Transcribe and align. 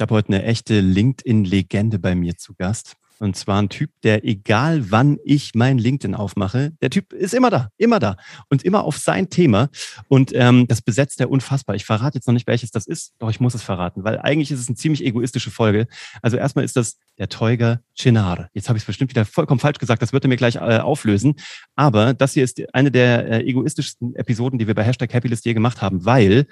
Ich 0.00 0.02
habe 0.02 0.14
heute 0.14 0.28
eine 0.28 0.44
echte 0.44 0.80
LinkedIn-Legende 0.80 1.98
bei 1.98 2.14
mir 2.14 2.38
zu 2.38 2.54
Gast. 2.54 2.96
Und 3.18 3.36
zwar 3.36 3.60
ein 3.60 3.68
Typ, 3.68 3.90
der 4.02 4.24
egal 4.24 4.90
wann 4.90 5.18
ich 5.26 5.54
mein 5.54 5.76
LinkedIn 5.76 6.14
aufmache, 6.14 6.72
der 6.80 6.88
Typ 6.88 7.12
ist 7.12 7.34
immer 7.34 7.50
da, 7.50 7.68
immer 7.76 7.98
da 7.98 8.16
und 8.48 8.64
immer 8.64 8.84
auf 8.84 8.96
sein 8.96 9.28
Thema. 9.28 9.68
Und 10.08 10.32
ähm, 10.34 10.66
das 10.68 10.80
besetzt 10.80 11.20
er 11.20 11.30
unfassbar. 11.30 11.76
Ich 11.76 11.84
verrate 11.84 12.16
jetzt 12.16 12.26
noch 12.26 12.32
nicht, 12.32 12.46
welches 12.46 12.70
das 12.70 12.86
ist, 12.86 13.12
doch 13.18 13.28
ich 13.28 13.40
muss 13.40 13.52
es 13.52 13.62
verraten, 13.62 14.02
weil 14.02 14.18
eigentlich 14.18 14.50
ist 14.50 14.60
es 14.60 14.68
eine 14.68 14.76
ziemlich 14.76 15.04
egoistische 15.04 15.50
Folge. 15.50 15.86
Also 16.22 16.38
erstmal 16.38 16.64
ist 16.64 16.76
das 16.76 16.96
der 17.18 17.28
Teuger 17.28 17.82
Chinar. 17.94 18.48
Jetzt 18.54 18.70
habe 18.70 18.78
ich 18.78 18.84
es 18.84 18.86
bestimmt 18.86 19.10
wieder 19.10 19.26
vollkommen 19.26 19.60
falsch 19.60 19.80
gesagt, 19.80 20.00
das 20.00 20.14
wird 20.14 20.24
er 20.24 20.28
mir 20.28 20.36
gleich 20.36 20.56
äh, 20.56 20.78
auflösen. 20.78 21.34
Aber 21.76 22.14
das 22.14 22.32
hier 22.32 22.44
ist 22.44 22.58
eine 22.72 22.90
der 22.90 23.28
äh, 23.28 23.42
egoistischsten 23.42 24.14
Episoden, 24.14 24.58
die 24.58 24.66
wir 24.66 24.74
bei 24.74 24.82
Hashtag 24.82 25.12
Happylist 25.12 25.44
je 25.44 25.52
gemacht 25.52 25.82
haben, 25.82 26.06
weil 26.06 26.46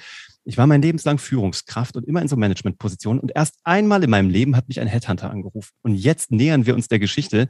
ich 0.48 0.56
war 0.56 0.66
mein 0.66 0.80
Lebenslang 0.80 1.18
Führungskraft 1.18 1.94
und 1.96 2.06
immer 2.06 2.22
in 2.22 2.28
so 2.28 2.34
Managementpositionen. 2.36 3.20
Und 3.20 3.32
erst 3.34 3.56
einmal 3.64 4.02
in 4.02 4.08
meinem 4.08 4.30
Leben 4.30 4.56
hat 4.56 4.66
mich 4.66 4.80
ein 4.80 4.86
Headhunter 4.86 5.30
angerufen. 5.30 5.72
Und 5.82 5.94
jetzt 5.94 6.30
nähern 6.30 6.64
wir 6.64 6.74
uns 6.74 6.88
der 6.88 6.98
Geschichte. 6.98 7.48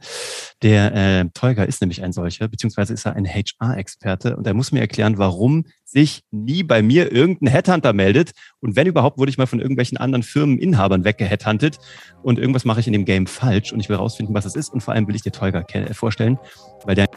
Der 0.61 0.93
äh, 0.93 1.25
Teuger 1.33 1.65
ist 1.65 1.79
nämlich 1.79 2.03
ein 2.03 2.11
solcher, 2.11 2.49
beziehungsweise 2.49 2.93
ist 2.93 3.05
er 3.05 3.15
ein 3.15 3.25
HR-Experte. 3.25 4.35
Und 4.35 4.45
er 4.45 4.53
muss 4.53 4.73
mir 4.73 4.81
erklären, 4.81 5.17
warum 5.17 5.65
sich 5.85 6.23
nie 6.31 6.61
bei 6.61 6.81
mir 6.81 7.09
irgendein 7.09 7.47
Headhunter 7.53 7.93
meldet. 7.93 8.31
Und 8.59 8.75
wenn 8.75 8.85
überhaupt, 8.85 9.17
wurde 9.17 9.29
ich 9.29 9.37
mal 9.37 9.47
von 9.47 9.61
irgendwelchen 9.61 9.97
anderen 9.97 10.23
Firmeninhabern 10.23 11.05
weggeheadhuntet. 11.05 11.77
Und 12.21 12.37
irgendwas 12.37 12.65
mache 12.65 12.81
ich 12.81 12.87
in 12.87 12.93
dem 12.93 13.05
Game 13.05 13.27
falsch. 13.27 13.71
Und 13.71 13.79
ich 13.79 13.87
will 13.87 13.95
rausfinden, 13.95 14.35
was 14.35 14.43
es 14.43 14.55
ist. 14.55 14.73
Und 14.73 14.81
vor 14.81 14.93
allem 14.93 15.07
will 15.07 15.15
ich 15.15 15.21
dir 15.21 15.31
Teuger 15.31 15.65
vorstellen, 15.93 16.37
weil 16.83 16.95
der 16.95 17.07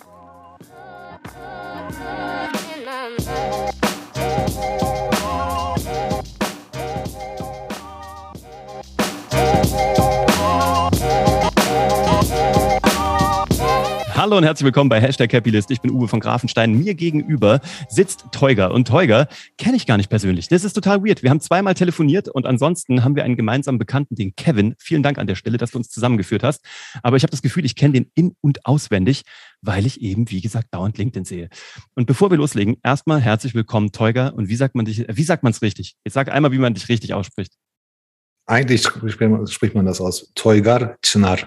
Hallo 14.22 14.36
und 14.36 14.44
herzlich 14.44 14.64
willkommen 14.64 14.88
bei 14.88 15.00
Hashtag 15.00 15.32
Happylist. 15.34 15.72
Ich 15.72 15.80
bin 15.80 15.90
Uwe 15.90 16.06
von 16.06 16.20
Grafenstein. 16.20 16.78
Mir 16.78 16.94
gegenüber 16.94 17.60
sitzt 17.88 18.26
Teuger. 18.30 18.70
Und 18.70 18.86
Teuger 18.86 19.26
kenne 19.58 19.74
ich 19.76 19.84
gar 19.84 19.96
nicht 19.96 20.10
persönlich. 20.10 20.46
Das 20.46 20.62
ist 20.62 20.74
total 20.74 21.02
weird. 21.02 21.24
Wir 21.24 21.30
haben 21.30 21.40
zweimal 21.40 21.74
telefoniert 21.74 22.28
und 22.28 22.46
ansonsten 22.46 23.02
haben 23.02 23.16
wir 23.16 23.24
einen 23.24 23.34
gemeinsamen 23.34 23.80
Bekannten, 23.80 24.14
den 24.14 24.36
Kevin. 24.36 24.76
Vielen 24.78 25.02
Dank 25.02 25.18
an 25.18 25.26
der 25.26 25.34
Stelle, 25.34 25.58
dass 25.58 25.72
du 25.72 25.78
uns 25.78 25.88
zusammengeführt 25.88 26.44
hast. 26.44 26.64
Aber 27.02 27.16
ich 27.16 27.24
habe 27.24 27.32
das 27.32 27.42
Gefühl, 27.42 27.64
ich 27.64 27.74
kenne 27.74 27.94
den 27.94 28.12
in- 28.14 28.36
und 28.40 28.64
auswendig, 28.64 29.22
weil 29.60 29.86
ich 29.86 30.00
eben, 30.00 30.30
wie 30.30 30.40
gesagt, 30.40 30.68
dauernd 30.70 30.98
LinkedIn 30.98 31.24
sehe. 31.24 31.48
Und 31.96 32.06
bevor 32.06 32.30
wir 32.30 32.38
loslegen, 32.38 32.76
erstmal 32.84 33.20
herzlich 33.20 33.56
willkommen, 33.56 33.90
Teuger. 33.90 34.34
Und 34.34 34.48
wie 34.48 34.54
sagt 34.54 34.76
man 34.76 34.84
dich, 34.84 35.04
wie 35.08 35.24
sagt 35.24 35.42
man 35.42 35.50
es 35.50 35.62
richtig? 35.62 35.96
Jetzt 36.04 36.14
sag 36.14 36.30
einmal, 36.30 36.52
wie 36.52 36.58
man 36.58 36.74
dich 36.74 36.88
richtig 36.88 37.12
ausspricht. 37.12 37.54
Eigentlich 38.46 38.82
spricht 38.84 39.74
man 39.74 39.84
das 39.84 40.00
aus. 40.00 40.30
Teugar 40.36 40.96
Chnar. 41.02 41.38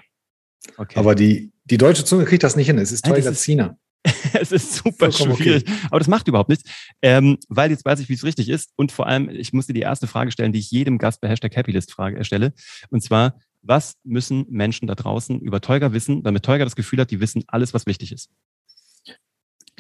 Okay. 0.78 0.98
Aber 1.00 1.16
die, 1.16 1.52
die 1.66 1.78
deutsche 1.78 2.06
Zunge 2.06 2.26
kriegt 2.26 2.44
das 2.44 2.56
nicht 2.56 2.68
hin. 2.68 2.78
Es 2.78 2.92
ist 2.92 3.06
Teugaziner. 3.06 3.78
es 4.34 4.52
ist 4.52 4.76
super 4.76 5.12
Vollkommen 5.12 5.36
schwierig. 5.38 5.64
Okay. 5.68 5.78
Aber 5.90 6.00
das 6.00 6.08
macht 6.08 6.28
überhaupt 6.28 6.50
nichts, 6.50 6.70
ähm, 7.02 7.38
weil 7.50 7.72
jetzt 7.72 7.86
weiß 7.86 8.00
ich, 8.00 8.10
wie 8.10 8.14
es 8.14 8.24
richtig 8.24 8.50
ist. 8.50 8.72
Und 8.76 8.92
vor 8.92 9.08
allem, 9.08 9.30
ich 9.30 9.54
musste 9.54 9.74
die 9.74 9.82
erste 9.82 10.08
Frage 10.08 10.32
stellen, 10.32 10.54
die 10.54 10.60
ich 10.60 10.72
jedem 10.72 10.98
Gast 10.98 11.22
bei 11.22 11.30
Hashtag 11.30 11.56
Happylist 11.56 11.92
Frage 11.92 12.18
erstelle. 12.18 12.54
Und 12.90 13.02
zwar, 13.02 13.40
was 13.62 13.96
müssen 14.04 14.46
Menschen 14.50 14.88
da 14.88 14.96
draußen 14.96 15.40
über 15.40 15.62
Teuger 15.62 15.94
wissen, 15.94 16.24
damit 16.24 16.44
Teuger 16.44 16.66
das 16.66 16.76
Gefühl 16.76 17.00
hat, 17.00 17.12
die 17.12 17.20
wissen 17.20 17.44
alles, 17.48 17.74
was 17.74 17.86
wichtig 17.88 18.12
ist? 18.12 18.30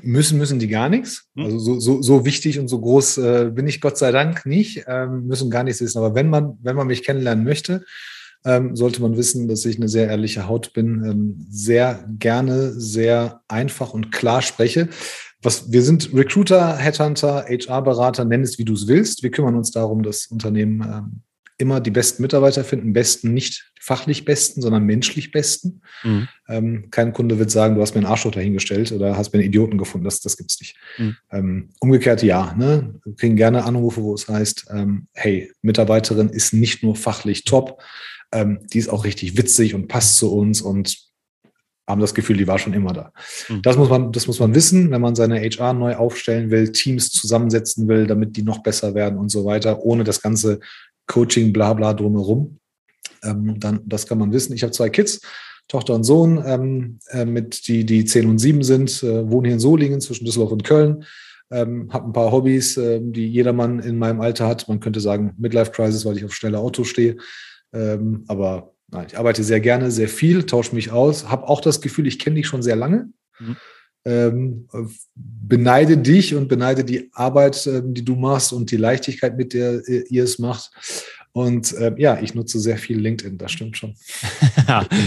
Müssen, 0.03 0.37
müssen 0.37 0.59
die 0.59 0.67
gar 0.67 0.89
nichts. 0.89 1.29
Hm? 1.35 1.45
Also 1.45 1.59
so, 1.59 1.79
so, 1.79 2.01
so 2.01 2.25
wichtig 2.25 2.59
und 2.59 2.67
so 2.67 2.79
groß 2.81 3.17
äh, 3.19 3.51
bin 3.53 3.67
ich 3.67 3.79
Gott 3.79 3.97
sei 3.97 4.11
Dank 4.11 4.45
nicht, 4.45 4.85
ähm, 4.87 5.27
müssen 5.27 5.49
gar 5.49 5.63
nichts 5.63 5.81
wissen. 5.81 5.99
Aber 5.99 6.15
wenn 6.15 6.29
man, 6.29 6.57
wenn 6.61 6.75
man 6.75 6.87
mich 6.87 7.03
kennenlernen 7.03 7.45
möchte, 7.45 7.85
ähm, 8.43 8.75
sollte 8.75 9.01
man 9.01 9.17
wissen, 9.17 9.47
dass 9.47 9.65
ich 9.65 9.77
eine 9.77 9.87
sehr 9.87 10.07
ehrliche 10.07 10.47
Haut 10.47 10.73
bin, 10.73 11.03
ähm, 11.05 11.45
sehr 11.49 12.05
gerne, 12.19 12.71
sehr 12.73 13.41
einfach 13.47 13.93
und 13.93 14.11
klar 14.11 14.41
spreche. 14.41 14.89
Was, 15.41 15.71
wir 15.71 15.83
sind 15.83 16.13
Recruiter, 16.13 16.75
Headhunter, 16.77 17.45
HR-Berater, 17.47 18.25
nenn 18.25 18.41
es 18.41 18.57
wie 18.57 18.65
du 18.65 18.73
es 18.73 18.87
willst. 18.87 19.23
Wir 19.23 19.31
kümmern 19.31 19.55
uns 19.55 19.71
darum, 19.71 20.01
dass 20.03 20.27
Unternehmen 20.27 20.81
ähm, 20.81 21.21
immer 21.57 21.79
die 21.79 21.91
besten 21.91 22.21
Mitarbeiter 22.21 22.63
finden, 22.63 22.93
besten 22.93 23.33
nicht 23.33 23.71
fachlich 23.79 24.25
besten, 24.25 24.61
sondern 24.61 24.83
menschlich 24.83 25.31
besten. 25.31 25.81
Mhm. 26.03 26.27
Ähm, 26.49 26.87
kein 26.91 27.13
Kunde 27.13 27.39
wird 27.39 27.51
sagen, 27.51 27.75
du 27.75 27.81
hast 27.81 27.93
mir 27.93 27.99
einen 27.99 28.07
Arschloch 28.07 28.31
dahingestellt 28.31 28.91
oder 28.91 29.15
hast 29.15 29.31
mir 29.31 29.39
einen 29.39 29.47
Idioten 29.47 29.77
gefunden. 29.77 30.05
Das, 30.05 30.19
das 30.19 30.37
gibt 30.37 30.51
es 30.51 30.59
nicht. 30.59 30.75
Mhm. 30.97 31.17
Ähm, 31.31 31.69
umgekehrt 31.79 32.23
ja. 32.23 32.53
Ne? 32.57 32.95
Wir 33.05 33.15
kriegen 33.15 33.35
gerne 33.35 33.63
Anrufe, 33.63 34.01
wo 34.01 34.13
es 34.13 34.27
heißt, 34.27 34.67
ähm, 34.71 35.07
hey, 35.13 35.51
Mitarbeiterin 35.61 36.29
ist 36.29 36.53
nicht 36.53 36.83
nur 36.83 36.95
fachlich 36.95 37.45
top, 37.45 37.81
ähm, 38.35 38.59
die 38.71 38.79
ist 38.79 38.89
auch 38.89 39.05
richtig 39.05 39.37
witzig 39.37 39.73
und 39.73 39.87
passt 39.87 40.17
zu 40.17 40.31
uns 40.31 40.61
und 40.61 40.97
haben 41.87 42.01
das 42.01 42.13
Gefühl, 42.13 42.37
die 42.37 42.47
war 42.47 42.59
schon 42.59 42.73
immer 42.73 42.93
da. 42.93 43.13
Mhm. 43.47 43.61
Das, 43.61 43.77
muss 43.77 43.89
man, 43.89 44.11
das 44.11 44.27
muss 44.27 44.39
man 44.39 44.53
wissen, 44.53 44.91
wenn 44.91 45.01
man 45.01 45.15
seine 45.15 45.39
HR 45.39 45.73
neu 45.73 45.95
aufstellen 45.95 46.49
will, 46.51 46.71
Teams 46.71 47.11
zusammensetzen 47.11 47.87
will, 47.87 48.07
damit 48.07 48.35
die 48.35 48.43
noch 48.43 48.63
besser 48.63 48.95
werden 48.95 49.19
und 49.19 49.29
so 49.29 49.45
weiter, 49.45 49.83
ohne 49.83 50.03
das 50.03 50.21
ganze 50.21 50.59
Coaching, 51.07 51.53
bla 51.53 51.73
bla 51.73 51.93
drumherum. 51.93 52.59
Ähm, 53.23 53.59
dann, 53.59 53.81
das 53.85 54.07
kann 54.07 54.17
man 54.17 54.33
wissen. 54.33 54.53
Ich 54.53 54.63
habe 54.63 54.73
zwei 54.73 54.89
Kids, 54.89 55.21
Tochter 55.67 55.93
und 55.93 56.03
Sohn, 56.03 56.43
ähm, 56.45 56.99
äh, 57.09 57.25
mit 57.25 57.67
die, 57.67 57.85
die 57.85 58.03
10 58.05 58.29
und 58.29 58.39
7 58.39 58.63
sind, 58.63 59.03
äh, 59.03 59.29
wohnen 59.29 59.45
hier 59.45 59.53
in 59.53 59.59
Solingen 59.59 60.01
zwischen 60.01 60.25
Düsseldorf 60.25 60.51
und 60.51 60.63
Köln. 60.63 61.05
Ähm, 61.51 61.89
habe 61.93 62.09
ein 62.09 62.13
paar 62.13 62.31
Hobbys, 62.31 62.75
äh, 62.77 62.99
die 63.01 63.27
jedermann 63.27 63.79
in 63.79 63.99
meinem 63.99 64.19
Alter 64.19 64.47
hat. 64.47 64.67
Man 64.67 64.79
könnte 64.79 64.99
sagen 64.99 65.33
Midlife 65.37 65.71
Crisis, 65.71 66.03
weil 66.03 66.17
ich 66.17 66.25
auf 66.25 66.33
schnelle 66.33 66.57
Autos 66.57 66.87
stehe. 66.87 67.17
Ähm, 67.73 68.23
aber 68.27 68.73
nein, 68.89 69.07
ich 69.07 69.17
arbeite 69.17 69.43
sehr 69.43 69.59
gerne, 69.59 69.91
sehr 69.91 70.09
viel, 70.09 70.45
tausche 70.45 70.75
mich 70.75 70.91
aus, 70.91 71.29
habe 71.29 71.47
auch 71.47 71.61
das 71.61 71.81
Gefühl, 71.81 72.07
ich 72.07 72.19
kenne 72.19 72.37
dich 72.37 72.47
schon 72.47 72.63
sehr 72.63 72.75
lange. 72.75 73.09
Mhm. 73.39 73.57
Ähm, 74.07 74.67
beneide 75.15 75.97
dich 75.97 76.35
und 76.35 76.47
beneide 76.47 76.83
die 76.83 77.09
Arbeit, 77.13 77.65
äh, 77.65 77.81
die 77.83 78.05
du 78.05 78.15
machst 78.15 78.53
und 78.53 78.69
die 78.69 78.77
Leichtigkeit, 78.77 79.35
mit 79.35 79.53
der 79.53 79.81
äh, 79.87 80.03
ihr 80.09 80.23
es 80.23 80.37
macht. 80.37 80.71
Und 81.31 81.73
äh, 81.73 81.93
ja, 81.97 82.21
ich 82.21 82.33
nutze 82.33 82.59
sehr 82.59 82.77
viel 82.77 82.99
LinkedIn, 82.99 83.37
das 83.37 83.51
stimmt 83.51 83.75
schon. 83.75 83.95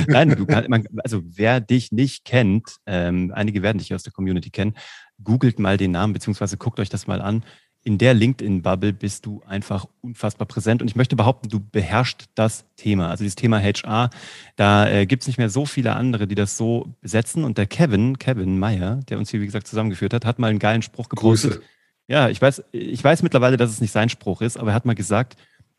Nein, 0.09 0.37
du 0.37 0.45
kann, 0.45 0.67
man, 0.69 0.85
also 0.99 1.23
wer 1.25 1.61
dich 1.61 1.91
nicht 1.93 2.25
kennt, 2.25 2.77
ähm, 2.87 3.33
einige 3.35 3.63
werden 3.63 3.79
dich 3.79 3.95
aus 3.95 4.03
der 4.03 4.13
Community 4.13 4.51
kennen, 4.51 4.75
googelt 5.23 5.59
mal 5.59 5.79
den 5.79 5.93
Namen, 5.93 6.13
beziehungsweise 6.13 6.57
guckt 6.59 6.81
euch 6.81 6.91
das 6.91 7.07
mal 7.07 7.23
an 7.23 7.45
in 7.89 7.97
der 7.97 8.13
LinkedIn-Bubble 8.13 8.93
bist 8.93 9.25
du 9.25 9.41
einfach 9.47 9.87
unfassbar 10.03 10.47
präsent. 10.47 10.83
Und 10.83 10.89
ich 10.89 10.95
möchte 10.95 11.17
behaupten, 11.17 11.49
du 11.49 11.59
beherrschst 11.59 12.27
das 12.35 12.67
Thema. 12.77 13.09
Also 13.09 13.25
dieses 13.25 13.35
Thema 13.35 13.59
HR, 13.63 14.11
da 14.57 14.91
äh, 14.91 15.07
gibt 15.07 15.23
es 15.23 15.27
nicht 15.27 15.39
mehr 15.39 15.49
so 15.49 15.65
viele 15.65 15.97
andere, 15.97 16.27
die 16.27 16.35
das 16.35 16.59
so 16.59 16.93
besetzen. 17.01 17.45
Und 17.45 17.57
der 17.57 17.65
Kevin, 17.65 18.19
Kevin 18.19 18.59
Meyer, 18.59 19.01
der 19.09 19.17
uns 19.17 19.31
hier, 19.31 19.41
wie 19.41 19.47
gesagt, 19.47 19.67
zusammengeführt 19.67 20.13
hat, 20.13 20.27
hat 20.27 20.39
mal 20.39 20.51
einen 20.51 20.59
geilen 20.59 20.83
Spruch 20.83 21.09
gepostet. 21.09 21.53
Grüße. 21.53 21.63
Ja, 22.09 22.29
ich 22.29 22.43
weiß, 22.43 22.63
ich 22.73 23.03
weiß 23.03 23.23
mittlerweile, 23.23 23.57
dass 23.57 23.71
es 23.71 23.81
nicht 23.81 23.93
sein 23.93 24.11
Spruch 24.11 24.43
ist, 24.43 24.59
aber 24.59 24.73
er 24.73 24.75
hat 24.75 24.85
mal 24.85 24.95
gesagt, 24.95 25.39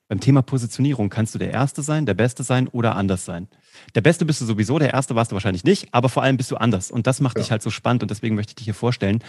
beim 0.10 0.20
Thema 0.20 0.42
Positionierung 0.42 1.10
kannst 1.10 1.36
du 1.36 1.40
der 1.40 1.52
Erste 1.52 1.84
sein, 1.84 2.08
der 2.08 2.16
Beste 2.16 2.44
sein 2.44 2.68
oder 2.68 2.96
anders 2.96 3.26
sein. 3.26 3.48
Der 3.94 4.02
Beste 4.02 4.26
bist 4.26 4.42
du 4.42 4.46
sowieso, 4.46 4.80
der 4.80 4.92
Erste 4.92 5.16
warst 5.16 5.32
du 5.32 5.36
wahrscheinlich 5.36 5.64
nicht, 5.64 5.94
aber 5.94 6.10
vor 6.10 6.24
allem 6.24 6.36
bist 6.36 6.50
du 6.50 6.58
anders. 6.58 6.90
Und 6.90 7.06
das 7.06 7.22
macht 7.22 7.38
ja. 7.38 7.44
dich 7.44 7.52
halt 7.52 7.62
so 7.62 7.70
spannend 7.70 8.02
und 8.02 8.10
deswegen 8.10 8.34
möchte 8.34 8.52
ich 8.52 8.56
dich 8.56 8.66
hier 8.66 8.74
vorstellen. 8.74 9.20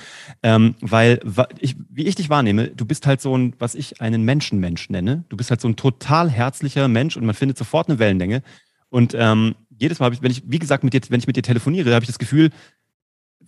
Ähm, 0.43 0.75
weil, 0.81 1.21
ich, 1.59 1.77
wie 1.91 2.07
ich 2.07 2.15
dich 2.15 2.31
wahrnehme, 2.31 2.69
du 2.69 2.87
bist 2.87 3.07
halt 3.07 3.21
so 3.21 3.37
ein, 3.37 3.55
was 3.59 3.75
ich 3.75 4.01
einen 4.01 4.25
Menschenmensch 4.25 4.89
nenne. 4.89 5.25
Du 5.29 5.37
bist 5.37 5.51
halt 5.51 5.61
so 5.61 5.69
ein 5.69 5.77
total 5.77 6.31
herzlicher 6.31 6.89
Mensch 6.89 7.15
und 7.19 7.27
man 7.27 7.35
findet 7.35 7.59
sofort 7.59 7.91
eine 7.91 7.99
Wellenlänge. 7.99 8.43
Und 8.89 9.15
ähm, 9.15 9.57
jedes 9.79 9.99
Mal, 9.99 10.15
ich, 10.15 10.23
wenn 10.23 10.31
ich, 10.31 10.43
wie 10.47 10.59
gesagt, 10.59 10.83
mit 10.83 10.95
dir, 10.95 11.03
wenn 11.11 11.21
ich 11.21 11.27
mit 11.27 11.37
dir 11.37 11.43
telefoniere, 11.43 11.95
habe 11.95 12.05
ich 12.05 12.09
das 12.09 12.19
Gefühl, 12.19 12.51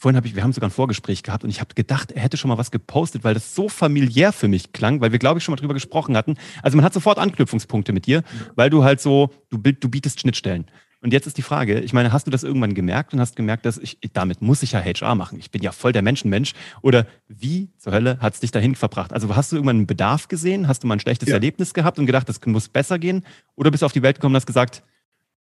vorhin 0.03 0.17
habe 0.17 0.27
ich, 0.27 0.35
wir 0.35 0.43
haben 0.43 0.53
sogar 0.53 0.69
ein 0.69 0.73
Vorgespräch 0.73 1.23
gehabt 1.23 1.45
und 1.45 1.51
ich 1.51 1.61
habe 1.61 1.75
gedacht, 1.77 2.11
er 2.11 2.23
hätte 2.23 2.37
schon 2.37 2.49
mal 2.49 2.59
was 2.59 2.73
gepostet, 2.73 3.23
weil 3.23 3.35
das 3.35 3.55
so 3.55 3.69
familiär 3.69 4.33
für 4.33 4.49
mich 4.49 4.73
klang, 4.73 5.01
weil 5.01 5.13
wir, 5.13 5.21
glaube 5.21 5.39
ich, 5.39 5.45
schon 5.45 5.53
mal 5.53 5.61
drüber 5.61 5.75
gesprochen 5.75 6.17
hatten. 6.17 6.35
Also 6.61 6.77
man 6.77 6.85
hat 6.85 6.93
sofort 6.93 7.19
Anknüpfungspunkte 7.19 7.93
mit 7.93 8.07
dir, 8.07 8.25
weil 8.57 8.69
du 8.69 8.83
halt 8.83 9.01
so, 9.01 9.31
du, 9.49 9.59
du 9.59 9.89
bietest 9.89 10.19
Schnittstellen. 10.19 10.67
Und 11.03 11.13
jetzt 11.13 11.29
ist 11.29 11.39
die 11.39 11.43
Frage, 11.43 11.79
ich 11.79 11.93
meine, 11.93 12.13
hast 12.13 12.27
du 12.27 12.33
das 12.33 12.43
irgendwann 12.43 12.75
gemerkt 12.75 13.13
und 13.13 13.21
hast 13.21 13.37
gemerkt, 13.37 13.65
dass 13.65 13.79
ich, 13.79 13.99
damit 14.13 14.43
muss 14.43 14.65
ich 14.65 14.73
ja 14.73 14.81
HR 14.83 15.15
machen. 15.15 15.39
Ich 15.39 15.53
bin 15.53 15.63
ja 15.63 15.71
voll 15.71 15.93
der 15.93 16.03
Menschenmensch. 16.03 16.53
Oder 16.81 17.07
wie 17.29 17.71
zur 17.79 17.93
Hölle 17.93 18.19
hat 18.19 18.35
es 18.35 18.41
dich 18.41 18.51
dahin 18.51 18.75
verbracht? 18.75 19.13
Also 19.13 19.35
hast 19.37 19.53
du 19.53 19.57
irgendwann 19.57 19.77
einen 19.77 19.87
Bedarf 19.87 20.27
gesehen? 20.27 20.67
Hast 20.67 20.83
du 20.83 20.89
mal 20.89 20.97
ein 20.97 21.01
schlechtes 21.01 21.29
ja. 21.29 21.35
Erlebnis 21.35 21.75
gehabt 21.75 22.01
und 22.01 22.07
gedacht, 22.07 22.29
das 22.29 22.45
muss 22.47 22.69
besser 22.69 22.99
gehen? 22.99 23.25
Oder 23.55 23.71
bist 23.71 23.83
du 23.83 23.87
auf 23.87 23.93
die 23.93 24.03
Welt 24.03 24.17
gekommen 24.17 24.35
und 24.35 24.41
hast 24.41 24.47
gesagt, 24.47 24.83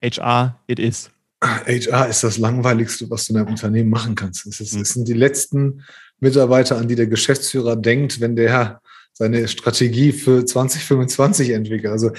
HR, 0.02 0.60
it 0.68 0.78
is? 0.78 1.10
HR 1.42 2.08
ist 2.08 2.22
das 2.22 2.38
Langweiligste, 2.38 3.10
was 3.10 3.26
du 3.26 3.32
in 3.32 3.40
einem 3.40 3.48
Unternehmen 3.48 3.90
machen 3.90 4.14
kannst. 4.14 4.46
Es, 4.46 4.60
ist, 4.60 4.74
mhm. 4.74 4.82
es 4.82 4.90
sind 4.90 5.08
die 5.08 5.12
letzten 5.12 5.82
Mitarbeiter, 6.20 6.76
an 6.76 6.88
die 6.88 6.94
der 6.94 7.08
Geschäftsführer 7.08 7.76
denkt, 7.76 8.20
wenn 8.20 8.36
der 8.36 8.80
seine 9.14 9.46
Strategie 9.46 10.12
für 10.12 10.44
2025 10.44 11.50
entwickelt. 11.50 11.92
Also 11.92 12.12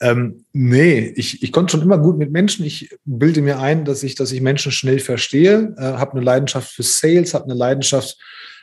ähm, 0.00 0.44
nee, 0.52 1.12
ich, 1.16 1.42
ich 1.42 1.52
konnte 1.52 1.72
schon 1.72 1.82
immer 1.82 1.98
gut 1.98 2.18
mit 2.18 2.30
Menschen. 2.30 2.64
Ich 2.64 2.90
bilde 3.04 3.42
mir 3.42 3.58
ein, 3.58 3.84
dass 3.84 4.02
ich, 4.02 4.14
dass 4.14 4.30
ich 4.30 4.40
Menschen 4.40 4.70
schnell 4.70 5.00
verstehe, 5.00 5.74
äh, 5.76 5.82
habe 5.82 6.12
eine 6.12 6.20
Leidenschaft 6.20 6.70
für 6.72 6.84
Sales, 6.84 7.34
habe 7.34 7.46
eine 7.46 7.54
Leidenschaft 7.54 8.16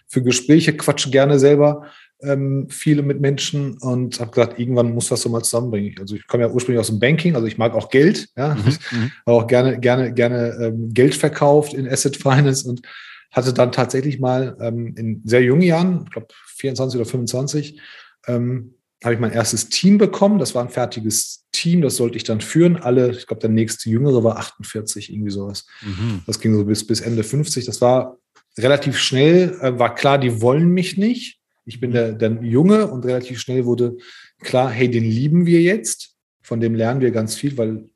für 0.07 0.21
Gespräche, 0.21 0.77
quatsche 0.77 1.09
gerne 1.09 1.39
selber 1.39 1.87
ähm, 2.23 2.67
viele 2.69 3.01
mit 3.01 3.19
Menschen 3.19 3.77
und 3.79 4.19
habe 4.19 4.31
gesagt, 4.31 4.59
irgendwann 4.59 4.93
muss 4.93 5.09
das 5.09 5.21
so 5.21 5.29
mal 5.29 5.43
zusammenbringen. 5.43 5.95
Also 5.99 6.15
ich 6.15 6.27
komme 6.27 6.43
ja 6.43 6.49
ursprünglich 6.49 6.79
aus 6.79 6.87
dem 6.87 6.99
Banking, 6.99 7.35
also 7.35 7.47
ich 7.47 7.57
mag 7.57 7.73
auch 7.73 7.89
Geld, 7.89 8.29
ja, 8.35 8.55
mhm. 8.55 8.61
mhm. 8.91 9.11
habe 9.25 9.37
auch 9.37 9.47
gerne, 9.47 9.79
gerne, 9.79 10.13
gerne 10.13 10.57
ähm, 10.61 10.93
Geld 10.93 11.15
verkauft 11.15 11.73
in 11.73 11.87
Asset 11.87 12.17
Finance 12.17 12.67
und 12.67 12.81
hatte 13.31 13.53
dann 13.53 13.71
tatsächlich 13.71 14.19
mal 14.19 14.55
ähm, 14.61 14.95
in 14.95 15.21
sehr 15.25 15.41
jungen 15.41 15.63
Jahren, 15.63 16.03
ich 16.05 16.11
glaube 16.11 16.27
24 16.55 16.99
oder 16.99 17.09
25, 17.09 17.81
ähm, 18.27 18.75
habe 19.03 19.15
ich 19.15 19.19
mein 19.19 19.33
erstes 19.33 19.69
Team 19.69 19.97
bekommen. 19.97 20.39
Das 20.39 20.55
war 20.55 20.63
ein 20.63 20.69
fertiges 20.69 21.45
Team, 21.51 21.81
das 21.81 21.97
sollte 21.97 22.15
ich 22.15 22.23
dann 22.23 22.41
führen. 22.41 22.77
Alle, 22.77 23.11
ich 23.11 23.27
glaube, 23.27 23.41
der 23.41 23.49
nächste 23.49 23.89
Jüngere 23.89 24.23
war 24.23 24.37
48, 24.37 25.11
irgendwie 25.11 25.31
sowas. 25.31 25.65
Mhm. 25.81 26.21
Das 26.25 26.39
ging 26.39 26.55
so 26.55 26.63
bis, 26.63 26.87
bis 26.87 27.01
Ende 27.01 27.23
50. 27.23 27.65
Das 27.65 27.81
war 27.81 28.17
relativ 28.57 28.97
schnell, 28.97 29.57
äh, 29.61 29.77
war 29.77 29.93
klar, 29.93 30.17
die 30.17 30.41
wollen 30.41 30.69
mich 30.69 30.97
nicht. 30.97 31.39
Ich 31.65 31.79
bin 31.79 31.91
der, 31.91 32.13
der 32.13 32.31
Junge 32.41 32.87
und 32.87 33.05
relativ 33.05 33.39
schnell 33.39 33.65
wurde 33.65 33.97
klar, 34.39 34.69
hey, 34.69 34.89
den 34.89 35.03
lieben 35.03 35.45
wir 35.45 35.61
jetzt. 35.61 36.15
Von 36.41 36.59
dem 36.59 36.75
lernen 36.75 37.01
wir 37.01 37.11
ganz 37.11 37.35
viel, 37.35 37.57
weil 37.57 37.89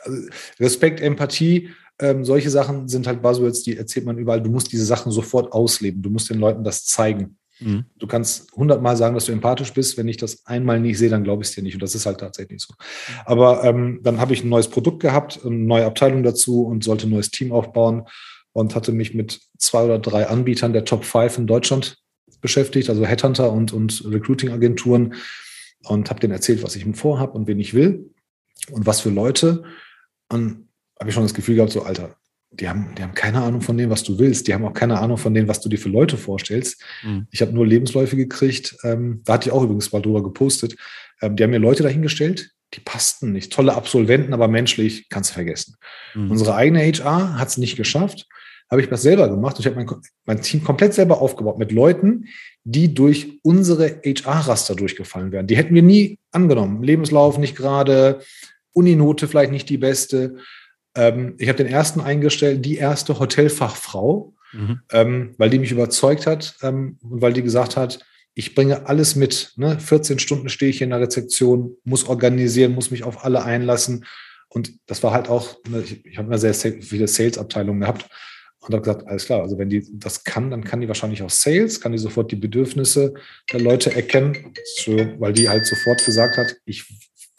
also 0.00 0.22
Respekt, 0.60 1.00
Empathie, 1.00 1.70
ähm, 1.98 2.24
solche 2.24 2.50
Sachen 2.50 2.88
sind 2.88 3.06
halt 3.06 3.22
Buzzwords, 3.22 3.62
die 3.62 3.76
erzählt 3.76 4.06
man 4.06 4.18
überall. 4.18 4.42
Du 4.42 4.50
musst 4.50 4.72
diese 4.72 4.84
Sachen 4.84 5.12
sofort 5.12 5.52
ausleben. 5.52 6.02
Du 6.02 6.10
musst 6.10 6.30
den 6.30 6.38
Leuten 6.38 6.64
das 6.64 6.84
zeigen. 6.84 7.38
Mhm. 7.60 7.84
Du 7.98 8.06
kannst 8.06 8.52
hundertmal 8.52 8.96
sagen, 8.96 9.14
dass 9.14 9.26
du 9.26 9.32
empathisch 9.32 9.72
bist. 9.72 9.96
Wenn 9.96 10.08
ich 10.08 10.16
das 10.16 10.44
einmal 10.46 10.80
nicht 10.80 10.98
sehe, 10.98 11.10
dann 11.10 11.24
glaube 11.24 11.42
ich 11.42 11.50
es 11.50 11.54
dir 11.54 11.62
nicht. 11.62 11.74
Und 11.74 11.82
das 11.82 11.94
ist 11.94 12.06
halt 12.06 12.18
tatsächlich 12.18 12.60
so. 12.60 12.74
Aber 13.24 13.62
ähm, 13.64 14.00
dann 14.02 14.20
habe 14.20 14.32
ich 14.32 14.42
ein 14.42 14.48
neues 14.48 14.68
Produkt 14.68 15.00
gehabt, 15.00 15.40
eine 15.44 15.54
neue 15.54 15.86
Abteilung 15.86 16.22
dazu 16.22 16.64
und 16.64 16.82
sollte 16.82 17.06
ein 17.06 17.10
neues 17.10 17.30
Team 17.30 17.52
aufbauen 17.52 18.06
und 18.52 18.74
hatte 18.74 18.92
mich 18.92 19.14
mit 19.14 19.40
zwei 19.58 19.84
oder 19.84 19.98
drei 19.98 20.26
Anbietern 20.26 20.72
der 20.72 20.84
Top 20.84 21.04
5 21.04 21.38
in 21.38 21.46
Deutschland 21.46 22.01
beschäftigt, 22.42 22.90
also 22.90 23.06
Headhunter 23.06 23.50
und, 23.50 23.72
und 23.72 24.04
Recruiting-Agenturen 24.04 25.14
und 25.84 26.10
habe 26.10 26.20
denen 26.20 26.34
erzählt, 26.34 26.62
was 26.62 26.76
ich 26.76 26.84
vorhabe 26.94 27.32
und 27.32 27.46
wen 27.46 27.58
ich 27.58 27.72
will 27.72 28.10
und 28.70 28.84
was 28.86 29.00
für 29.00 29.10
Leute. 29.10 29.64
Und 30.28 30.68
habe 31.00 31.08
ich 31.08 31.14
schon 31.14 31.24
das 31.24 31.34
Gefühl 31.34 31.56
gehabt, 31.56 31.72
so, 31.72 31.82
Alter, 31.82 32.16
die 32.50 32.68
haben, 32.68 32.94
die 32.96 33.02
haben 33.02 33.14
keine 33.14 33.40
Ahnung 33.40 33.62
von 33.62 33.78
dem, 33.78 33.90
was 33.90 34.02
du 34.02 34.18
willst. 34.18 34.46
Die 34.46 34.54
haben 34.54 34.64
auch 34.64 34.74
keine 34.74 34.98
Ahnung 34.98 35.16
von 35.16 35.32
dem, 35.32 35.48
was 35.48 35.60
du 35.60 35.68
dir 35.68 35.78
für 35.78 35.88
Leute 35.88 36.16
vorstellst. 36.16 36.82
Mhm. 37.02 37.26
Ich 37.30 37.40
habe 37.40 37.52
nur 37.52 37.66
Lebensläufe 37.66 38.16
gekriegt. 38.16 38.76
Ähm, 38.84 39.22
da 39.24 39.34
hatte 39.34 39.48
ich 39.48 39.52
auch 39.52 39.62
übrigens 39.62 39.90
mal 39.92 40.02
drüber 40.02 40.22
gepostet. 40.22 40.76
Ähm, 41.22 41.36
die 41.36 41.42
haben 41.42 41.50
mir 41.50 41.58
Leute 41.58 41.82
dahingestellt, 41.82 42.50
die 42.74 42.80
passten 42.80 43.32
nicht. 43.32 43.52
Tolle 43.52 43.74
Absolventen, 43.74 44.34
aber 44.34 44.48
menschlich 44.48 45.08
kannst 45.08 45.30
du 45.30 45.34
vergessen. 45.34 45.76
Mhm. 46.14 46.30
Unsere 46.30 46.54
eigene 46.54 46.80
HR 46.80 47.38
hat 47.38 47.48
es 47.48 47.56
nicht 47.56 47.76
geschafft. 47.76 48.26
Habe 48.72 48.80
ich 48.80 48.88
das 48.88 49.02
selber 49.02 49.28
gemacht. 49.28 49.58
Ich 49.58 49.66
habe 49.66 49.76
mein, 49.76 49.86
mein 50.24 50.40
Team 50.40 50.64
komplett 50.64 50.94
selber 50.94 51.20
aufgebaut 51.20 51.58
mit 51.58 51.72
Leuten, 51.72 52.28
die 52.64 52.94
durch 52.94 53.38
unsere 53.42 54.00
HR-Raster 54.02 54.74
durchgefallen 54.74 55.30
wären. 55.30 55.46
Die 55.46 55.58
hätten 55.58 55.74
wir 55.74 55.82
nie 55.82 56.18
angenommen. 56.30 56.82
Lebenslauf 56.82 57.36
nicht 57.36 57.54
gerade, 57.54 58.20
Uninote 58.72 59.28
vielleicht 59.28 59.52
nicht 59.52 59.68
die 59.68 59.76
beste. 59.76 60.36
Ähm, 60.94 61.34
ich 61.36 61.48
habe 61.48 61.62
den 61.62 61.66
ersten 61.66 62.00
eingestellt, 62.00 62.64
die 62.64 62.76
erste 62.76 63.18
Hotelfachfrau, 63.18 64.32
mhm. 64.54 64.80
ähm, 64.90 65.34
weil 65.36 65.50
die 65.50 65.58
mich 65.58 65.70
überzeugt 65.70 66.26
hat 66.26 66.56
ähm, 66.62 66.96
und 67.02 67.20
weil 67.20 67.34
die 67.34 67.42
gesagt 67.42 67.76
hat, 67.76 68.02
ich 68.32 68.54
bringe 68.54 68.86
alles 68.86 69.16
mit. 69.16 69.52
Ne? 69.56 69.78
14 69.80 70.18
Stunden 70.18 70.48
stehe 70.48 70.70
ich 70.70 70.78
hier 70.78 70.86
in 70.86 70.92
der 70.92 71.00
Rezeption, 71.00 71.76
muss 71.84 72.08
organisieren, 72.08 72.74
muss 72.74 72.90
mich 72.90 73.04
auf 73.04 73.22
alle 73.22 73.44
einlassen. 73.44 74.06
Und 74.48 74.72
das 74.86 75.02
war 75.02 75.12
halt 75.12 75.28
auch, 75.28 75.58
ne, 75.68 75.82
ich, 75.82 76.06
ich 76.06 76.16
habe 76.16 76.28
immer 76.28 76.38
sehr 76.38 76.54
viele 76.54 77.06
Sales-Abteilungen 77.06 77.80
gehabt 77.80 78.08
und 78.62 78.74
habe 78.74 78.82
gesagt, 78.82 79.06
alles 79.08 79.26
klar, 79.26 79.42
also 79.42 79.58
wenn 79.58 79.68
die 79.68 79.84
das 79.94 80.24
kann, 80.24 80.50
dann 80.50 80.62
kann 80.62 80.80
die 80.80 80.88
wahrscheinlich 80.88 81.22
auch 81.22 81.30
Sales, 81.30 81.80
kann 81.80 81.92
die 81.92 81.98
sofort 81.98 82.30
die 82.30 82.36
Bedürfnisse 82.36 83.14
der 83.52 83.60
Leute 83.60 83.94
erkennen, 83.94 84.54
weil 85.18 85.32
die 85.32 85.48
halt 85.48 85.66
sofort 85.66 86.04
gesagt 86.04 86.36
hat, 86.36 86.56
ich 86.64 86.86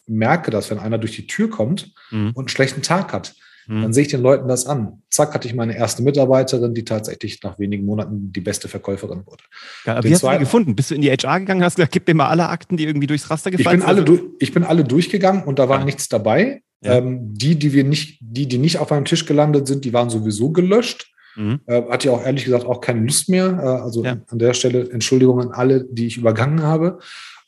merke 0.05 0.51
das, 0.51 0.69
wenn 0.69 0.79
einer 0.79 0.97
durch 0.97 1.15
die 1.15 1.27
Tür 1.27 1.49
kommt 1.49 1.93
mhm. 2.11 2.31
und 2.31 2.39
einen 2.39 2.49
schlechten 2.49 2.81
Tag 2.81 3.13
hat. 3.13 3.35
Mhm. 3.67 3.81
Dann 3.83 3.93
sehe 3.93 4.03
ich 4.03 4.09
den 4.09 4.21
Leuten 4.21 4.49
das 4.49 4.65
an. 4.65 5.01
Zack, 5.09 5.33
hatte 5.33 5.47
ich 5.47 5.53
meine 5.53 5.77
erste 5.77 6.03
Mitarbeiterin, 6.03 6.73
die 6.73 6.83
tatsächlich 6.83 7.41
nach 7.43 7.57
wenigen 7.59 7.85
Monaten 7.85 8.33
die 8.33 8.41
beste 8.41 8.67
Verkäuferin 8.67 9.25
wurde. 9.25 9.43
Ja, 9.85 9.95
aber 9.95 10.03
wie 10.03 10.13
hast 10.13 10.23
du 10.23 10.29
die 10.29 10.39
gefunden? 10.39 10.75
Bist 10.75 10.91
du 10.91 10.95
in 10.95 11.01
die 11.01 11.09
HR 11.09 11.39
gegangen, 11.39 11.63
hast 11.63 11.75
gesagt, 11.77 11.93
gib 11.93 12.05
mir 12.07 12.15
mal 12.15 12.27
alle 12.27 12.49
Akten, 12.49 12.75
die 12.75 12.83
irgendwie 12.83 13.07
durchs 13.07 13.29
Raster 13.29 13.51
gefallen 13.51 13.79
ich 13.79 13.85
bin 13.85 13.95
sind? 13.95 14.09
Alle, 14.09 14.29
ich 14.39 14.53
bin 14.53 14.63
alle 14.63 14.83
durchgegangen 14.83 15.43
und 15.43 15.59
da 15.59 15.69
war 15.69 15.79
ja. 15.79 15.85
nichts 15.85 16.09
dabei. 16.09 16.61
Ja. 16.81 16.97
Ähm, 16.97 17.33
die, 17.33 17.55
die 17.55 17.71
wir 17.71 17.85
nicht, 17.85 18.17
die, 18.19 18.47
die 18.47 18.57
nicht 18.57 18.79
auf 18.79 18.89
meinem 18.89 19.05
Tisch 19.05 19.25
gelandet 19.25 19.67
sind, 19.67 19.85
die 19.85 19.93
waren 19.93 20.09
sowieso 20.09 20.51
gelöscht. 20.51 21.12
Mhm. 21.35 21.61
Äh, 21.65 21.81
hatte 21.89 22.07
ja 22.07 22.13
auch 22.13 22.25
ehrlich 22.25 22.45
gesagt 22.45 22.65
auch 22.65 22.81
keine 22.81 23.01
Lust 23.01 23.29
mehr. 23.29 23.59
Äh, 23.61 23.83
also 23.83 24.03
ja. 24.03 24.17
an 24.27 24.39
der 24.39 24.53
Stelle 24.53 24.89
Entschuldigung 24.91 25.41
an 25.41 25.51
alle, 25.51 25.85
die 25.85 26.07
ich 26.07 26.17
übergangen 26.17 26.63
habe. 26.63 26.99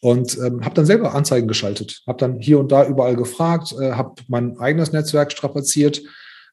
Und 0.01 0.37
ähm, 0.37 0.63
habe 0.63 0.75
dann 0.75 0.85
selber 0.85 1.15
Anzeigen 1.15 1.47
geschaltet, 1.47 2.03
habe 2.05 2.19
dann 2.19 2.39
hier 2.39 2.59
und 2.59 2.71
da 2.71 2.85
überall 2.85 3.15
gefragt, 3.15 3.73
äh, 3.79 3.93
habe 3.93 4.13
mein 4.27 4.59
eigenes 4.59 4.91
Netzwerk 4.91 5.31
strapaziert. 5.31 6.03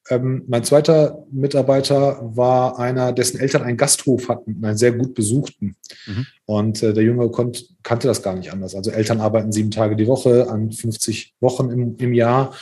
Ähm, 0.08 0.44
mein 0.49 0.64
zweiter 0.64 1.25
Mitarbeiter 1.31 2.19
war 2.23 2.79
einer, 2.79 3.12
dessen 3.12 3.38
Eltern 3.38 3.62
einen 3.62 3.76
Gasthof 3.76 4.29
hatten, 4.29 4.64
einen 4.64 4.76
sehr 4.76 4.93
gut 4.93 5.14
besuchten. 5.14 5.76
Mhm. 6.06 6.26
Und 6.46 6.82
äh, 6.82 6.93
der 6.93 7.05
Junge 7.05 7.29
konnt, 7.29 7.67
kannte 7.82 8.08
das 8.08 8.23
gar 8.23 8.34
nicht 8.34 8.52
anders. 8.52 8.75
Also 8.75 8.90
Eltern 8.90 9.20
arbeiten 9.20 9.52
sieben 9.52 9.70
Tage 9.70 9.96
die 9.96 10.06
Woche 10.06 10.49
an 10.49 10.73
50 10.73 11.34
Wochen 11.40 11.70
im, 11.70 11.96
im 11.99 12.14
Jahr. 12.14 12.55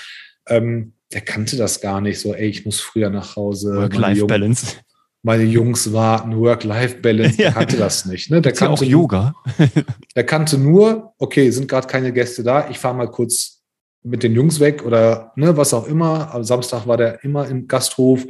Ähm, 0.49 0.93
der 1.13 1.21
kannte 1.23 1.57
das 1.57 1.81
gar 1.81 2.01
nicht 2.01 2.21
so, 2.21 2.35
ey, 2.35 2.49
ich 2.49 2.65
muss 2.65 2.81
früher 2.81 3.11
nach 3.11 3.37
Hause. 3.37 3.75
Work-Life-Balance 3.75 4.77
meine 5.23 5.45
Jungs 5.45 5.93
warten, 5.93 6.37
Work-Life-Balance, 6.37 7.37
der 7.37 7.53
kannte 7.53 7.77
das 7.77 8.07
nicht. 8.07 8.31
Ne? 8.31 8.41
Der 8.41 8.53
kannte 8.53 8.73
auch 8.73 8.83
Yoga. 8.83 9.35
der 10.17 10.25
kannte 10.25 10.57
nur, 10.57 11.13
okay, 11.19 11.51
sind 11.51 11.69
gerade 11.69 11.87
keine 11.87 12.13
Gäste 12.13 12.43
da, 12.43 12.71
ich 12.71 12.79
fahre 12.79 12.97
mal 12.97 13.11
kurz 13.11 13.63
mit 14.03 14.23
den 14.23 14.35
Jungs 14.35 14.61
weg 14.61 14.85
oder 14.85 15.33
ne, 15.37 15.57
was 15.57 15.75
auch 15.75 15.87
immer. 15.87 16.35
Am 16.35 16.43
Samstag 16.43 16.87
war 16.87 16.97
der 16.97 17.23
immer 17.23 17.47
im 17.49 17.69
Gasthof 17.69 18.25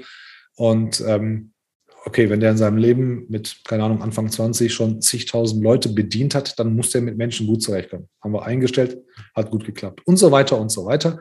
und 0.56 1.00
ähm, 1.06 1.53
okay, 2.06 2.29
wenn 2.29 2.41
der 2.41 2.50
in 2.50 2.56
seinem 2.56 2.79
Leben 2.79 3.27
mit, 3.29 3.61
keine 3.65 3.85
Ahnung, 3.85 4.03
Anfang 4.03 4.29
20 4.29 4.73
schon 4.73 5.00
zigtausend 5.00 5.62
Leute 5.62 5.91
bedient 5.91 6.35
hat, 6.35 6.59
dann 6.59 6.75
muss 6.75 6.91
der 6.91 7.03
mit 7.03 7.17
Menschen 7.17 7.47
gut 7.47 7.62
zurechtkommen. 7.62 8.09
Haben 8.21 8.32
wir 8.32 8.44
eingestellt, 8.44 8.99
hat 9.37 9.50
gut 9.53 9.65
geklappt 9.65 10.00
und 10.06 10.17
so 10.17 10.32
weiter 10.32 10.59
und 10.59 10.71
so 10.71 10.87
weiter. 10.87 11.21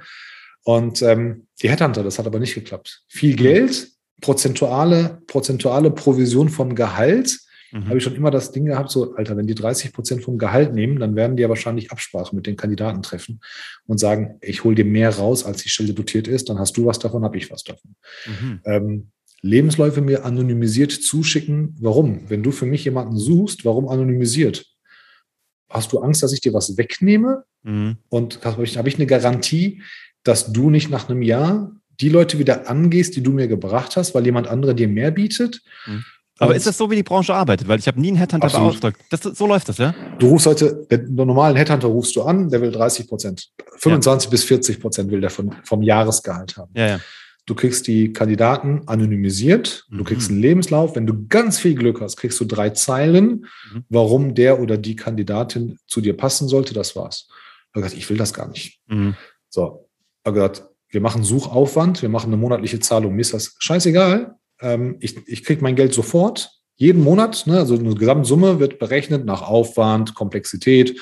Und 0.64 1.02
ähm, 1.02 1.48
die 1.62 1.70
Headhunter, 1.70 2.04
das 2.04 2.20
hat 2.20 2.28
aber 2.28 2.40
nicht 2.40 2.56
geklappt. 2.56 3.04
Viel 3.08 3.36
Geld, 3.36 3.90
prozentuale, 4.22 5.22
prozentuale 5.28 5.92
Provision 5.92 6.50
vom 6.50 6.76
Gehalt, 6.76 7.40
mhm. 7.72 7.88
habe 7.88 7.98
ich 7.98 8.04
schon 8.04 8.16
immer 8.16 8.32
das 8.32 8.52
Ding 8.52 8.66
gehabt, 8.66 8.92
so, 8.92 9.16
Alter, 9.16 9.38
wenn 9.38 9.48
die 9.48 9.56
30 9.56 9.94
Prozent 9.94 10.24
vom 10.24 10.38
Gehalt 10.38 10.74
nehmen, 10.74 11.00
dann 11.00 11.16
werden 11.16 11.38
die 11.38 11.42
ja 11.42 11.50
wahrscheinlich 11.50 11.92
Absprache 11.92 12.36
mit 12.36 12.46
den 12.46 12.58
Kandidaten 12.58 13.02
treffen 13.02 13.40
und 13.88 14.00
sagen, 14.00 14.38
ich 14.42 14.64
hole 14.64 14.76
dir 14.76 14.86
mehr 14.86 15.10
raus, 15.10 15.46
als 15.46 15.64
die 15.64 15.70
Stelle 15.70 15.94
dotiert 15.94 16.28
ist, 16.28 16.50
dann 16.50 16.60
hast 16.60 16.78
du 16.78 16.86
was 16.86 17.00
davon, 17.00 17.24
habe 17.24 17.38
ich 17.38 17.50
was 17.50 17.64
davon. 17.64 17.96
Mhm. 18.26 18.62
Ähm, 18.66 19.12
Lebensläufe 19.42 20.02
mir 20.02 20.26
anonymisiert 20.26 20.92
zuschicken. 20.92 21.76
Warum? 21.80 22.30
Wenn 22.30 22.44
du 22.44 22.52
für 22.52 22.66
mich 22.66 22.84
jemanden 22.84 23.18
suchst, 23.18 23.64
warum 23.64 23.88
anonymisiert? 23.88 24.66
Hast 25.70 25.94
du 25.94 26.00
Angst, 26.00 26.24
dass 26.24 26.34
ich 26.34 26.42
dir 26.42 26.54
was 26.54 26.78
wegnehme? 26.78 27.44
Mhm. 27.64 27.98
Und 28.10 28.44
habe 28.44 28.64
ich, 28.64 28.78
hab 28.78 28.88
ich 28.88 28.96
eine 28.96 29.06
Garantie, 29.06 29.82
dass 30.24 30.52
du 30.52 30.70
nicht 30.70 30.90
nach 30.90 31.10
einem 31.10 31.22
Jahr 31.22 31.72
die 32.00 32.10
Leute 32.10 32.40
wieder 32.40 32.70
angehst, 32.70 33.16
die 33.16 33.24
du 33.24 33.32
mir 33.32 33.48
gebracht 33.48 33.96
hast, 33.98 34.16
weil 34.16 34.26
jemand 34.26 34.48
andere 34.48 34.76
dir 34.76 34.88
mehr 34.88 35.12
bietet. 35.12 35.62
Mhm. 35.86 36.04
Aber 36.40 36.56
ist 36.56 36.66
das 36.66 36.78
so, 36.78 36.90
wie 36.90 36.96
die 36.96 37.04
Branche 37.04 37.36
arbeitet? 37.36 37.68
Weil 37.68 37.80
ich 37.80 37.88
habe 37.88 38.00
nie 38.00 38.08
einen 38.08 38.18
Headhunter 38.18 38.48
beauftragt. 38.48 38.98
Das, 39.10 39.22
so 39.22 39.46
läuft 39.46 39.68
das, 39.68 39.78
ja? 39.78 39.94
Du 40.20 40.30
rufst 40.30 40.46
heute, 40.46 40.88
den 40.90 41.14
normalen 41.14 41.58
Headhunter 41.58 41.90
rufst 41.90 42.16
du 42.16 42.22
an, 42.22 42.50
der 42.50 42.62
will 42.62 42.72
30 42.72 43.08
Prozent. 43.08 43.50
25 43.78 44.28
ja. 44.28 44.32
bis 44.32 44.44
40 44.46 44.80
Prozent 44.80 45.12
will 45.12 45.20
der 45.20 45.30
von, 45.30 45.54
vom 45.64 45.82
Jahresgehalt 45.84 46.56
haben. 46.56 46.72
Ja, 46.76 46.88
ja. 46.88 47.00
Du 47.46 47.56
kriegst 47.56 47.88
die 47.88 48.14
Kandidaten 48.14 48.84
anonymisiert, 48.86 49.86
du 49.90 49.98
mhm. 49.98 50.04
kriegst 50.04 50.30
einen 50.30 50.40
Lebenslauf. 50.40 50.96
Wenn 50.96 51.08
du 51.08 51.28
ganz 51.28 51.60
viel 51.60 51.76
Glück 51.76 52.00
hast, 52.00 52.16
kriegst 52.16 52.40
du 52.40 52.46
drei 52.46 52.70
Zeilen, 52.70 53.48
mhm. 53.74 53.84
warum 53.90 54.34
der 54.34 54.62
oder 54.62 54.78
die 54.78 54.96
Kandidatin 54.96 55.78
zu 55.88 56.00
dir 56.00 56.16
passen 56.16 56.48
sollte. 56.48 56.74
Das 56.74 56.96
war's. 56.96 57.28
Ich 57.96 58.10
will 58.10 58.18
das 58.18 58.34
gar 58.34 58.48
nicht. 58.48 58.80
Mhm. 58.88 59.16
So, 59.50 59.89
habe 60.26 60.36
gesagt, 60.36 60.64
wir 60.90 61.02
machen 61.02 61.24
Suchaufwand, 61.24 62.02
wir 62.02 62.10
machen 62.10 62.28
eine 62.28 62.38
monatliche 62.38 62.80
Zahlung. 62.80 63.16
Mir 63.16 63.22
ist 63.22 63.34
das 63.34 63.56
scheißegal. 63.60 64.36
Ähm, 64.62 64.98
ich 65.00 65.16
ich 65.28 65.44
kriege 65.44 65.62
mein 65.62 65.76
Geld 65.76 65.94
sofort, 65.94 66.52
jeden 66.76 67.04
Monat. 67.04 67.46
Ne? 67.46 67.58
Also 67.58 67.76
eine 67.76 67.94
Gesamtsumme 67.94 68.60
wird 68.60 68.80
berechnet 68.80 69.26
nach 69.26 69.42
Aufwand, 69.42 70.16
Komplexität, 70.16 71.00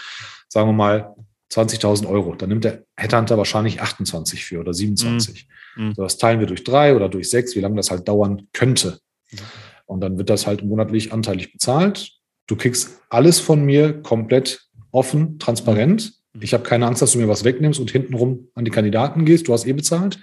sagen 0.50 0.70
wir 0.70 0.74
mal 0.74 1.16
20.000 1.52 2.08
Euro. 2.08 2.36
Dann 2.36 2.50
nimmt 2.50 2.66
der 2.66 2.84
Headhunter 2.98 3.38
wahrscheinlich 3.38 3.82
28 3.82 4.44
für 4.44 4.60
oder 4.60 4.74
27. 4.74 5.48
Mhm. 5.76 5.86
mhm. 5.86 5.94
So, 5.96 6.04
das 6.04 6.18
teilen 6.18 6.40
wir 6.40 6.48
durch 6.48 6.64
drei 6.64 6.96
oder 6.96 7.10
durch 7.10 7.30
sechs, 7.30 7.56
wie 7.56 7.62
lange 7.62 7.76
das 7.78 7.92
halt 7.92 8.08
dauern 8.08 8.48
könnte. 8.54 9.00
Mhm. 9.32 9.38
Und 9.86 10.02
dann 10.02 10.18
wird 10.18 10.30
das 10.30 10.48
halt 10.48 10.64
monatlich 10.64 11.14
anteilig 11.14 11.54
bezahlt. 11.54 12.12
Du 12.48 12.56
kriegst 12.56 13.00
alles 13.10 13.40
von 13.40 13.64
mir 13.64 14.02
komplett 14.02 14.68
offen, 14.92 15.40
transparent. 15.40 16.14
Ich 16.42 16.54
habe 16.54 16.64
keine 16.64 16.88
Angst, 16.88 17.02
dass 17.02 17.12
du 17.12 17.20
mir 17.20 17.28
was 17.28 17.44
wegnimmst 17.44 17.80
und 17.80 17.92
hintenrum 17.92 18.50
an 18.54 18.66
die 18.66 18.72
Kandidaten 18.72 19.26
gehst. 19.26 19.48
Du 19.48 19.54
hast 19.54 19.66
eh 19.66 19.74
bezahlt. 19.74 20.20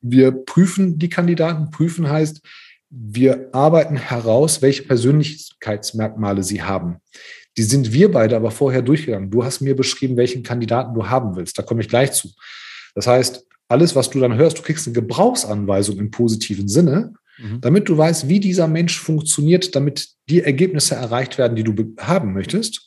Wir 0.00 0.32
prüfen 0.32 0.98
die 0.98 1.08
Kandidaten. 1.08 1.70
Prüfen 1.70 2.08
heißt, 2.08 2.40
wir 2.90 3.48
arbeiten 3.52 3.96
heraus, 3.96 4.62
welche 4.62 4.82
Persönlichkeitsmerkmale 4.84 6.42
sie 6.42 6.62
haben. 6.62 6.96
Die 7.56 7.62
sind 7.62 7.92
wir 7.92 8.10
beide 8.10 8.36
aber 8.36 8.50
vorher 8.50 8.82
durchgegangen. 8.82 9.30
Du 9.30 9.44
hast 9.44 9.60
mir 9.60 9.74
beschrieben, 9.74 10.16
welchen 10.16 10.42
Kandidaten 10.42 10.94
du 10.94 11.08
haben 11.08 11.36
willst. 11.36 11.58
Da 11.58 11.62
komme 11.62 11.80
ich 11.80 11.88
gleich 11.88 12.12
zu. 12.12 12.28
Das 12.94 13.06
heißt, 13.06 13.46
alles, 13.68 13.96
was 13.96 14.10
du 14.10 14.20
dann 14.20 14.36
hörst, 14.36 14.58
du 14.58 14.62
kriegst 14.62 14.86
eine 14.86 14.94
Gebrauchsanweisung 14.94 15.98
im 15.98 16.10
positiven 16.10 16.68
Sinne, 16.68 17.14
mhm. 17.38 17.60
damit 17.60 17.88
du 17.88 17.96
weißt, 17.96 18.28
wie 18.28 18.40
dieser 18.40 18.68
Mensch 18.68 19.00
funktioniert, 19.00 19.74
damit 19.74 20.08
die 20.28 20.42
Ergebnisse 20.42 20.94
erreicht 20.94 21.38
werden, 21.38 21.56
die 21.56 21.64
du 21.64 21.94
haben 21.98 22.32
möchtest. 22.32 22.85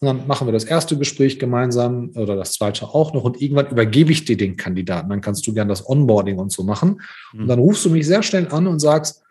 Und 0.00 0.06
dann 0.06 0.26
machen 0.26 0.46
wir 0.46 0.52
das 0.52 0.64
erste 0.64 0.96
Gespräch 0.96 1.38
gemeinsam 1.40 2.10
oder 2.14 2.36
das 2.36 2.52
zweite 2.52 2.86
auch 2.86 3.12
noch 3.14 3.24
und 3.24 3.42
irgendwann 3.42 3.68
übergebe 3.68 4.12
ich 4.12 4.24
dir 4.24 4.36
den 4.36 4.56
Kandidaten. 4.56 5.10
Dann 5.10 5.20
kannst 5.20 5.46
du 5.46 5.52
gern 5.52 5.68
das 5.68 5.88
Onboarding 5.88 6.38
und 6.38 6.52
so 6.52 6.62
machen. 6.62 7.00
Mhm. 7.32 7.40
Und 7.40 7.48
dann 7.48 7.58
rufst 7.58 7.84
du 7.84 7.90
mich 7.90 8.06
sehr 8.06 8.22
schnell 8.22 8.46
an 8.48 8.68
und 8.68 8.78
sagst, 8.78 9.22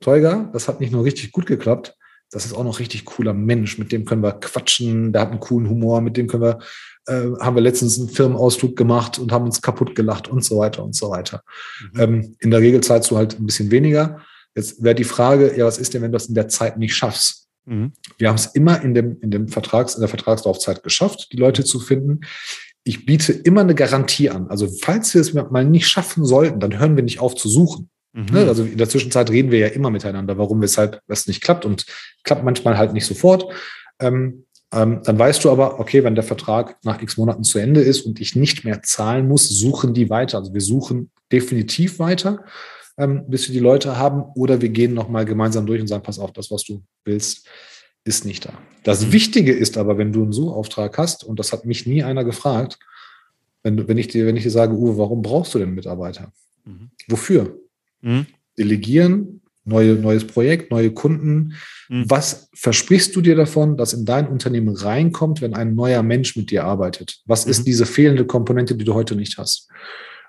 Teuger, 0.00 0.50
das 0.52 0.66
hat 0.66 0.80
nicht 0.80 0.92
nur 0.92 1.04
richtig 1.04 1.30
gut 1.30 1.46
geklappt, 1.46 1.96
das 2.32 2.46
ist 2.46 2.54
auch 2.54 2.64
noch 2.64 2.78
richtig 2.78 3.04
cooler 3.04 3.34
Mensch, 3.34 3.76
mit 3.78 3.90
dem 3.90 4.04
können 4.04 4.22
wir 4.22 4.32
quatschen, 4.32 5.12
der 5.12 5.22
hat 5.22 5.30
einen 5.30 5.40
coolen 5.40 5.68
Humor, 5.68 6.00
mit 6.00 6.16
dem 6.16 6.28
können 6.28 6.44
wir, 6.44 6.58
äh, 7.06 7.28
haben 7.40 7.56
wir 7.56 7.62
letztens 7.62 7.98
einen 7.98 8.08
Firmenausflug 8.08 8.76
gemacht 8.76 9.18
und 9.18 9.32
haben 9.32 9.44
uns 9.44 9.60
kaputt 9.60 9.94
gelacht 9.96 10.28
und 10.28 10.44
so 10.44 10.58
weiter 10.58 10.84
und 10.84 10.94
so 10.94 11.10
weiter. 11.10 11.42
Mhm. 11.92 12.00
Ähm, 12.00 12.36
in 12.38 12.50
der 12.50 12.60
Regel 12.60 12.80
zahlst 12.82 13.10
du 13.10 13.16
halt 13.16 13.38
ein 13.38 13.46
bisschen 13.46 13.70
weniger. 13.70 14.20
Jetzt 14.54 14.82
wäre 14.82 14.94
die 14.94 15.04
Frage, 15.04 15.56
ja, 15.56 15.66
was 15.66 15.78
ist 15.78 15.92
denn, 15.92 16.02
wenn 16.02 16.12
du 16.12 16.16
das 16.16 16.26
in 16.26 16.34
der 16.34 16.48
Zeit 16.48 16.78
nicht 16.78 16.94
schaffst? 16.94 17.48
Mhm. 17.64 17.92
Wir 18.18 18.28
haben 18.28 18.36
es 18.36 18.46
immer 18.46 18.82
in 18.82 18.94
dem, 18.94 19.18
in 19.20 19.30
dem 19.30 19.48
Vertrags, 19.48 19.94
in 19.94 20.00
der 20.00 20.08
Vertragslaufzeit 20.08 20.82
geschafft, 20.82 21.28
die 21.32 21.36
Leute 21.36 21.64
zu 21.64 21.80
finden. 21.80 22.20
Ich 22.84 23.06
biete 23.06 23.32
immer 23.32 23.60
eine 23.60 23.74
Garantie 23.74 24.30
an. 24.30 24.48
Also 24.48 24.66
falls 24.66 25.14
wir 25.14 25.20
es 25.20 25.34
mal 25.34 25.64
nicht 25.64 25.88
schaffen 25.88 26.24
sollten, 26.24 26.60
dann 26.60 26.78
hören 26.78 26.96
wir 26.96 27.02
nicht 27.02 27.20
auf 27.20 27.34
zu 27.34 27.48
suchen. 27.48 27.90
Mhm. 28.12 28.26
Ne, 28.32 28.48
also 28.48 28.64
in 28.64 28.78
der 28.78 28.88
Zwischenzeit 28.88 29.30
reden 29.30 29.50
wir 29.50 29.58
ja 29.58 29.68
immer 29.68 29.90
miteinander, 29.90 30.38
warum, 30.38 30.60
weshalb 30.60 31.00
das 31.06 31.26
nicht 31.26 31.42
klappt 31.42 31.64
und 31.64 31.86
klappt 32.24 32.44
manchmal 32.44 32.76
halt 32.76 32.92
nicht 32.92 33.06
sofort. 33.06 33.44
Ähm, 34.00 34.46
ähm, 34.72 35.00
dann 35.04 35.18
weißt 35.18 35.44
du 35.44 35.50
aber, 35.50 35.80
okay, 35.80 36.04
wenn 36.04 36.14
der 36.14 36.24
Vertrag 36.24 36.76
nach 36.84 37.02
x 37.02 37.16
Monaten 37.16 37.44
zu 37.44 37.58
Ende 37.58 37.80
ist 37.80 38.02
und 38.02 38.20
ich 38.20 38.36
nicht 38.36 38.64
mehr 38.64 38.82
zahlen 38.82 39.28
muss, 39.28 39.48
suchen 39.48 39.94
die 39.94 40.10
weiter. 40.10 40.38
Also 40.38 40.54
wir 40.54 40.60
suchen 40.60 41.10
definitiv 41.32 41.98
weiter, 41.98 42.44
ähm, 43.00 43.24
bis 43.26 43.48
wir 43.48 43.54
die 43.54 43.60
Leute 43.60 43.96
haben, 43.96 44.22
oder 44.34 44.60
wir 44.60 44.68
gehen 44.68 44.94
nochmal 44.94 45.24
gemeinsam 45.24 45.66
durch 45.66 45.80
und 45.80 45.88
sagen, 45.88 46.02
pass 46.02 46.18
auf, 46.18 46.32
das, 46.32 46.50
was 46.50 46.64
du 46.64 46.82
willst, 47.04 47.46
ist 48.04 48.24
nicht 48.24 48.44
da. 48.44 48.52
Das 48.82 49.06
mhm. 49.06 49.12
Wichtige 49.12 49.52
ist 49.52 49.76
aber, 49.78 49.98
wenn 49.98 50.12
du 50.12 50.22
einen 50.22 50.32
Suchauftrag 50.32 50.96
hast, 50.98 51.24
und 51.24 51.38
das 51.38 51.52
hat 51.52 51.64
mich 51.64 51.86
nie 51.86 52.02
einer 52.02 52.24
gefragt, 52.24 52.78
wenn, 53.62 53.88
wenn, 53.88 53.98
ich, 53.98 54.08
dir, 54.08 54.26
wenn 54.26 54.36
ich 54.36 54.42
dir 54.42 54.50
sage, 54.50 54.74
Uwe, 54.74 54.96
warum 54.98 55.22
brauchst 55.22 55.54
du 55.54 55.58
denn 55.58 55.74
Mitarbeiter? 55.74 56.32
Mhm. 56.64 56.90
Wofür? 57.08 57.58
Mhm. 58.00 58.26
Delegieren, 58.58 59.42
neue, 59.64 59.94
neues 59.94 60.26
Projekt, 60.26 60.70
neue 60.70 60.92
Kunden. 60.92 61.54
Mhm. 61.88 62.04
Was 62.08 62.48
versprichst 62.54 63.14
du 63.14 63.20
dir 63.20 63.36
davon, 63.36 63.76
dass 63.76 63.92
in 63.92 64.04
dein 64.04 64.28
Unternehmen 64.28 64.74
reinkommt, 64.74 65.40
wenn 65.40 65.54
ein 65.54 65.74
neuer 65.74 66.02
Mensch 66.02 66.36
mit 66.36 66.50
dir 66.50 66.64
arbeitet? 66.64 67.20
Was 67.26 67.44
mhm. 67.44 67.50
ist 67.50 67.66
diese 67.66 67.86
fehlende 67.86 68.24
Komponente, 68.24 68.74
die 68.74 68.84
du 68.84 68.94
heute 68.94 69.14
nicht 69.14 69.38
hast? 69.38 69.68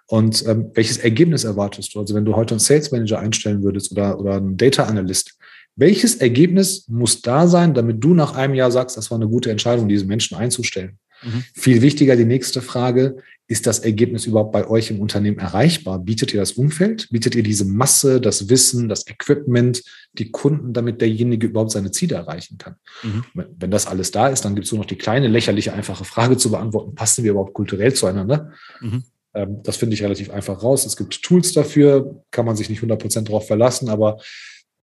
Und 0.07 0.45
ähm, 0.47 0.71
welches 0.73 0.97
Ergebnis 0.97 1.43
erwartest 1.43 1.95
du? 1.95 1.99
Also 1.99 2.13
wenn 2.15 2.25
du 2.25 2.35
heute 2.35 2.55
einen 2.55 2.59
Sales 2.59 2.91
Manager 2.91 3.19
einstellen 3.19 3.63
würdest 3.63 3.91
oder, 3.91 4.19
oder 4.19 4.35
einen 4.35 4.57
Data 4.57 4.83
Analyst, 4.83 5.37
welches 5.75 6.15
Ergebnis 6.15 6.85
muss 6.89 7.21
da 7.21 7.47
sein, 7.47 7.73
damit 7.73 8.03
du 8.03 8.13
nach 8.13 8.35
einem 8.35 8.53
Jahr 8.55 8.71
sagst, 8.71 8.97
das 8.97 9.09
war 9.09 9.17
eine 9.17 9.29
gute 9.29 9.51
Entscheidung, 9.51 9.87
diesen 9.87 10.07
Menschen 10.07 10.37
einzustellen? 10.37 10.97
Mhm. 11.23 11.43
Viel 11.53 11.81
wichtiger 11.81 12.15
die 12.15 12.25
nächste 12.25 12.61
Frage, 12.61 13.17
ist 13.47 13.67
das 13.67 13.79
Ergebnis 13.79 14.25
überhaupt 14.25 14.53
bei 14.53 14.67
euch 14.67 14.91
im 14.91 15.01
Unternehmen 15.01 15.37
erreichbar? 15.37 15.99
Bietet 15.99 16.33
ihr 16.33 16.39
das 16.39 16.53
Umfeld? 16.53 17.09
Bietet 17.09 17.35
ihr 17.35 17.43
diese 17.43 17.65
Masse, 17.65 18.21
das 18.21 18.47
Wissen, 18.47 18.87
das 18.87 19.07
Equipment, 19.07 19.83
die 20.13 20.31
Kunden, 20.31 20.71
damit 20.71 21.01
derjenige 21.01 21.47
überhaupt 21.47 21.71
seine 21.71 21.91
Ziele 21.91 22.15
erreichen 22.15 22.57
kann? 22.57 22.75
Mhm. 23.03 23.25
Wenn 23.33 23.71
das 23.71 23.87
alles 23.87 24.11
da 24.11 24.29
ist, 24.29 24.45
dann 24.45 24.55
gibt 24.55 24.65
es 24.65 24.71
nur 24.71 24.79
noch 24.79 24.85
die 24.85 24.97
kleine, 24.97 25.27
lächerliche, 25.27 25.73
einfache 25.73 26.05
Frage 26.05 26.37
zu 26.37 26.49
beantworten, 26.49 26.95
passen 26.95 27.23
wir 27.23 27.31
überhaupt 27.31 27.53
kulturell 27.53 27.93
zueinander? 27.93 28.51
Mhm. 28.79 29.03
Ähm, 29.33 29.61
das 29.63 29.77
finde 29.77 29.93
ich 29.93 30.03
relativ 30.03 30.29
einfach 30.29 30.63
raus. 30.63 30.85
Es 30.85 30.97
gibt 30.97 31.21
Tools 31.21 31.53
dafür, 31.53 32.23
kann 32.31 32.45
man 32.45 32.55
sich 32.55 32.69
nicht 32.69 32.81
100% 32.81 33.23
darauf 33.23 33.47
verlassen, 33.47 33.89
aber 33.89 34.19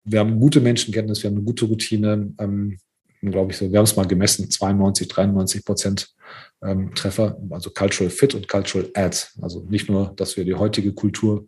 wir 0.03 0.19
haben 0.19 0.39
gute 0.39 0.61
Menschenkenntnis, 0.61 1.21
wir 1.21 1.29
haben 1.29 1.37
eine 1.37 1.45
gute 1.45 1.65
Routine. 1.65 2.33
Ähm, 2.39 2.77
glaube 3.29 3.51
ich 3.51 3.57
so, 3.57 3.71
wir 3.71 3.77
haben 3.77 3.85
es 3.85 3.95
mal 3.95 4.07
gemessen, 4.07 4.49
92, 4.49 5.07
93 5.07 5.63
Prozent 5.63 6.15
ähm, 6.63 6.93
Treffer, 6.95 7.37
also 7.51 7.69
Cultural 7.69 8.09
Fit 8.09 8.33
und 8.33 8.47
Cultural 8.47 8.89
Add. 8.95 9.17
Also 9.41 9.63
nicht 9.69 9.89
nur, 9.89 10.13
dass 10.15 10.37
wir 10.37 10.45
die 10.45 10.55
heutige 10.55 10.93
Kultur 10.93 11.45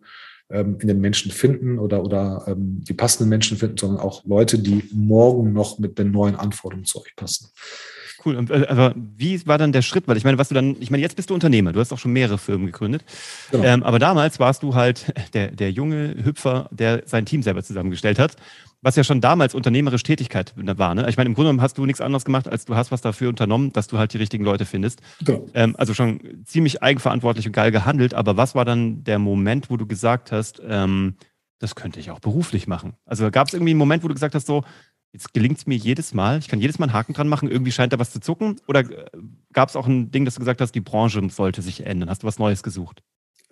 ähm, 0.52 0.78
in 0.80 0.88
den 0.88 1.02
Menschen 1.02 1.32
finden 1.32 1.80
oder, 1.80 2.04
oder 2.04 2.46
ähm, 2.48 2.84
die 2.84 2.94
passenden 2.94 3.30
Menschen 3.30 3.58
finden, 3.58 3.78
sondern 3.78 4.00
auch 4.00 4.24
Leute, 4.26 4.60
die 4.60 4.84
morgen 4.92 5.52
noch 5.54 5.80
mit 5.80 5.98
den 5.98 6.12
neuen 6.12 6.36
Anforderungen 6.36 6.86
zu 6.86 7.02
euch 7.02 7.16
passen. 7.16 7.50
Cool. 8.25 8.46
Äh, 8.50 8.68
aber 8.68 8.94
wie 8.96 9.46
war 9.48 9.58
dann 9.58 9.72
der 9.72 9.82
Schritt? 9.82 10.08
Weil 10.08 10.18
ich 10.18 10.24
meine, 10.24 10.38
was 10.38 10.50
du 10.50 10.56
dann, 10.56 10.75
ich 10.80 10.92
meine, 10.92 11.01
jetzt 11.01 11.15
bist 11.15 11.30
du 11.30 11.34
Unternehmer, 11.34 11.74
du 11.74 11.80
hast 11.80 11.92
auch 11.92 12.00
schon 12.00 12.13
mehrere 12.13 12.38
Firmen 12.38 12.68
gegründet. 12.68 13.03
Genau. 13.51 13.63
Ähm, 13.63 13.84
aber 13.84 14.00
damals 14.00 14.39
warst 14.39 14.63
du 14.63 14.75
halt 14.75 15.13
der, 15.34 15.51
der 15.51 15.72
junge 15.72 16.15
Hüpfer, 16.24 16.70
der 16.72 17.03
sein 17.06 17.25
Team 17.25 17.44
selber 17.44 17.63
zusammengestellt 17.63 18.20
hat 18.20 18.38
was 18.84 18.98
ja 18.98 19.03
schon 19.03 19.22
damals 19.22 19.56
unternehmerische 19.56 20.03
Tätigkeit 20.03 20.53
war. 20.58 20.94
Ne? 20.94 21.10
Ich 21.10 21.15
meine, 21.18 21.30
im 21.30 21.34
Grunde 21.34 21.48
genommen 21.48 21.62
hast 21.62 21.77
du 21.77 21.86
nichts 21.86 22.01
anderes 22.01 22.25
gemacht, 22.25 22.48
als 22.50 22.65
du 22.65 22.75
hast 22.75 22.92
was 22.92 23.01
dafür 23.01 23.30
unternommen, 23.30 23.72
dass 23.72 23.88
du 23.88 23.98
halt 23.98 24.13
die 24.13 24.18
richtigen 24.18 24.44
Leute 24.44 24.65
findest. 24.65 25.01
Ja. 25.25 25.39
Ähm, 25.53 25.75
also 25.77 25.94
schon 25.94 26.20
ziemlich 26.44 26.84
eigenverantwortlich 26.84 27.48
und 27.48 27.53
geil 27.53 27.72
gehandelt. 27.72 28.13
Aber 28.13 28.36
was 28.36 28.56
war 28.56 28.65
dann 28.65 29.03
der 29.06 29.20
Moment, 29.20 29.70
wo 29.70 29.77
du 29.77 29.88
gesagt 29.88 30.34
hast, 30.34 30.62
ähm, 30.68 31.15
das 31.60 31.75
könnte 31.75 32.01
ich 32.01 32.12
auch 32.12 32.20
beruflich 32.20 32.68
machen? 32.68 32.94
Also 33.06 33.32
gab 33.32 33.48
es 33.48 33.53
irgendwie 33.53 33.72
einen 33.72 33.80
Moment, 33.80 34.03
wo 34.03 34.10
du 34.10 34.13
gesagt 34.13 34.36
hast, 34.36 34.46
so, 34.46 34.65
jetzt 35.13 35.34
gelingt 35.34 35.60
es 35.60 35.67
mir 35.67 35.77
jedes 35.77 36.13
Mal, 36.13 36.39
ich 36.39 36.48
kann 36.48 36.60
jedes 36.60 36.79
Mal 36.79 36.88
einen 36.88 36.93
Haken 36.93 37.13
dran 37.13 37.29
machen, 37.29 37.50
irgendwie 37.50 37.72
scheint 37.72 37.93
da 37.93 38.00
was 38.00 38.12
zu 38.12 38.20
zucken? 38.20 38.60
Oder 38.67 38.79
äh, 38.82 39.05
gab 39.53 39.70
es 39.70 39.75
auch 39.75 39.88
ein 39.88 40.12
Ding, 40.12 40.25
dass 40.25 40.34
du 40.34 40.39
gesagt 40.39 40.60
hast, 40.60 40.74
die 40.74 40.82
Branche 40.82 41.22
sollte 41.29 41.62
sich 41.62 41.86
ändern? 41.86 42.10
Hast 42.10 42.24
du 42.24 42.27
was 42.27 42.39
Neues 42.39 42.63
gesucht? 42.63 43.01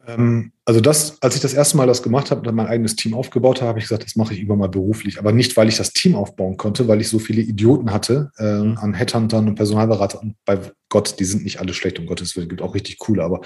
Ähm, 0.08 0.52
also 0.66 0.82
das, 0.82 1.22
als 1.22 1.36
ich 1.36 1.42
das 1.42 1.54
erste 1.54 1.78
Mal 1.78 1.86
das 1.86 2.02
gemacht 2.02 2.32
habe 2.32 2.48
und 2.48 2.56
mein 2.56 2.68
eigenes 2.68 2.96
Team 2.96 3.14
aufgebaut 3.14 3.62
habe, 3.62 3.70
habe 3.70 3.80
ich 3.80 3.86
gesagt, 3.86 4.04
das 4.04 4.16
mache 4.16 4.34
ich 4.34 4.40
immer 4.40 4.56
mal 4.56 4.70
beruflich. 4.70 5.20
Aber 5.20 5.32
nicht, 5.32 5.56
weil 5.58 5.70
ich 5.70 5.78
das 5.78 5.94
Team 5.94 6.16
aufbauen 6.16 6.58
konnte, 6.58 6.88
weil 6.88 7.02
ich 7.02 7.10
so 7.10 7.20
viele 7.20 7.42
Idioten 7.42 7.92
hatte 7.92 8.32
äh, 8.38 8.60
mhm. 8.60 8.78
an 8.78 8.94
Headhuntern 8.94 9.48
und 9.48 9.56
Personalberatern. 9.56 10.22
Und 10.22 10.36
bei 10.46 10.60
Gott, 10.90 11.20
die 11.20 11.26
sind 11.26 11.44
nicht 11.44 11.60
alle 11.60 11.74
schlecht, 11.74 12.00
um 12.00 12.08
Gottes 12.08 12.36
Willen, 12.36 12.50
gibt 12.50 12.62
auch 12.62 12.74
richtig 12.74 12.98
coole. 12.98 13.24
Aber 13.24 13.42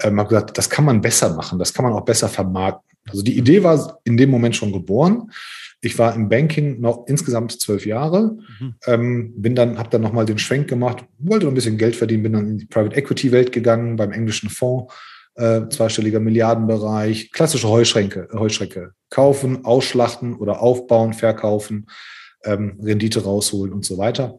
ähm, 0.00 0.18
habe 0.18 0.30
gesagt, 0.30 0.56
das 0.56 0.70
kann 0.70 0.86
man 0.86 1.00
besser 1.00 1.34
machen, 1.34 1.58
das 1.58 1.74
kann 1.74 1.84
man 1.84 1.92
auch 1.92 2.04
besser 2.04 2.28
vermarkten. 2.28 2.88
Also 3.08 3.22
die 3.22 3.36
Idee 3.36 3.62
war 3.62 3.98
in 4.04 4.16
dem 4.16 4.30
Moment 4.30 4.56
schon 4.56 4.72
geboren. 4.72 5.30
Ich 5.80 5.98
war 5.98 6.14
im 6.14 6.28
Banking 6.28 6.80
noch 6.80 7.06
insgesamt 7.06 7.58
zwölf 7.60 7.86
Jahre, 7.86 8.36
mhm. 8.58 8.74
ähm, 8.86 9.32
bin 9.36 9.54
dann, 9.54 9.78
habe 9.78 9.88
dann 9.88 10.02
nochmal 10.02 10.26
den 10.26 10.38
Schwenk 10.38 10.68
gemacht, 10.68 11.04
wollte 11.18 11.46
noch 11.46 11.52
ein 11.52 11.54
bisschen 11.54 11.78
Geld 11.78 11.96
verdienen, 11.96 12.22
bin 12.22 12.32
dann 12.32 12.48
in 12.48 12.58
die 12.58 12.66
Private 12.66 12.96
Equity 12.96 13.32
Welt 13.32 13.52
gegangen 13.52 13.96
beim 13.96 14.12
englischen 14.12 14.50
Fonds 14.50 14.92
äh, 15.40 15.68
zweistelliger 15.68 16.20
Milliardenbereich, 16.20 17.32
klassische 17.32 17.68
Heuschränke, 17.68 18.28
Heuschrecke. 18.32 18.92
Kaufen, 19.08 19.64
ausschlachten 19.64 20.36
oder 20.36 20.60
aufbauen, 20.60 21.14
verkaufen, 21.14 21.86
ähm, 22.44 22.78
Rendite 22.82 23.24
rausholen 23.24 23.72
und 23.72 23.84
so 23.84 23.98
weiter. 23.98 24.38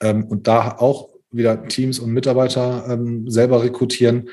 Ähm, 0.00 0.24
und 0.24 0.46
da 0.46 0.76
auch 0.78 1.10
wieder 1.30 1.66
Teams 1.68 1.98
und 1.98 2.12
Mitarbeiter 2.12 2.86
ähm, 2.88 3.28
selber 3.30 3.62
rekrutieren. 3.62 4.28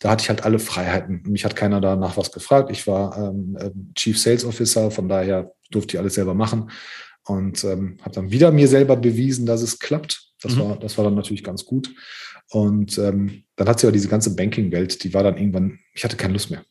Da 0.00 0.10
hatte 0.10 0.22
ich 0.22 0.28
halt 0.28 0.44
alle 0.44 0.58
Freiheiten. 0.58 1.22
Mich 1.26 1.44
hat 1.44 1.56
keiner 1.56 1.80
danach 1.80 2.16
was 2.16 2.30
gefragt. 2.30 2.70
Ich 2.70 2.86
war 2.86 3.16
ähm, 3.18 3.58
ähm, 3.60 3.92
Chief 3.94 4.18
Sales 4.18 4.44
Officer, 4.44 4.90
von 4.90 5.08
daher 5.08 5.52
durfte 5.70 5.96
ich 5.96 6.00
alles 6.00 6.14
selber 6.14 6.34
machen 6.34 6.70
und 7.26 7.62
ähm, 7.64 7.98
habe 8.02 8.14
dann 8.14 8.30
wieder 8.30 8.52
mir 8.52 8.68
selber 8.68 8.96
bewiesen, 8.96 9.44
dass 9.44 9.62
es 9.62 9.78
klappt. 9.78 10.32
Das, 10.40 10.54
mhm. 10.54 10.60
war, 10.60 10.78
das 10.78 10.96
war 10.96 11.04
dann 11.04 11.14
natürlich 11.14 11.44
ganz 11.44 11.64
gut. 11.64 11.92
Und 12.50 12.96
ähm, 12.98 13.44
dann 13.56 13.68
hat 13.68 13.80
sie 13.80 13.86
aber 13.86 13.92
diese 13.92 14.08
ganze 14.08 14.34
Banking-Welt, 14.34 15.04
die 15.04 15.12
war 15.12 15.22
dann 15.22 15.36
irgendwann, 15.36 15.78
ich 15.92 16.04
hatte 16.04 16.16
keine 16.16 16.32
Lust 16.32 16.50
mehr. 16.50 16.64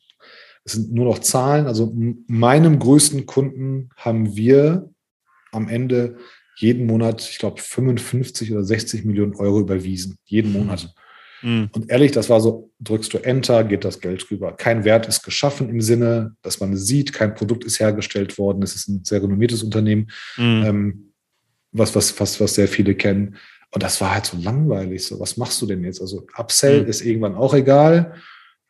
Es 0.64 0.72
sind 0.72 0.92
nur 0.92 1.04
noch 1.06 1.20
Zahlen. 1.20 1.66
Also 1.66 1.94
meinem 2.26 2.78
größten 2.78 3.26
Kunden 3.26 3.90
haben 3.96 4.36
wir 4.36 4.90
am 5.52 5.68
Ende 5.68 6.16
jeden 6.56 6.86
Monat, 6.86 7.22
ich 7.30 7.38
glaube, 7.38 7.60
55 7.60 8.50
oder 8.52 8.64
60 8.64 9.04
Millionen 9.04 9.36
Euro 9.36 9.60
überwiesen. 9.60 10.18
Jeden 10.24 10.52
Monat. 10.52 10.84
Mhm. 10.84 10.88
Und 11.72 11.90
ehrlich, 11.90 12.12
das 12.12 12.28
war 12.28 12.40
so, 12.40 12.70
drückst 12.80 13.14
du 13.14 13.18
Enter, 13.18 13.64
geht 13.64 13.84
das 13.84 14.00
Geld 14.00 14.30
rüber. 14.30 14.52
Kein 14.56 14.84
Wert 14.84 15.06
ist 15.06 15.22
geschaffen 15.22 15.68
im 15.68 15.80
Sinne, 15.80 16.36
dass 16.42 16.60
man 16.60 16.72
es 16.72 16.86
sieht, 16.86 17.12
kein 17.12 17.34
Produkt 17.34 17.64
ist 17.64 17.80
hergestellt 17.80 18.38
worden. 18.38 18.62
Es 18.62 18.74
ist 18.74 18.88
ein 18.88 19.04
sehr 19.04 19.22
renommiertes 19.22 19.62
Unternehmen, 19.62 20.10
mhm. 20.36 20.64
ähm, 20.66 21.12
was, 21.72 21.94
was, 21.94 22.18
was, 22.18 22.40
was 22.40 22.54
sehr 22.54 22.68
viele 22.68 22.94
kennen. 22.94 23.36
Und 23.70 23.82
das 23.82 24.00
war 24.00 24.14
halt 24.14 24.26
so 24.26 24.36
langweilig. 24.38 25.04
So, 25.04 25.20
was 25.20 25.36
machst 25.36 25.60
du 25.60 25.66
denn 25.66 25.84
jetzt? 25.84 26.00
Also 26.00 26.26
Upsell 26.36 26.82
mhm. 26.82 26.88
ist 26.88 27.02
irgendwann 27.02 27.34
auch 27.34 27.54
egal. 27.54 28.14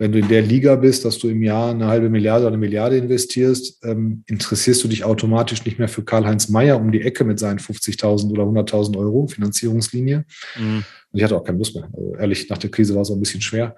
Wenn 0.00 0.12
du 0.12 0.20
in 0.20 0.28
der 0.28 0.42
Liga 0.42 0.76
bist, 0.76 1.04
dass 1.04 1.18
du 1.18 1.28
im 1.28 1.42
Jahr 1.42 1.70
eine 1.70 1.88
halbe 1.88 2.08
Milliarde 2.08 2.42
oder 2.42 2.54
eine 2.54 2.58
Milliarde 2.58 2.96
investierst, 2.96 3.84
ähm, 3.84 4.22
interessierst 4.26 4.82
du 4.84 4.88
dich 4.88 5.02
automatisch 5.02 5.64
nicht 5.64 5.78
mehr 5.80 5.88
für 5.88 6.04
Karl-Heinz 6.04 6.48
Meyer 6.48 6.80
um 6.80 6.92
die 6.92 7.02
Ecke 7.02 7.24
mit 7.24 7.40
seinen 7.40 7.58
50.000 7.58 8.30
oder 8.30 8.44
100.000 8.44 8.96
Euro 8.96 9.26
Finanzierungslinie. 9.26 10.24
Mhm. 10.56 10.84
Und 11.12 11.18
ich 11.18 11.24
hatte 11.24 11.36
auch 11.36 11.42
keine 11.42 11.58
Lust 11.58 11.74
mehr. 11.74 11.88
Also 11.92 12.14
ehrlich, 12.14 12.48
nach 12.48 12.58
der 12.58 12.70
Krise 12.70 12.94
war 12.94 13.02
es 13.02 13.10
auch 13.10 13.16
ein 13.16 13.20
bisschen 13.20 13.40
schwer. 13.40 13.74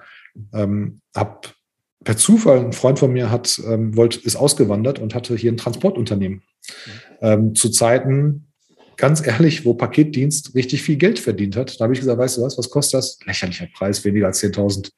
Ähm, 0.53 1.01
hab 1.15 1.55
per 2.05 2.17
Zufall, 2.19 2.61
ein 2.61 2.73
Freund 2.73 2.99
von 2.99 3.13
mir 3.13 3.31
hat, 3.31 3.61
ähm, 3.67 3.97
wollte, 3.97 4.21
ist 4.21 4.37
ausgewandert 4.37 4.99
und 4.99 5.15
hatte 5.15 5.37
hier 5.37 5.53
ein 5.53 5.57
Transportunternehmen. 5.57 6.43
Ähm, 7.23 7.55
zu 7.55 7.71
Zeiten, 7.71 8.47
ganz 8.97 9.27
ehrlich, 9.27 9.65
wo 9.65 9.73
Paketdienst 9.73 10.55
richtig 10.55 10.83
viel 10.83 10.97
Geld 10.97 11.19
verdient 11.19 11.57
hat. 11.57 11.81
Da 11.81 11.85
habe 11.85 11.95
ich 11.95 12.01
gesagt, 12.01 12.19
weißt 12.19 12.37
du 12.37 12.43
was, 12.43 12.59
was 12.59 12.69
kostet 12.69 12.99
das? 12.99 13.19
Lächerlicher 13.25 13.69
Preis, 13.75 14.05
weniger 14.05 14.27
als 14.27 14.43
10.000. 14.43 14.91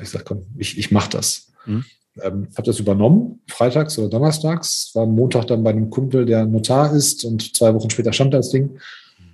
Ich 0.00 0.10
sage, 0.10 0.24
komm, 0.24 0.46
ich, 0.56 0.78
ich 0.78 0.90
mache 0.90 1.10
das. 1.10 1.52
Mhm. 1.66 1.84
Ähm, 2.20 2.48
habe 2.56 2.66
das 2.66 2.78
übernommen, 2.78 3.40
freitags 3.48 3.98
oder 3.98 4.08
donnerstags. 4.08 4.90
War 4.94 5.04
am 5.04 5.14
Montag 5.14 5.46
dann 5.46 5.64
bei 5.64 5.70
einem 5.70 5.88
Kumpel, 5.90 6.26
der 6.26 6.44
Notar 6.44 6.94
ist 6.94 7.24
und 7.24 7.56
zwei 7.56 7.72
Wochen 7.74 7.90
später 7.90 8.12
stand 8.12 8.34
das 8.34 8.50
Ding. 8.50 8.78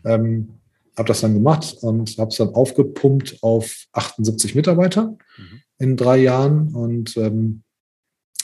Ähm, 0.05 0.49
habe 0.97 1.09
das 1.09 1.21
dann 1.21 1.35
gemacht 1.35 1.77
und 1.81 2.19
habe 2.19 2.31
es 2.31 2.37
dann 2.37 2.55
aufgepumpt 2.55 3.38
auf 3.43 3.87
78 3.93 4.55
Mitarbeiter 4.55 5.17
mhm. 5.37 5.62
in 5.79 5.97
drei 5.97 6.19
Jahren 6.19 6.75
und 6.75 7.17
ähm, 7.17 7.62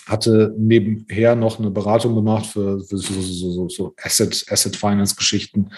hatte 0.06 0.54
nebenher 0.59 1.35
noch 1.35 1.59
eine 1.59 1.71
Beratung 1.71 2.14
gemacht 2.14 2.47
für, 2.47 2.80
für 2.80 2.99
so, 2.99 3.21
so, 3.21 3.50
so, 3.50 3.68
so, 3.68 3.94
Asset, 4.02 4.44
Asset 4.49 4.76
Finance 4.76 5.16
Geschichten 5.16 5.71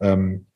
ähm, 0.00 0.46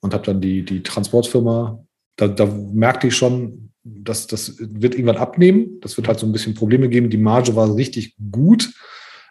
und 0.00 0.14
habe 0.14 0.24
dann 0.24 0.40
die, 0.40 0.64
die 0.64 0.82
Transportfirma, 0.82 1.84
da, 2.16 2.28
da 2.28 2.46
merkte 2.46 3.06
ich 3.08 3.16
schon, 3.16 3.71
dass 3.84 4.26
das 4.26 4.56
wird 4.58 4.94
irgendwann 4.94 5.16
abnehmen. 5.16 5.80
Das 5.80 5.96
wird 5.96 6.08
halt 6.08 6.18
so 6.18 6.26
ein 6.26 6.32
bisschen 6.32 6.54
Probleme 6.54 6.88
geben. 6.88 7.10
Die 7.10 7.16
Marge 7.16 7.56
war 7.56 7.74
richtig 7.74 8.16
gut. 8.30 8.72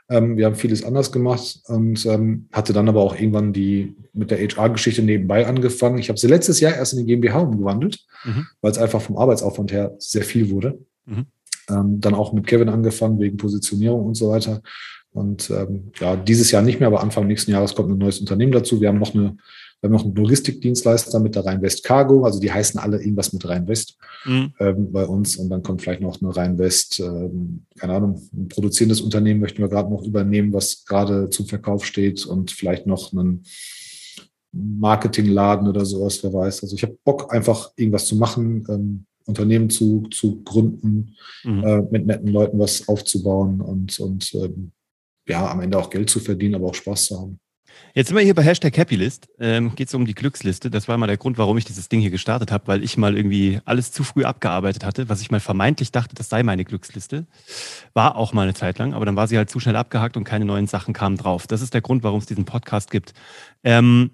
Ähm, 0.10 0.36
wir 0.36 0.46
haben 0.46 0.56
vieles 0.56 0.84
anders 0.84 1.12
gemacht 1.12 1.60
und 1.68 2.06
ähm, 2.06 2.48
hatte 2.52 2.74
dann 2.74 2.90
aber 2.90 3.02
auch 3.02 3.16
irgendwann 3.16 3.54
die 3.54 3.96
mit 4.14 4.30
der 4.30 4.40
HR-Geschichte 4.40 5.02
nebenbei 5.02 5.48
angefangen. 5.48 6.00
Ich 6.00 6.10
habe 6.10 6.20
sie 6.20 6.28
letztes 6.28 6.60
Jahr 6.60 6.76
erst 6.76 6.94
in 6.94 7.00
die 7.00 7.06
GmbH 7.06 7.40
umgewandelt, 7.40 8.00
mhm. 8.26 8.48
weil 8.60 8.72
es 8.72 8.78
einfach 8.78 9.02
vom 9.02 9.18
Arbeitsaufwand 9.18 9.72
her 9.72 9.96
sehr 10.00 10.24
viel 10.24 10.50
wurde. 10.50 10.80
Mhm. 11.06 11.26
Ähm, 11.70 12.02
dann 12.02 12.14
auch 12.14 12.34
mit 12.34 12.46
Kevin 12.46 12.68
angefangen 12.68 13.20
wegen 13.20 13.38
Positionierung 13.38 14.06
und 14.06 14.16
so 14.16 14.30
weiter. 14.30 14.62
Und 15.14 15.50
ähm, 15.50 15.92
ja, 16.00 16.18
dieses 16.18 16.52
Jahr 16.52 16.62
nicht 16.62 16.80
mehr, 16.80 16.88
aber 16.88 17.02
Anfang 17.02 17.28
nächsten 17.28 17.52
Jahres 17.52 17.76
kommt 17.76 17.90
ein 17.90 17.98
neues 17.98 18.20
Unternehmen 18.20 18.52
dazu. 18.52 18.82
Wir 18.82 18.90
haben 18.90 19.00
noch 19.00 19.14
eine 19.14 19.38
wir 19.82 19.88
haben 19.90 19.94
noch 19.94 20.06
einen 20.06 20.16
Logistikdienstleister 20.16 21.20
mit 21.20 21.34
der 21.34 21.44
Rheinwest 21.44 21.84
Cargo, 21.84 22.24
also 22.24 22.40
die 22.40 22.52
heißen 22.52 22.80
alle 22.80 23.02
irgendwas 23.02 23.34
mit 23.34 23.48
Rheinwest 23.50 23.98
mhm. 24.26 24.54
ähm, 24.60 24.92
bei 24.92 25.06
uns. 25.06 25.38
Und 25.38 25.50
dann 25.50 25.64
kommt 25.64 25.82
vielleicht 25.82 26.02
noch 26.02 26.22
eine 26.22 26.36
Rheinwest, 26.36 27.00
ähm, 27.00 27.66
keine 27.80 27.94
Ahnung, 27.94 28.22
ein 28.32 28.48
produzierendes 28.48 29.02
Unternehmen 29.02 29.40
möchten 29.40 29.60
wir 29.60 29.70
gerade 29.70 29.90
noch 29.90 30.04
übernehmen, 30.04 30.54
was 30.54 30.86
gerade 30.86 31.32
zum 31.32 31.48
Verkauf 31.48 31.84
steht 31.84 32.28
und 32.28 32.52
vielleicht 32.52 32.86
noch 32.86 33.12
einen 33.12 33.44
Marketingladen 34.52 35.68
oder 35.68 35.84
sowas, 35.84 36.24
wer 36.24 36.32
weiß. 36.32 36.62
Also 36.62 36.76
ich 36.76 36.84
habe 36.84 36.98
Bock, 37.04 37.34
einfach 37.34 37.72
irgendwas 37.76 38.06
zu 38.06 38.16
machen, 38.16 38.66
ähm, 38.70 39.06
Unternehmen 39.26 39.72
zu, 39.72 40.04
zu 40.12 40.44
gründen, 40.44 41.16
mhm. 41.44 41.64
äh, 41.64 41.82
mit 41.90 42.06
netten 42.06 42.28
Leuten 42.28 42.60
was 42.60 42.88
aufzubauen 42.88 43.62
und, 43.62 44.00
und 44.00 44.32
ähm, 44.36 44.74
ja, 45.28 45.50
am 45.50 45.62
Ende 45.62 45.80
auch 45.80 45.90
Geld 45.90 46.10
zu 46.10 46.20
verdienen, 46.20 46.56
aber 46.56 46.68
auch 46.68 46.76
Spaß 46.76 47.06
zu 47.06 47.20
haben. 47.20 47.40
Jetzt 47.94 48.08
sind 48.08 48.16
wir 48.16 48.24
hier 48.24 48.36
bei 48.36 48.44
Hashtag 48.44 48.78
Happylist. 48.78 49.28
Ähm, 49.40 49.76
Geht 49.76 49.90
es 49.90 49.94
um 49.94 50.06
die 50.06 50.16
Glücksliste. 50.16 50.70
Das 50.70 50.88
war 50.88 50.98
mal 50.98 51.08
der 51.08 51.18
Grund, 51.18 51.38
warum 51.38 51.58
ich 51.58 51.66
dieses 51.66 51.90
Ding 51.90 52.00
hier 52.00 52.10
gestartet 52.10 52.52
habe, 52.52 52.68
weil 52.68 52.84
ich 52.84 52.98
mal 52.98 53.18
irgendwie 53.18 53.60
alles 53.66 53.92
zu 53.92 54.04
früh 54.04 54.24
abgearbeitet 54.24 54.86
hatte, 54.86 55.10
was 55.10 55.22
ich 55.22 55.32
mal 55.32 55.40
vermeintlich 55.40 55.92
dachte, 55.92 56.16
das 56.16 56.30
sei 56.30 56.44
meine 56.44 56.64
Glücksliste. 56.64 57.26
War 57.94 58.16
auch 58.16 58.34
mal 58.34 58.44
eine 58.44 58.54
Zeit 58.54 58.78
lang, 58.80 58.94
aber 58.94 59.06
dann 59.06 59.16
war 59.16 59.28
sie 59.28 59.38
halt 59.38 59.50
zu 59.50 59.60
schnell 59.60 59.76
abgehakt 59.76 60.16
und 60.16 60.24
keine 60.24 60.46
neuen 60.46 60.68
Sachen 60.68 60.94
kamen 60.94 61.18
drauf. 61.18 61.48
Das 61.48 61.62
ist 61.62 61.74
der 61.74 61.82
Grund, 61.82 62.04
warum 62.04 62.20
es 62.20 62.26
diesen 62.26 62.46
Podcast 62.46 62.92
gibt. 62.92 63.14
Ähm, 63.64 64.12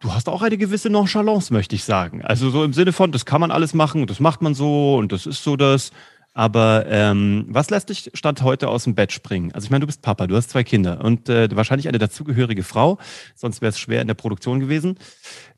du 0.00 0.14
hast 0.14 0.28
auch 0.28 0.42
eine 0.42 0.56
gewisse 0.56 0.88
Nonchalance, 0.88 1.52
möchte 1.52 1.74
ich 1.74 1.84
sagen. 1.84 2.22
Also 2.22 2.50
so 2.50 2.64
im 2.64 2.72
Sinne 2.72 2.92
von, 2.92 3.12
das 3.12 3.26
kann 3.26 3.40
man 3.40 3.50
alles 3.50 3.74
machen, 3.74 4.06
das 4.06 4.18
macht 4.18 4.40
man 4.40 4.54
so 4.54 4.96
und 4.96 5.12
das 5.12 5.26
ist 5.26 5.44
so 5.44 5.56
das. 5.56 5.92
Aber 6.32 6.86
ähm, 6.86 7.46
was 7.48 7.70
lässt 7.70 7.88
dich 7.88 8.10
Stand 8.14 8.42
heute 8.42 8.68
aus 8.68 8.84
dem 8.84 8.94
Bett 8.94 9.12
springen? 9.12 9.52
Also 9.52 9.64
ich 9.64 9.70
meine, 9.70 9.80
du 9.80 9.86
bist 9.86 10.02
Papa, 10.02 10.26
du 10.26 10.36
hast 10.36 10.50
zwei 10.50 10.62
Kinder 10.62 11.04
und 11.04 11.28
äh, 11.28 11.48
wahrscheinlich 11.56 11.88
eine 11.88 11.98
dazugehörige 11.98 12.62
Frau, 12.62 12.98
sonst 13.34 13.60
wäre 13.60 13.70
es 13.70 13.78
schwer 13.78 14.00
in 14.00 14.06
der 14.06 14.14
Produktion 14.14 14.60
gewesen. 14.60 14.96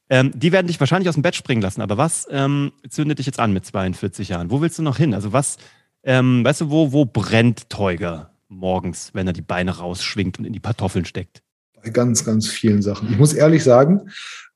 Ähm, 0.08 0.30
die 0.34 0.52
werden 0.52 0.66
dich 0.66 0.80
wahrscheinlich 0.80 1.08
aus 1.08 1.14
dem 1.14 1.22
Bett 1.22 1.34
springen 1.34 1.62
lassen. 1.62 1.82
Aber 1.82 1.98
was 1.98 2.26
ähm, 2.30 2.72
zündet 2.88 3.18
dich 3.18 3.26
jetzt 3.26 3.38
an 3.38 3.52
mit 3.52 3.66
42 3.66 4.28
Jahren? 4.28 4.50
Wo 4.50 4.60
willst 4.60 4.78
du 4.78 4.82
noch 4.82 4.96
hin? 4.96 5.14
Also 5.14 5.32
was, 5.32 5.58
ähm, 6.02 6.44
weißt 6.44 6.62
du, 6.62 6.70
wo, 6.70 6.92
wo 6.92 7.04
brennt 7.04 7.68
Teuger 7.68 8.30
morgens, 8.48 9.10
wenn 9.14 9.26
er 9.26 9.32
die 9.32 9.42
Beine 9.42 9.78
rausschwingt 9.78 10.38
und 10.38 10.44
in 10.44 10.52
die 10.52 10.60
Kartoffeln 10.60 11.04
steckt? 11.04 11.42
Bei 11.82 11.90
ganz, 11.90 12.24
ganz 12.24 12.48
vielen 12.48 12.82
Sachen. 12.82 13.10
Ich 13.10 13.18
muss 13.18 13.32
ehrlich 13.32 13.64
sagen, 13.64 14.10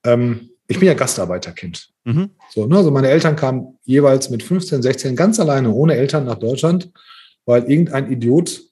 ähm, 0.05 0.51
ich 0.68 0.79
bin 0.79 0.88
ja 0.88 0.94
Gastarbeiterkind. 0.94 1.88
Mhm. 2.05 2.31
So, 2.50 2.66
ne, 2.66 2.76
also 2.76 2.90
meine 2.90 3.09
Eltern 3.09 3.37
kamen 3.37 3.79
jeweils 3.85 4.31
mit 4.31 4.42
15, 4.42 4.83
16 4.83 5.16
ganz 5.16 5.38
alleine 5.40 5.70
ohne 5.70 5.94
Eltern 5.94 6.24
nach 6.24 6.37
Deutschland, 6.37 6.90
weil 7.44 7.64
irgendein 7.70 8.11
Idiot 8.11 8.62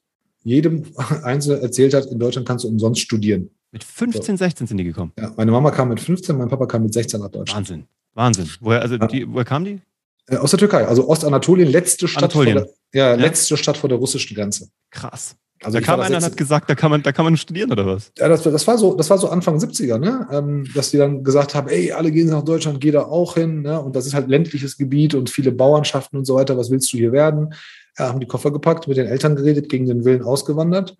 jedem 0.42 0.84
Einzelnen 1.22 1.62
erzählt 1.62 1.94
hat, 1.94 2.06
in 2.06 2.18
Deutschland 2.18 2.46
kannst 2.46 2.64
du 2.64 2.68
umsonst 2.68 3.00
studieren. 3.00 3.50
Mit 3.72 3.82
15, 3.82 4.36
so. 4.36 4.44
16 4.44 4.66
sind 4.68 4.76
die 4.78 4.84
gekommen. 4.84 5.12
Ja, 5.18 5.32
meine 5.36 5.50
Mama 5.50 5.70
kam 5.70 5.88
mit 5.88 6.00
15, 6.00 6.36
mein 6.36 6.48
Papa 6.48 6.66
kam 6.66 6.82
mit 6.84 6.94
16 6.94 7.20
nach 7.20 7.30
Deutschland. 7.30 7.68
Wahnsinn, 7.68 7.86
Wahnsinn. 8.14 8.50
Woher, 8.60 8.82
also 8.82 8.98
die, 8.98 9.28
woher 9.28 9.44
kamen 9.44 9.64
die? 9.64 9.80
Äh, 10.26 10.36
aus 10.36 10.50
der 10.50 10.58
Türkei, 10.58 10.86
also 10.86 11.08
Ostanatolien, 11.08 11.68
letzte 11.68 12.08
Stadt, 12.08 12.32
vor 12.32 12.44
der, 12.44 12.68
ja, 12.92 13.10
ja, 13.10 13.14
letzte 13.14 13.56
Stadt 13.56 13.76
vor 13.76 13.88
der 13.88 13.98
russischen 13.98 14.34
Grenze. 14.34 14.68
Krass. 14.90 15.36
Also 15.64 15.78
da 15.78 15.84
kam 15.84 16.00
einer 16.00 16.18
und 16.18 16.24
hat 16.24 16.36
gesagt, 16.36 16.68
da 16.68 16.74
kann 16.74 16.90
man, 16.90 17.02
da 17.02 17.12
kann 17.12 17.24
man 17.24 17.36
studieren 17.36 17.72
oder 17.72 17.86
was? 17.86 18.12
Ja, 18.18 18.28
das, 18.28 18.42
das, 18.42 18.66
war 18.66 18.78
so, 18.78 18.94
das 18.94 19.08
war 19.10 19.18
so 19.18 19.28
Anfang 19.28 19.56
70er, 19.56 19.98
ne? 19.98 20.28
Ähm, 20.30 20.66
dass 20.74 20.90
die 20.90 20.98
dann 20.98 21.24
gesagt 21.24 21.54
haben, 21.54 21.68
ey, 21.68 21.92
alle 21.92 22.10
gehen 22.10 22.28
nach 22.28 22.44
Deutschland, 22.44 22.80
geh 22.80 22.90
da 22.90 23.02
auch 23.02 23.34
hin, 23.34 23.62
ne? 23.62 23.80
Und 23.80 23.96
das 23.96 24.06
ist 24.06 24.14
halt 24.14 24.28
ländliches 24.28 24.76
Gebiet 24.76 25.14
und 25.14 25.30
viele 25.30 25.52
Bauernschaften 25.52 26.18
und 26.18 26.24
so 26.24 26.34
weiter. 26.34 26.56
Was 26.56 26.70
willst 26.70 26.92
du 26.92 26.98
hier 26.98 27.12
werden? 27.12 27.54
Ja, 27.98 28.08
haben 28.08 28.20
die 28.20 28.26
Koffer 28.26 28.50
gepackt, 28.50 28.88
mit 28.88 28.96
den 28.96 29.06
Eltern 29.06 29.36
geredet, 29.36 29.68
gegen 29.68 29.86
den 29.86 30.04
Willen 30.04 30.22
ausgewandert. 30.22 30.96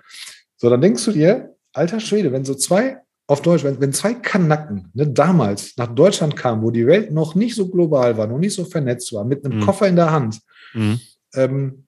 So, 0.56 0.70
dann 0.70 0.80
denkst 0.80 1.04
du 1.04 1.12
dir, 1.12 1.54
alter 1.72 2.00
Schwede, 2.00 2.32
wenn 2.32 2.44
so 2.44 2.54
zwei 2.54 2.98
auf 3.26 3.42
Deutsch, 3.42 3.64
wenn, 3.64 3.80
wenn 3.80 3.92
zwei 3.92 4.14
Kanacken 4.14 4.90
ne, 4.94 5.08
damals 5.08 5.76
nach 5.76 5.94
Deutschland 5.94 6.36
kamen, 6.36 6.62
wo 6.62 6.70
die 6.70 6.86
Welt 6.86 7.10
noch 7.10 7.34
nicht 7.34 7.54
so 7.54 7.68
global 7.68 8.16
war, 8.16 8.26
noch 8.26 8.38
nicht 8.38 8.54
so 8.54 8.64
vernetzt 8.64 9.12
war, 9.12 9.24
mit 9.24 9.44
einem 9.44 9.58
mhm. 9.58 9.62
Koffer 9.62 9.88
in 9.88 9.96
der 9.96 10.12
Hand, 10.12 10.40
mhm. 10.74 11.00
ähm, 11.34 11.83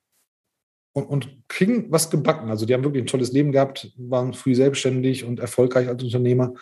und, 0.97 1.05
und 1.05 1.47
kriegen 1.47 1.91
was 1.91 2.09
gebacken. 2.09 2.49
Also 2.49 2.65
die 2.65 2.73
haben 2.73 2.83
wirklich 2.83 3.03
ein 3.03 3.07
tolles 3.07 3.31
Leben 3.31 3.51
gehabt, 3.51 3.91
waren 3.97 4.33
früh 4.33 4.55
selbstständig 4.55 5.25
und 5.25 5.39
erfolgreich 5.39 5.87
als 5.87 6.03
Unternehmer. 6.03 6.55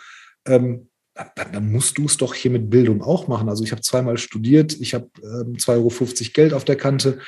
Ähm, 0.46 0.88
dann, 1.34 1.52
dann, 1.52 1.72
musst 1.72 1.96
du 1.96 2.04
es 2.04 2.18
doch 2.18 2.34
hier 2.34 2.50
mit 2.50 2.68
Bildung 2.68 3.00
auch 3.00 3.28
machen. 3.28 3.48
Also 3.48 3.64
ich 3.64 3.72
habe 3.72 3.80
zweimal 3.80 4.18
studiert, 4.18 4.78
ich 4.78 4.92
habe 4.92 5.08
ähm, 5.22 5.54
2,50 5.54 5.70
Euro 5.70 6.30
Geld 6.34 6.52
auf 6.52 6.66
der 6.66 6.76
Kante. 6.76 7.18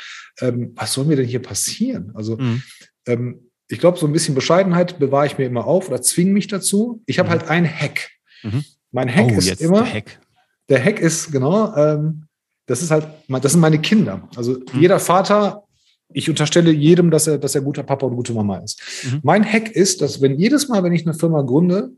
Ähm, 0.43 0.73
was 0.75 0.93
soll 0.93 1.07
mir 1.07 1.17
denn 1.17 1.27
hier 1.27 1.41
passieren? 1.41 2.13
Also 2.15 2.37
mhm. 2.37 2.63
ähm, 3.07 3.51
ich 3.69 3.79
glaube, 3.79 3.99
so 3.99 4.07
ein 4.07 4.13
bisschen 4.13 4.35
Bescheidenheit 4.35 4.99
bewahre 4.99 5.27
ich 5.27 5.39
mir 5.39 5.47
immer 5.47 5.67
auf 5.67 5.89
oder 5.89 6.03
zwinge 6.03 6.33
mich 6.33 6.49
dazu. 6.49 7.03
Ich 7.07 7.19
habe 7.19 7.29
mhm. 7.29 7.33
halt 7.33 7.49
einen 7.49 7.67
Hack. 7.67 8.11
Mhm. 8.43 8.65
Mein 8.93 9.15
Hack 9.15 9.31
oh, 9.31 9.39
ist 9.39 9.63
immer. 9.63 9.85
Der 9.85 9.95
Hack. 9.95 10.21
der 10.69 10.85
Hack 10.85 11.01
ist, 11.01 11.33
genau, 11.33 11.75
ähm, 11.75 12.25
das 12.67 12.83
ist 12.83 12.91
halt, 12.91 13.07
das 13.29 13.53
sind 13.53 13.63
meine 13.63 13.81
Kinder. 13.81 14.29
Also 14.37 14.53
mhm. 14.53 14.81
jeder 14.81 15.01
Vater 15.01 15.65
ich 16.13 16.31
unterstelle 16.31 16.71
jedem, 16.71 17.11
dass 17.11 17.27
er, 17.27 17.39
dass 17.39 17.55
er 17.55 17.61
guter 17.61 17.83
Papa 17.83 18.07
und 18.07 18.17
gute 18.17 18.33
Mama 18.33 18.59
ist. 18.59 18.81
Mhm. 19.05 19.21
Mein 19.23 19.45
Hack 19.45 19.71
ist, 19.71 20.01
dass 20.01 20.21
wenn 20.21 20.39
jedes 20.39 20.69
Mal, 20.69 20.83
wenn 20.83 20.93
ich 20.93 21.07
eine 21.07 21.15
Firma 21.15 21.43
gründe, 21.43 21.91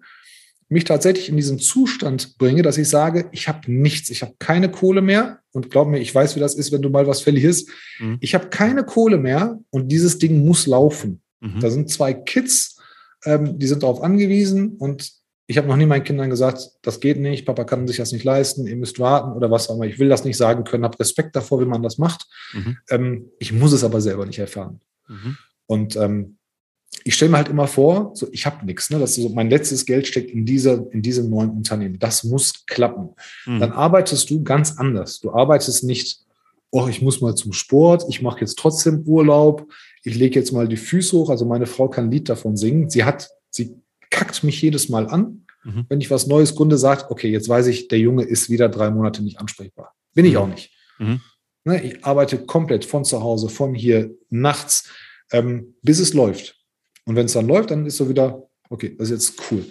mich 0.69 0.85
tatsächlich 0.85 1.29
in 1.29 1.37
diesen 1.37 1.59
Zustand 1.59 2.39
bringe, 2.39 2.63
dass 2.63 2.79
ich 2.79 2.89
sage, 2.89 3.29
ich 3.33 3.49
habe 3.49 3.71
nichts, 3.71 4.09
ich 4.09 4.23
habe 4.23 4.35
keine 4.39 4.71
Kohle 4.71 5.03
mehr 5.03 5.41
und 5.53 5.69
glaub 5.71 5.89
mir, 5.89 5.99
ich 5.99 6.15
weiß, 6.15 6.37
wie 6.37 6.41
das 6.41 6.55
ist, 6.55 6.71
wenn 6.71 6.83
du 6.83 6.91
mal 6.91 7.09
was 7.09 7.21
verlierst. 7.21 7.69
Mhm. 7.99 8.19
Ich 8.21 8.35
habe 8.35 8.49
keine 8.49 8.85
Kohle 8.85 9.19
mehr 9.19 9.59
und 9.71 9.91
dieses 9.91 10.19
Ding 10.19 10.45
muss 10.45 10.67
laufen. 10.67 11.21
Mhm. 11.41 11.61
Da 11.61 11.71
sind 11.71 11.91
zwei 11.91 12.15
Kids, 12.15 12.79
ähm, 13.25 13.59
die 13.59 13.67
sind 13.67 13.83
darauf 13.83 14.01
angewiesen 14.01 14.77
und 14.79 15.20
ich 15.51 15.59
habe 15.59 15.67
noch 15.67 15.77
nie 15.77 15.87
meinen 15.87 16.05
Kindern 16.05 16.31
gesagt, 16.31 16.71
das 16.83 17.01
geht 17.01 17.19
nicht, 17.19 17.45
Papa 17.45 17.65
kann 17.65 17.89
sich 17.89 17.97
das 17.97 18.13
nicht 18.13 18.23
leisten, 18.23 18.69
ihr 18.69 18.77
müsst 18.77 19.01
warten 19.01 19.33
oder 19.33 19.51
was 19.51 19.69
auch 19.69 19.75
immer. 19.75 19.85
Ich 19.85 19.99
will 19.99 20.09
das 20.09 20.25
nicht 20.25 20.37
sagen 20.37 20.63
können, 20.63 20.85
habe 20.85 21.01
Respekt 21.01 21.35
davor, 21.35 21.61
wie 21.61 21.65
man 21.65 21.83
das 21.83 21.99
macht. 21.99 22.29
Mhm. 22.53 22.77
Ähm, 22.89 23.31
ich 23.41 23.53
muss 23.53 23.73
es 23.73 23.83
aber 23.83 24.01
selber 24.01 24.27
nicht 24.27 24.39
erfahren. 24.39 24.81
Mhm. 25.09 25.37
Und 25.67 25.97
ähm, 25.97 26.37
ich 27.03 27.17
stelle 27.17 27.33
mir 27.33 27.39
halt 27.39 27.49
immer 27.49 27.67
vor, 27.67 28.13
so, 28.15 28.29
ich 28.31 28.47
habe 28.47 28.65
nichts, 28.65 28.91
ne? 28.91 29.01
Das 29.01 29.17
so, 29.17 29.29
mein 29.31 29.51
letztes 29.51 29.87
Geld 29.87 30.07
steckt 30.07 30.31
in, 30.31 30.47
dieser, 30.47 30.87
in 30.93 31.03
diesem 31.03 31.29
neuen 31.29 31.51
Unternehmen. 31.51 31.99
Das 31.99 32.23
muss 32.23 32.65
klappen. 32.67 33.09
Mhm. 33.45 33.59
Dann 33.59 33.73
arbeitest 33.73 34.31
du 34.31 34.45
ganz 34.45 34.79
anders. 34.79 35.19
Du 35.19 35.33
arbeitest 35.33 35.83
nicht, 35.83 36.21
oh, 36.71 36.87
ich 36.87 37.03
muss 37.03 37.21
mal 37.21 37.35
zum 37.35 37.53
Sport, 37.53 38.05
ich 38.09 38.23
mache 38.23 38.39
jetzt 38.39 38.57
trotzdem 38.57 39.01
Urlaub, 39.01 39.67
ich 40.05 40.15
lege 40.15 40.39
jetzt 40.39 40.53
mal 40.53 40.69
die 40.69 40.77
Füße 40.77 41.17
hoch. 41.17 41.29
Also 41.29 41.45
meine 41.45 41.67
Frau 41.67 41.89
kann 41.89 42.05
ein 42.05 42.13
Lied 42.13 42.29
davon 42.29 42.57
singen. 42.57 42.89
Sie 42.89 43.03
hat, 43.03 43.31
sie 43.51 43.75
kackt 44.11 44.45
mich 44.45 44.61
jedes 44.61 44.89
Mal 44.89 45.07
an, 45.09 45.47
mhm. 45.65 45.87
wenn 45.89 46.01
ich 46.01 46.11
was 46.11 46.27
Neues 46.27 46.55
Kunde 46.55 46.79
sagt, 46.79 47.11
okay, 47.11 47.31
jetzt 47.31 47.49
weiß 47.49 47.67
ich, 47.69 47.89
der 47.89 47.99
Junge 47.99 48.25
ist 48.25 48.51
wieder 48.51 48.69
drei 48.69 48.91
Monate 48.91 49.23
nicht 49.23 49.39
ansprechbar. 49.39 49.95
Bin 50.15 50.25
ich 50.25 50.33
mhm. 50.33 50.39
auch 50.39 50.49
nicht. 50.49 50.71
Mhm. 50.99 51.21
Ne, 51.65 51.83
ich 51.83 52.05
arbeite 52.05 52.39
komplett 52.39 52.85
von 52.85 53.05
zu 53.05 53.23
Hause, 53.23 53.49
von 53.49 53.75
hier, 53.75 54.15
nachts, 54.31 54.91
ähm, 55.33 55.75
bis 55.83 55.99
es 55.99 56.15
läuft. 56.15 56.57
Und 57.05 57.17
wenn 57.17 57.27
es 57.27 57.33
dann 57.33 57.47
läuft, 57.47 57.71
dann 57.71 57.87
ist 57.87 57.97
so 57.97 58.09
wieder, 58.09 58.49
okay, 58.69 58.95
das 58.99 59.11
ist 59.11 59.37
jetzt 59.37 59.51
cool. 59.51 59.65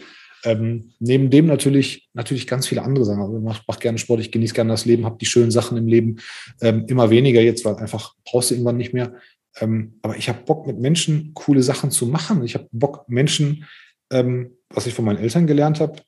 Ähm, 0.43 0.93
neben 0.99 1.30
dem 1.30 1.47
natürlich, 1.47 2.10
natürlich 2.13 2.47
ganz 2.47 2.67
viele 2.67 2.84
andere 2.84 3.06
Sachen. 3.06 3.21
Also 3.21 3.38
ich 3.38 3.43
mache 3.43 3.63
mach 3.67 3.80
gerne 3.80 3.97
Sport, 3.97 4.21
ich 4.21 4.32
genieße 4.32 4.54
gerne 4.54 4.71
das 4.71 4.86
Leben, 4.86 5.06
habe 5.06 5.17
die 5.19 5.25
schönen 5.25 5.52
Sachen 5.52 5.78
im 5.78 5.88
Leben. 5.88 6.17
Ähm, 6.62 6.86
immer 6.88 7.10
weniger 7.10 7.41
jetzt, 7.41 7.65
weil 7.65 7.75
einfach 7.75 8.13
brauchst 8.23 8.52
du 8.52 8.56
irgendwann 8.56 8.78
nicht 8.78 8.93
mehr. 8.93 9.15
Ähm, 9.60 9.99
aber 10.02 10.15
ich 10.15 10.30
habe 10.30 10.43
Bock, 10.43 10.67
mit 10.67 10.80
Menschen 10.80 11.34
coole 11.34 11.63
Sachen 11.63 11.91
zu 11.91 12.06
machen. 12.06 12.43
Ich 12.43 12.54
habe 12.54 12.67
Bock, 12.71 13.10
Menschen, 13.10 13.65
ähm, 14.12 14.52
was 14.69 14.88
ich 14.88 14.93
von 14.93 15.06
meinen 15.06 15.19
Eltern 15.19 15.48
gelernt 15.48 15.80
habe. 15.80 16.02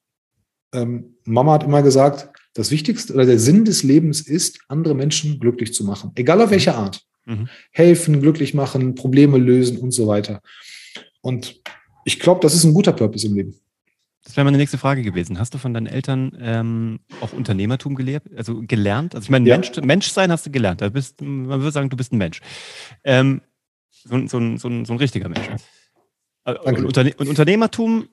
Ähm, 0.74 1.18
Mama 1.26 1.54
hat 1.54 1.64
immer 1.64 1.82
gesagt, 1.82 2.30
das 2.54 2.72
Wichtigste 2.72 3.14
oder 3.14 3.26
der 3.26 3.40
Sinn 3.40 3.66
des 3.66 3.84
Lebens 3.84 4.22
ist, 4.22 4.60
andere 4.68 4.96
Menschen 4.96 5.40
glücklich 5.40 5.74
zu 5.74 5.84
machen, 5.84 6.12
egal 6.16 6.42
auf 6.42 6.52
welche 6.52 6.76
Art. 6.76 7.02
Mhm. 7.26 7.48
Helfen, 7.72 8.22
glücklich 8.22 8.54
machen, 8.54 8.96
Probleme 8.96 9.38
lösen 9.38 9.78
und 9.78 9.92
so 9.92 10.08
weiter. 10.08 10.42
Und 11.22 11.62
ich 12.04 12.20
glaube, 12.20 12.42
das 12.42 12.56
ist 12.56 12.64
ein 12.64 12.74
guter 12.74 12.94
Purpose 12.94 13.28
im 13.28 13.36
Leben. 13.36 13.56
Das 14.24 14.38
wäre 14.38 14.46
meine 14.46 14.58
nächste 14.58 14.78
Frage 14.78 15.02
gewesen. 15.02 15.40
Hast 15.40 15.54
du 15.54 15.58
von 15.58 15.74
deinen 15.74 15.88
Eltern 15.88 16.38
ähm, 16.40 17.00
auch 17.22 17.34
Unternehmertum 17.34 17.96
gelehrt, 17.96 18.24
also 18.36 18.62
gelernt? 18.62 19.16
Also 19.16 19.26
ich 19.26 19.30
meine, 19.32 19.50
ja. 19.50 19.58
Mensch, 19.58 19.72
Mensch 19.82 20.08
sein 20.10 20.32
hast 20.32 20.46
du 20.46 20.52
gelernt. 20.52 20.82
Da 20.82 20.90
bist, 20.90 21.22
man 21.22 21.48
würde 21.48 21.72
sagen, 21.72 21.90
du 21.90 21.98
bist 21.98 22.14
ein 22.14 22.18
Mensch. 22.18 22.40
Ähm, 23.04 23.42
so, 23.90 24.20
so, 24.28 24.58
so, 24.58 24.86
so, 24.86 24.94
ein, 24.94 25.00
richtiger 25.00 25.28
Mensch. 25.28 25.48
Äh, 26.45 26.54
und, 26.54 26.86
Unterne 26.86 27.13
und, 27.17 27.30
Unternehmertum 27.30 28.08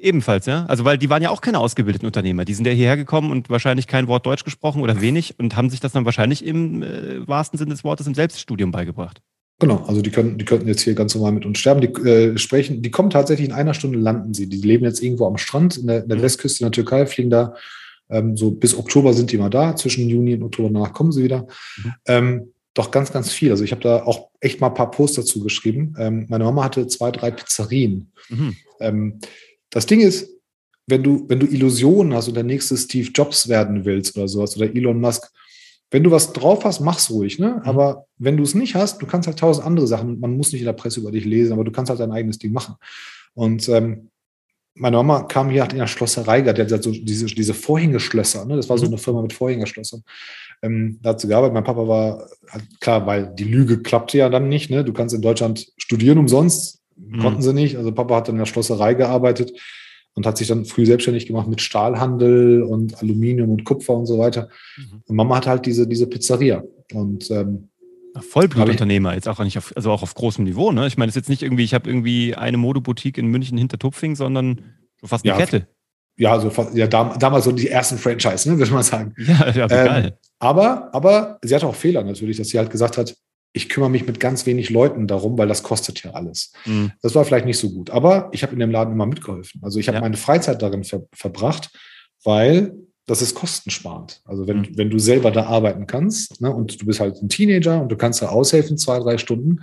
ebenfalls, 0.00 0.46
ja? 0.46 0.66
Also 0.66 0.84
weil 0.84 0.98
die 0.98 1.10
waren 1.10 1.22
ja 1.22 1.30
auch 1.30 1.40
keine 1.40 1.58
ausgebildeten 1.58 2.06
Unternehmer. 2.06 2.44
Die 2.44 2.54
sind 2.54 2.66
ja 2.66 2.72
hierher 2.72 2.96
gekommen 2.96 3.30
und 3.30 3.50
wahrscheinlich 3.50 3.86
kein 3.86 4.08
Wort 4.08 4.26
Deutsch 4.26 4.44
gesprochen 4.44 4.82
oder 4.82 5.00
wenig 5.00 5.38
und 5.38 5.56
haben 5.56 5.70
sich 5.70 5.80
das 5.80 5.92
dann 5.92 6.04
wahrscheinlich 6.04 6.44
im 6.44 6.82
äh, 6.82 7.26
wahrsten 7.26 7.58
Sinne 7.58 7.70
des 7.70 7.84
Wortes 7.84 8.06
im 8.06 8.14
Selbststudium 8.14 8.70
beigebracht. 8.70 9.20
Genau, 9.58 9.84
also 9.86 10.02
die 10.02 10.10
können, 10.10 10.36
die 10.36 10.44
könnten 10.44 10.68
jetzt 10.68 10.82
hier 10.82 10.94
ganz 10.94 11.14
normal 11.14 11.32
mit 11.32 11.46
uns 11.46 11.58
sterben. 11.58 11.80
Die 11.80 11.86
äh, 11.86 12.36
sprechen, 12.36 12.82
die 12.82 12.90
kommen 12.90 13.08
tatsächlich 13.08 13.48
in 13.48 13.54
einer 13.54 13.72
Stunde 13.72 13.98
landen 13.98 14.34
sie. 14.34 14.48
Die 14.48 14.60
leben 14.60 14.84
jetzt 14.84 15.02
irgendwo 15.02 15.26
am 15.26 15.38
Strand 15.38 15.78
in 15.78 15.86
der, 15.86 16.02
in 16.02 16.08
der 16.08 16.18
mhm. 16.18 16.22
Westküste 16.22 16.62
in 16.62 16.66
der 16.66 16.72
Türkei, 16.72 17.06
fliegen 17.06 17.30
da 17.30 17.54
ähm, 18.10 18.36
so 18.36 18.50
bis 18.50 18.76
Oktober 18.76 19.14
sind 19.14 19.32
die 19.32 19.38
mal 19.38 19.50
da. 19.50 19.74
Zwischen 19.74 20.08
Juni 20.08 20.34
und 20.34 20.42
Oktober 20.42 20.70
danach 20.70 20.92
kommen 20.92 21.12
sie 21.12 21.24
wieder. 21.24 21.46
Mhm. 21.78 21.92
Ähm, 22.06 22.52
doch 22.76 22.90
ganz, 22.90 23.10
ganz 23.10 23.32
viel. 23.32 23.50
Also 23.50 23.64
ich 23.64 23.72
habe 23.72 23.80
da 23.80 24.02
auch 24.02 24.28
echt 24.38 24.60
mal 24.60 24.68
ein 24.68 24.74
paar 24.74 24.90
Posts 24.90 25.16
dazu 25.16 25.42
geschrieben. 25.42 25.94
Ähm, 25.98 26.26
meine 26.28 26.44
Mama 26.44 26.62
hatte 26.62 26.86
zwei, 26.86 27.10
drei 27.10 27.30
Pizzerien. 27.30 28.12
Mhm. 28.28 28.56
Ähm, 28.80 29.18
das 29.70 29.86
Ding 29.86 30.00
ist, 30.00 30.28
wenn 30.86 31.02
du, 31.02 31.24
wenn 31.28 31.40
du 31.40 31.46
Illusionen 31.46 32.14
hast 32.14 32.28
und 32.28 32.34
der 32.34 32.44
nächste 32.44 32.76
Steve 32.76 33.10
Jobs 33.12 33.48
werden 33.48 33.84
willst 33.86 34.16
oder 34.16 34.28
sowas 34.28 34.56
oder 34.56 34.66
Elon 34.66 35.00
Musk, 35.00 35.32
wenn 35.90 36.04
du 36.04 36.10
was 36.10 36.32
drauf 36.34 36.64
hast, 36.64 36.80
mach's 36.80 37.10
ruhig, 37.10 37.38
ne? 37.38 37.60
Mhm. 37.60 37.62
Aber 37.62 38.06
wenn 38.18 38.36
du 38.36 38.42
es 38.42 38.54
nicht 38.54 38.74
hast, 38.74 39.00
du 39.00 39.06
kannst 39.06 39.26
halt 39.26 39.38
tausend 39.38 39.66
andere 39.66 39.86
Sachen. 39.86 40.20
Man 40.20 40.36
muss 40.36 40.52
nicht 40.52 40.60
in 40.60 40.66
der 40.66 40.74
Presse 40.74 41.00
über 41.00 41.12
dich 41.12 41.24
lesen, 41.24 41.54
aber 41.54 41.64
du 41.64 41.72
kannst 41.72 41.88
halt 41.88 42.00
dein 42.00 42.12
eigenes 42.12 42.38
Ding 42.38 42.52
machen. 42.52 42.74
Und 43.32 43.68
ähm, 43.70 44.10
meine 44.74 44.98
Mama 44.98 45.22
kam 45.22 45.48
hier, 45.48 45.66
in 45.70 45.78
der 45.78 45.86
Schlosserei 45.86 46.42
die 46.42 46.50
hat 46.50 46.82
so 46.82 46.90
diese, 46.90 47.24
diese 47.26 47.54
Vorhängeschlösser, 47.54 48.44
ne? 48.44 48.56
Das 48.56 48.68
war 48.68 48.76
so 48.76 48.84
mhm. 48.84 48.92
eine 48.92 48.98
Firma 48.98 49.22
mit 49.22 49.32
Vorhängeschlössern. 49.32 50.02
Ähm, 50.62 50.98
da 51.02 51.10
hat 51.10 51.20
sie 51.20 51.28
gearbeitet. 51.28 51.54
Mein 51.54 51.64
Papa 51.64 51.86
war, 51.86 52.28
klar, 52.80 53.06
weil 53.06 53.34
die 53.34 53.44
Lüge 53.44 53.82
klappte 53.82 54.18
ja 54.18 54.28
dann 54.28 54.48
nicht, 54.48 54.70
ne? 54.70 54.84
Du 54.84 54.92
kannst 54.92 55.14
in 55.14 55.22
Deutschland 55.22 55.66
studieren 55.76 56.18
umsonst. 56.18 56.80
Mhm. 56.96 57.18
Konnten 57.18 57.42
sie 57.42 57.52
nicht. 57.52 57.76
Also 57.76 57.92
Papa 57.92 58.16
hat 58.16 58.28
in 58.28 58.38
der 58.38 58.46
Schlosserei 58.46 58.94
gearbeitet 58.94 59.52
und 60.14 60.26
hat 60.26 60.38
sich 60.38 60.48
dann 60.48 60.64
früh 60.64 60.86
selbstständig 60.86 61.26
gemacht 61.26 61.46
mit 61.46 61.60
Stahlhandel 61.60 62.62
und 62.62 63.00
Aluminium 63.02 63.50
und 63.50 63.64
Kupfer 63.64 63.94
und 63.94 64.06
so 64.06 64.18
weiter. 64.18 64.48
Mhm. 64.76 65.02
Und 65.06 65.16
Mama 65.16 65.36
hat 65.36 65.46
halt 65.46 65.66
diese, 65.66 65.86
diese 65.86 66.06
Pizzeria. 66.06 66.64
Und 66.92 67.30
ähm, 67.30 67.68
Vollblutunternehmer, 68.18 69.14
jetzt 69.14 69.28
auch 69.28 69.38
nicht 69.40 69.58
auf, 69.58 69.72
also 69.76 69.90
auch 69.90 70.02
auf 70.02 70.14
großem 70.14 70.44
Niveau, 70.44 70.72
ne? 70.72 70.86
Ich 70.86 70.96
meine, 70.96 71.10
es 71.10 71.16
ist 71.16 71.22
jetzt 71.22 71.28
nicht 71.28 71.42
irgendwie, 71.42 71.64
ich 71.64 71.74
habe 71.74 71.88
irgendwie 71.88 72.34
eine 72.34 72.56
Modeboutique 72.56 73.18
in 73.18 73.26
München 73.26 73.58
hinter 73.58 73.78
Tupfing, 73.78 74.16
sondern 74.16 74.62
fast 75.04 75.24
eine 75.24 75.34
ja, 75.34 75.38
Kette. 75.38 75.68
Ja, 76.16 76.32
also 76.32 76.50
ja, 76.72 76.86
damals 76.86 77.44
so 77.44 77.52
die 77.52 77.68
ersten 77.68 77.98
Franchise, 77.98 78.48
ne, 78.50 78.58
würde 78.58 78.72
man 78.72 78.82
sagen. 78.82 79.14
Ja, 79.18 79.50
ja, 79.50 79.62
ähm, 79.64 79.68
geil. 79.68 80.18
Aber, 80.38 80.94
aber 80.94 81.38
sie 81.42 81.54
hatte 81.54 81.66
auch 81.66 81.74
Fehler 81.74 82.02
natürlich, 82.04 82.36
dass 82.36 82.48
sie 82.48 82.58
halt 82.58 82.70
gesagt 82.70 82.98
hat, 82.98 83.14
ich 83.52 83.70
kümmere 83.70 83.88
mich 83.88 84.06
mit 84.06 84.20
ganz 84.20 84.44
wenig 84.44 84.68
Leuten 84.68 85.06
darum, 85.06 85.38
weil 85.38 85.48
das 85.48 85.62
kostet 85.62 86.02
ja 86.02 86.10
alles. 86.10 86.52
Mhm. 86.66 86.92
Das 87.00 87.14
war 87.14 87.24
vielleicht 87.24 87.46
nicht 87.46 87.58
so 87.58 87.70
gut. 87.70 87.88
Aber 87.88 88.28
ich 88.32 88.42
habe 88.42 88.52
in 88.52 88.58
dem 88.58 88.70
Laden 88.70 88.92
immer 88.92 89.06
mitgeholfen. 89.06 89.62
Also 89.64 89.78
ich 89.78 89.88
habe 89.88 89.96
ja. 89.96 90.02
meine 90.02 90.18
Freizeit 90.18 90.60
darin 90.60 90.84
ver 90.84 91.06
verbracht, 91.14 91.70
weil 92.22 92.74
das 93.06 93.22
ist 93.22 93.34
kostensparend. 93.34 94.20
Also 94.26 94.46
wenn, 94.46 94.58
mhm. 94.58 94.76
wenn 94.76 94.90
du 94.90 94.98
selber 94.98 95.30
da 95.30 95.46
arbeiten 95.46 95.86
kannst 95.86 96.40
ne, 96.42 96.54
und 96.54 96.82
du 96.82 96.86
bist 96.86 97.00
halt 97.00 97.22
ein 97.22 97.30
Teenager 97.30 97.80
und 97.80 97.88
du 97.88 97.96
kannst 97.96 98.20
da 98.20 98.28
aushelfen, 98.28 98.76
zwei, 98.76 98.98
drei 98.98 99.16
Stunden, 99.16 99.60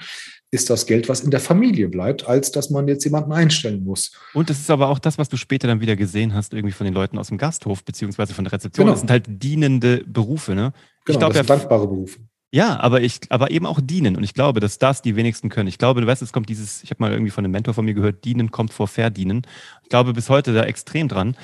ist 0.53 0.69
das 0.69 0.85
Geld, 0.85 1.09
was 1.09 1.21
in 1.21 1.31
der 1.31 1.39
Familie 1.39 1.89
bleibt, 1.89 2.27
als 2.27 2.51
dass 2.51 2.69
man 2.69 2.87
jetzt 2.87 3.03
jemanden 3.03 3.31
einstellen 3.31 3.83
muss. 3.83 4.11
Und 4.33 4.51
das 4.51 4.59
ist 4.59 4.69
aber 4.69 4.87
auch 4.89 4.99
das, 4.99 5.17
was 5.17 5.27
du 5.27 5.35
später 5.35 5.67
dann 5.67 5.81
wieder 5.81 5.95
gesehen 5.95 6.33
hast, 6.35 6.53
irgendwie 6.53 6.73
von 6.73 6.85
den 6.85 6.93
Leuten 6.93 7.17
aus 7.17 7.29
dem 7.29 7.39
Gasthof, 7.39 7.83
beziehungsweise 7.83 8.35
von 8.35 8.45
der 8.45 8.53
Rezeption. 8.53 8.85
Genau. 8.85 8.93
Das 8.93 8.99
sind 8.99 9.09
halt 9.09 9.25
dienende 9.27 10.03
Berufe, 10.05 10.53
ne? 10.53 10.71
Genau, 11.05 11.15
ich 11.15 11.17
glaub, 11.17 11.33
das 11.33 11.37
sind 11.39 11.49
dankbare 11.49 11.87
Berufe. 11.87 12.19
Ja, 12.51 12.79
aber 12.79 13.01
ich, 13.01 13.19
aber 13.29 13.49
eben 13.49 13.65
auch 13.65 13.79
dienen. 13.81 14.15
Und 14.15 14.23
ich 14.23 14.35
glaube, 14.35 14.59
dass 14.59 14.77
das 14.77 15.01
die 15.01 15.15
wenigsten 15.15 15.49
können. 15.49 15.67
Ich 15.67 15.79
glaube, 15.79 16.01
du 16.01 16.07
weißt, 16.07 16.21
es 16.21 16.31
kommt 16.31 16.49
dieses, 16.49 16.83
ich 16.83 16.91
habe 16.91 17.01
mal 17.01 17.11
irgendwie 17.11 17.31
von 17.31 17.43
einem 17.43 17.51
Mentor 17.51 17.73
von 17.73 17.83
mir 17.83 17.95
gehört, 17.95 18.23
dienen 18.23 18.51
kommt 18.51 18.71
vor 18.71 18.87
verdienen. 18.87 19.41
Ich 19.81 19.89
glaube 19.89 20.13
bis 20.13 20.29
heute 20.29 20.53
da 20.53 20.61
extrem 20.61 21.07
dran. 21.07 21.35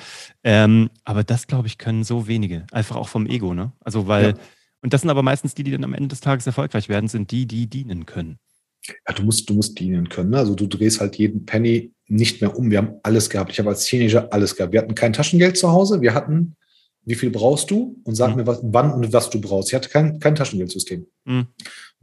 Ähm, 0.44 0.88
aber 1.04 1.24
das, 1.24 1.48
glaube 1.48 1.66
ich, 1.66 1.78
können 1.78 2.04
so 2.04 2.28
wenige. 2.28 2.64
Einfach 2.70 2.94
auch 2.94 3.08
vom 3.08 3.26
Ego, 3.26 3.54
ne? 3.54 3.72
Also, 3.80 4.06
weil, 4.06 4.24
ja. 4.24 4.34
und 4.82 4.92
das 4.92 5.00
sind 5.00 5.10
aber 5.10 5.24
meistens 5.24 5.56
die, 5.56 5.64
die 5.64 5.72
dann 5.72 5.82
am 5.82 5.94
Ende 5.94 6.10
des 6.10 6.20
Tages 6.20 6.46
erfolgreich 6.46 6.88
werden, 6.88 7.08
sind 7.08 7.32
die, 7.32 7.46
die 7.46 7.66
dienen 7.66 8.06
können. 8.06 8.38
Ja, 8.86 9.14
du 9.14 9.22
musst, 9.22 9.48
du 9.48 9.54
musst 9.54 9.78
dienen 9.78 10.08
können. 10.08 10.30
Ne? 10.30 10.38
Also 10.38 10.54
du 10.54 10.66
drehst 10.66 11.00
halt 11.00 11.16
jeden 11.16 11.44
Penny 11.44 11.92
nicht 12.06 12.40
mehr 12.40 12.56
um. 12.56 12.70
Wir 12.70 12.78
haben 12.78 12.94
alles 13.02 13.30
gehabt. 13.30 13.52
Ich 13.52 13.58
habe 13.58 13.68
als 13.68 13.84
Teenager 13.84 14.32
alles 14.32 14.56
gehabt. 14.56 14.72
Wir 14.72 14.80
hatten 14.80 14.94
kein 14.94 15.12
Taschengeld 15.12 15.56
zu 15.56 15.70
Hause. 15.70 16.00
Wir 16.00 16.14
hatten 16.14 16.56
wie 17.04 17.14
viel 17.14 17.30
brauchst 17.30 17.70
du 17.70 18.00
und 18.04 18.14
sag 18.14 18.30
mhm. 18.30 18.36
mir, 18.36 18.46
was, 18.46 18.60
wann 18.62 18.92
und 18.92 19.12
was 19.12 19.30
du 19.30 19.40
brauchst. 19.40 19.70
Ich 19.70 19.74
hatte 19.74 19.88
kein, 19.88 20.18
kein 20.20 20.34
Taschengeldsystem. 20.34 21.06
Mhm. 21.24 21.46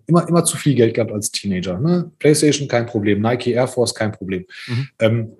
Immer, 0.07 0.27
immer 0.27 0.43
zu 0.45 0.57
viel 0.57 0.75
Geld 0.75 0.93
gehabt 0.93 1.11
als 1.11 1.31
Teenager. 1.31 1.79
Ne? 1.79 2.11
PlayStation, 2.19 2.67
kein 2.67 2.85
Problem. 2.85 3.21
Nike 3.21 3.51
Air 3.51 3.67
Force, 3.67 3.93
kein 3.93 4.11
Problem. 4.11 4.45
Mhm. 4.67 4.89
Ähm, 4.99 5.31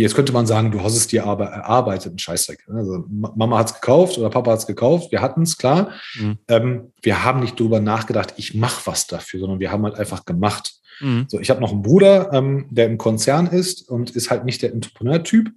jetzt 0.00 0.14
könnte 0.14 0.32
man 0.32 0.46
sagen, 0.46 0.70
du 0.70 0.82
hast 0.82 0.96
es 0.96 1.06
dir 1.06 1.22
erarbeitet, 1.22 2.14
ein 2.14 2.18
Scheißdreck. 2.18 2.66
Also 2.68 3.04
Mama 3.08 3.58
hat 3.58 3.68
es 3.68 3.74
gekauft 3.74 4.18
oder 4.18 4.30
Papa 4.30 4.52
hat 4.52 4.58
es 4.58 4.66
gekauft, 4.66 5.12
wir 5.12 5.22
hatten 5.22 5.42
es, 5.42 5.56
klar. 5.56 5.92
Mhm. 6.18 6.38
Ähm, 6.48 6.92
wir 7.02 7.24
haben 7.24 7.40
nicht 7.40 7.58
darüber 7.58 7.80
nachgedacht, 7.80 8.34
ich 8.36 8.54
mache 8.54 8.86
was 8.86 9.06
dafür, 9.06 9.40
sondern 9.40 9.60
wir 9.60 9.70
haben 9.70 9.84
halt 9.84 9.94
einfach 9.94 10.24
gemacht. 10.24 10.74
Mhm. 11.00 11.26
So, 11.28 11.38
ich 11.38 11.50
habe 11.50 11.60
noch 11.60 11.72
einen 11.72 11.82
Bruder, 11.82 12.32
ähm, 12.32 12.66
der 12.70 12.86
im 12.86 12.98
Konzern 12.98 13.46
ist 13.46 13.88
und 13.88 14.10
ist 14.10 14.30
halt 14.30 14.44
nicht 14.44 14.62
der 14.62 14.72
Entrepreneur-Typ 14.72 15.52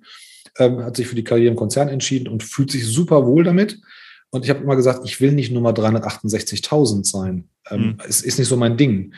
ähm, 0.60 0.84
hat 0.84 0.96
sich 0.96 1.08
für 1.08 1.16
die 1.16 1.24
Karriere 1.24 1.52
im 1.52 1.56
Konzern 1.58 1.90
entschieden 1.90 2.28
und 2.28 2.44
fühlt 2.44 2.72
sich 2.72 2.86
super 2.86 3.26
wohl 3.26 3.44
damit. 3.44 3.80
Und 4.30 4.44
ich 4.44 4.50
habe 4.50 4.64
immer 4.64 4.76
gesagt, 4.76 5.02
ich 5.06 5.22
will 5.22 5.32
nicht 5.32 5.52
Nummer 5.52 5.72
368.000 5.72 7.06
sein. 7.06 7.50
Ähm, 7.70 7.82
mhm. 7.82 7.98
Es 8.08 8.22
ist 8.22 8.40
nicht 8.40 8.48
so 8.48 8.58
mein 8.58 8.78
Ding. 8.78 9.14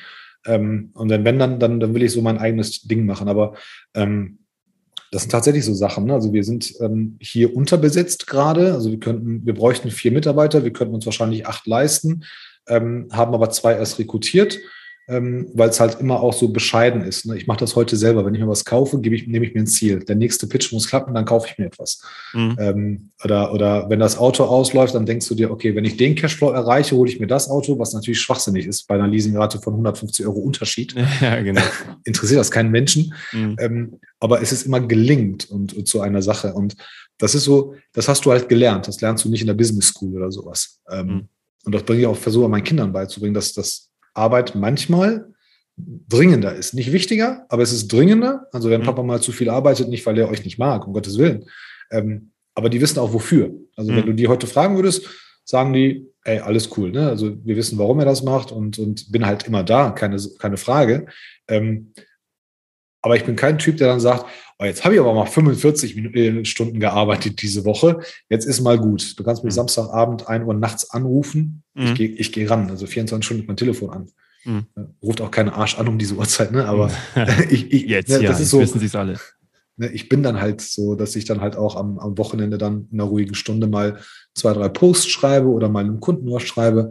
Ähm, 0.45 0.91
und 0.93 1.10
wenn, 1.10 1.39
dann, 1.39 1.60
dann, 1.60 1.79
dann 1.79 1.93
will 1.93 2.03
ich 2.03 2.12
so 2.12 2.21
mein 2.21 2.38
eigenes 2.38 2.82
Ding 2.82 3.05
machen. 3.05 3.27
Aber 3.27 3.55
ähm, 3.95 4.38
das 5.12 5.24
sind 5.24 5.32
tatsächlich 5.32 5.65
so 5.65 5.74
Sachen. 5.74 6.06
Ne? 6.06 6.13
Also 6.13 6.34
wir 6.34 6.43
sind 6.43 6.74
ähm, 6.82 7.17
hier 7.19 7.56
unterbesetzt 7.56 8.28
gerade. 8.28 8.74
Also 8.74 8.91
wir 8.91 9.00
könnten, 9.00 9.45
wir 9.45 9.54
bräuchten 9.54 9.89
vier 9.91 10.12
Mitarbeiter, 10.12 10.63
wir 10.63 10.74
könnten 10.74 10.95
uns 10.95 11.06
wahrscheinlich 11.06 11.48
acht 11.48 11.65
leisten, 11.67 12.24
ähm, 12.67 13.08
haben 13.12 13.34
aber 13.34 13.50
zwei 13.50 13.74
erst 13.74 14.00
rekrutiert 14.00 14.60
ähm, 15.10 15.50
weil 15.56 15.69
es 15.69 15.80
halt 15.80 16.00
immer 16.00 16.22
auch 16.22 16.34
so 16.34 16.50
bescheiden 16.50 17.02
ist. 17.02 17.26
Ne? 17.26 17.36
Ich 17.36 17.48
mache 17.48 17.60
das 17.60 17.76
heute 17.76 17.98
selber. 17.98 18.26
Wenn 18.26 18.36
ich 18.36 18.41
mir 18.41 18.48
was 18.48 18.63
kaufe, 18.63 19.00
gebe 19.00 19.15
ich, 19.15 19.28
nehme 19.28 19.45
ich 19.45 19.56
mir 19.56 19.62
ein 19.62 19.67
Ziel. 19.67 20.00
Der 20.06 20.15
nächste 20.15 20.45
Pitch 20.45 20.72
muss 20.72 20.88
klappen, 20.88 21.15
dann 21.15 21.26
kaufe 21.26 21.48
ich 21.50 21.58
mir 21.58 21.65
etwas. 21.65 22.02
Mhm. 22.34 22.56
Ähm, 22.60 23.10
oder, 23.24 23.52
oder 23.52 23.89
wenn 23.89 24.00
das 24.00 24.19
Auto 24.19 24.43
ausläuft, 24.43 24.93
dann 24.93 25.08
denkst 25.08 25.28
du 25.28 25.34
dir, 25.34 25.50
okay, 25.50 25.76
wenn 25.76 25.84
ich 25.84 25.98
den 25.98 26.13
Cashflow 26.13 26.52
erreiche, 26.52 26.95
hole 26.95 27.10
ich 27.10 27.19
mir 27.19 27.26
das 27.26 27.50
Auto, 27.50 27.80
was 27.80 27.93
natürlich 27.93 28.22
schwachsinnig 28.22 28.67
ist 28.67 28.88
bei 28.88 28.95
einer 28.95 29.08
Leasingrate 29.08 29.60
von 29.60 29.74
150 29.74 30.26
Euro 30.26 30.39
Unterschied. 30.39 30.95
Ja, 31.22 31.41
genau. 31.41 31.62
Interessiert 32.06 32.39
das 32.39 32.52
keinen 32.52 32.72
Menschen. 32.72 33.13
Mhm. 33.34 33.56
Ähm, 33.60 34.00
aber 34.19 34.41
es 34.41 34.52
ist 34.52 34.65
immer 34.65 34.80
gelingt 34.80 35.50
und, 35.50 35.74
und 35.74 35.88
zu 35.88 36.02
einer 36.02 36.22
Sache. 36.22 36.54
Und 36.54 36.76
das 37.17 37.36
ist 37.36 37.43
so, 37.43 37.76
das 37.93 38.08
hast 38.08 38.26
du 38.26 38.32
halt 38.32 38.48
gelernt. 38.48 38.88
Das 38.88 39.02
lernst 39.02 39.26
du 39.26 39.30
nicht 39.30 39.41
in 39.41 39.48
der 39.48 39.54
Business 39.56 39.88
School 39.88 40.15
oder 40.15 40.32
sowas. 40.32 40.80
Ähm, 40.89 41.08
mhm. 41.08 41.28
Und 41.65 41.76
das 41.76 41.84
bringe 41.84 42.02
ich 42.02 42.08
auch, 42.08 42.15
versuche 42.15 42.48
meinen 42.48 42.63
Kindern 42.63 42.93
beizubringen, 42.93 43.34
dass 43.34 43.54
das 43.54 43.88
Arbeit 44.19 44.55
manchmal 44.55 45.34
dringender 45.77 46.53
ist. 46.53 46.73
Nicht 46.73 46.91
wichtiger, 46.91 47.45
aber 47.49 47.63
es 47.63 47.71
ist 47.71 47.91
dringender. 47.91 48.47
Also 48.51 48.69
wenn 48.69 48.82
mhm. 48.82 48.86
Papa 48.86 49.03
mal 49.03 49.21
zu 49.21 49.32
viel 49.32 49.49
arbeitet, 49.49 49.89
nicht 49.89 50.05
weil 50.05 50.17
er 50.17 50.29
euch 50.29 50.43
nicht 50.43 50.60
mag, 50.60 50.86
um 50.86 50.93
Gottes 50.93 51.17
Willen. 51.17 51.45
Ähm, 51.91 52.32
aber 52.53 52.69
die 52.69 52.82
wissen 52.82 52.99
auch 52.99 53.13
wofür. 53.13 53.51
Also 53.75 53.91
mhm. 53.91 53.95
wenn 53.95 54.05
du 54.08 54.13
die 54.13 54.27
heute 54.27 54.47
fragen 54.47 54.75
würdest, 54.75 55.08
sagen 55.45 55.73
die, 55.73 56.08
ey, 56.23 56.39
alles 56.39 56.77
cool. 56.77 56.91
Ne? 56.91 57.08
Also 57.08 57.38
wir 57.43 57.55
wissen, 57.55 57.77
warum 57.79 57.99
er 57.99 58.05
das 58.05 58.23
macht 58.23 58.51
und, 58.51 58.77
und 58.77 59.12
bin 59.12 59.25
halt 59.25 59.47
immer 59.47 59.63
da, 59.63 59.91
keine, 59.91 60.17
keine 60.38 60.58
Frage. 60.58 61.08
Ähm, 61.47 61.93
aber 63.02 63.16
ich 63.16 63.24
bin 63.24 63.36
kein 63.36 63.58
Typ, 63.58 63.78
der 63.78 63.88
dann 63.88 64.00
sagt, 64.00 64.26
oh, 64.60 64.66
jetzt 64.66 64.84
habe 64.84 64.94
ich 64.94 65.00
aber 65.00 65.14
mal 65.14 65.26
45 65.26 65.96
Minuten, 65.96 66.46
Stunden 66.46 66.80
gearbeitet 66.80 67.42
diese 67.42 67.66
Woche. 67.66 68.00
Jetzt 68.30 68.46
ist 68.46 68.62
mal 68.62 68.78
gut. 68.78 69.18
Du 69.18 69.24
kannst 69.24 69.44
mich 69.44 69.54
mhm. 69.54 69.56
Samstagabend 69.56 70.28
1 70.28 70.46
Uhr 70.46 70.54
nachts 70.54 70.90
anrufen. 70.92 71.64
Mhm. 71.74 71.86
Ich 71.86 71.94
gehe 71.96 72.10
ich 72.10 72.32
geh 72.32 72.46
ran. 72.46 72.70
Also 72.70 72.86
24 72.86 73.26
Stunden 73.26 73.46
mein 73.48 73.58
Telefon 73.58 73.90
an. 73.90 74.08
Mhm. 74.44 74.66
Ruft 75.02 75.22
auch 75.22 75.32
keine 75.32 75.54
Arsch 75.54 75.78
an 75.78 75.88
um 75.88 75.98
diese 75.98 76.16
Uhrzeit, 76.16 76.52
ne? 76.52 76.66
Aber 76.66 76.92
ich, 77.50 77.72
ich, 77.72 77.84
jetzt, 77.84 78.10
ne, 78.10 78.22
ja, 78.22 78.30
das 78.30 78.42
ist 78.42 78.50
so, 78.50 78.60
wissen 78.60 78.80
Sie 78.80 78.86
es 78.86 78.96
alle. 78.96 79.18
ne, 79.78 79.90
ich 79.92 80.10
bin 80.10 80.24
dann 80.24 80.42
halt 80.42 80.62
so, 80.62 80.96
dass 80.96 81.16
ich 81.16 81.26
dann 81.26 81.40
halt 81.40 81.56
auch 81.56 81.76
am, 81.78 81.98
am 82.00 82.18
Wochenende 82.18 82.58
dann 82.58 82.88
in 82.92 83.00
einer 83.00 83.10
ruhigen 83.10 83.36
Stunde 83.36 83.68
mal 83.68 84.00
zwei, 84.36 84.54
drei 84.54 84.68
Posts 84.68 85.08
schreibe 85.08 85.48
oder 85.48 85.70
mal 85.70 85.86
einem 85.86 86.02
Kunden 86.02 86.30
was 86.32 86.44
schreibe. 86.44 86.90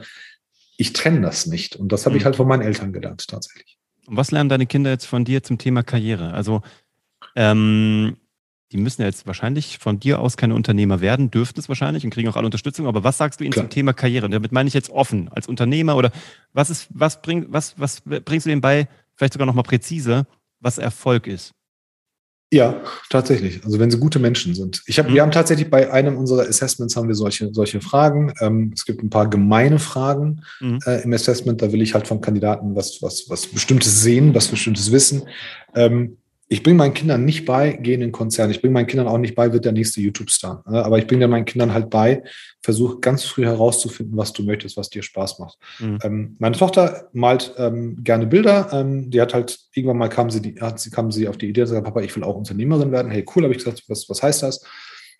Ich 0.79 0.94
trenne 0.94 1.21
das 1.21 1.47
nicht. 1.47 1.77
Und 1.77 1.92
das 1.92 2.07
habe 2.07 2.14
mhm. 2.14 2.18
ich 2.18 2.25
halt 2.25 2.37
von 2.37 2.49
meinen 2.49 2.62
Eltern 2.62 2.92
gelernt, 2.92 3.27
tatsächlich. 3.29 3.77
Und 4.09 4.16
was 4.16 4.31
lernen 4.31 4.49
deine 4.49 4.66
Kinder 4.66 4.90
jetzt 4.90 5.05
von 5.05 5.25
dir 5.25 5.42
zum 5.42 5.59
Thema 5.59 5.83
Karriere? 5.83 6.33
Also, 6.33 6.62
ähm, 7.37 8.16
die 8.73 8.79
müssen 8.79 9.03
ja 9.03 9.07
jetzt 9.07 9.27
wahrscheinlich 9.27 9.79
von 9.79 10.01
dir 10.01 10.21
aus 10.21 10.37
keine 10.37 10.55
Unternehmer 10.55 11.01
werden, 11.01 11.31
dürften 11.31 11.61
es 11.61 11.68
wahrscheinlich 11.68 12.05
und 12.05 12.11
kriegen 12.11 12.29
auch 12.29 12.37
alle 12.37 12.47
Unterstützung. 12.47 12.87
Aber 12.87 13.05
was 13.05 13.18
sagst 13.18 13.40
du 13.40 13.44
ihnen 13.44 13.53
Klar. 13.53 13.64
zum 13.64 13.71
Thema 13.71 13.92
Karriere? 13.92 14.27
Und 14.27 14.33
damit 14.33 14.53
meine 14.53 14.66
ich 14.68 14.75
jetzt 14.75 14.90
offen 14.90 15.29
als 15.31 15.47
Unternehmer 15.47 15.97
oder 15.97 16.11
was 16.53 16.71
ist, 16.71 16.88
was 16.90 17.21
bring, 17.23 17.47
was, 17.51 17.79
was 17.79 18.01
bringst 18.01 18.47
du 18.47 18.51
ihnen 18.51 18.61
bei, 18.61 18.88
vielleicht 19.14 19.35
sogar 19.35 19.47
nochmal 19.47 19.64
präzise, 19.64 20.27
was 20.61 20.79
Erfolg 20.79 21.27
ist? 21.27 21.55
Ja, 22.50 22.80
tatsächlich. 23.11 23.62
Also 23.64 23.78
wenn 23.78 23.90
sie 23.90 23.98
gute 23.98 24.18
Menschen 24.18 24.54
sind. 24.54 24.82
Ich 24.87 24.98
hab, 24.98 25.08
mhm. 25.08 25.14
Wir 25.14 25.22
haben 25.22 25.30
tatsächlich 25.30 25.68
bei 25.68 25.92
einem 25.92 26.16
unserer 26.16 26.48
Assessments 26.48 26.96
haben 26.96 27.08
wir 27.08 27.14
solche, 27.14 27.52
solche 27.52 27.82
Fragen. 27.82 28.32
Ähm, 28.40 28.72
es 28.74 28.87
gibt 28.87 29.02
ein 29.02 29.11
paar 29.11 29.28
gemeine 29.28 29.78
Fragen 29.78 30.40
mhm. 30.61 30.78
äh, 30.87 31.02
im 31.02 31.12
Assessment. 31.12 31.61
Da 31.61 31.72
will 31.72 31.82
ich 31.82 31.92
halt 31.92 32.08
vom 32.08 32.22
Kandidaten 32.22 32.74
was, 32.74 33.02
was, 33.02 33.28
was 33.28 33.46
Bestimmtes 33.46 34.00
sehen, 34.00 34.34
was 34.34 34.48
Bestimmtes 34.48 34.90
wissen. 34.92 35.28
Ähm, 35.74 36.16
ich 36.50 36.62
bringe 36.62 36.78
meinen 36.78 36.94
Kindern 36.94 37.26
nicht 37.26 37.44
bei, 37.44 37.72
geh 37.72 37.92
in 37.92 38.00
den 38.00 38.12
Konzern. 38.12 38.50
Ich 38.50 38.62
bringe 38.62 38.72
meinen 38.72 38.87
Kindern 38.87 39.06
auch 39.06 39.18
nicht 39.18 39.34
bei, 39.34 39.52
wird 39.52 39.66
der 39.66 39.72
nächste 39.72 40.00
YouTube-Star. 40.00 40.64
Ne? 40.66 40.82
Aber 40.82 40.98
ich 40.98 41.06
bringe 41.06 41.28
meinen 41.28 41.44
Kindern 41.44 41.74
halt 41.74 41.90
bei, 41.90 42.22
versuche 42.62 43.00
ganz 43.00 43.24
früh 43.24 43.44
herauszufinden, 43.44 44.16
was 44.16 44.32
du 44.32 44.42
möchtest, 44.42 44.78
was 44.78 44.88
dir 44.88 45.02
Spaß 45.02 45.40
macht. 45.40 45.58
Mhm. 45.78 45.98
Ähm, 46.02 46.37
meine 46.38 46.56
Tochter 46.56 47.11
malt 47.12 47.54
ähm, 47.58 48.02
gerne 48.02 48.26
Bilder. 48.26 48.70
Ähm, 48.72 49.11
die 49.11 49.20
hat 49.20 49.34
halt, 49.34 49.58
irgendwann 49.74 49.98
mal 49.98 50.08
kam 50.08 50.30
sie, 50.30 50.40
die, 50.40 50.58
hat, 50.58 50.80
sie, 50.80 50.90
kam 50.90 51.12
sie 51.12 51.28
auf 51.28 51.37
die 51.37 51.48
Idee, 51.48 51.61
gesagt, 51.61 51.84
Papa, 51.84 52.00
ich 52.00 52.16
will 52.16 52.24
auch 52.24 52.37
Unternehmerin 52.37 52.92
werden. 52.92 53.11
Hey, 53.11 53.26
cool, 53.34 53.42
habe 53.42 53.52
ich 53.52 53.58
gesagt, 53.58 53.84
was, 53.88 54.08
was 54.08 54.22
heißt 54.22 54.42
das? 54.42 54.64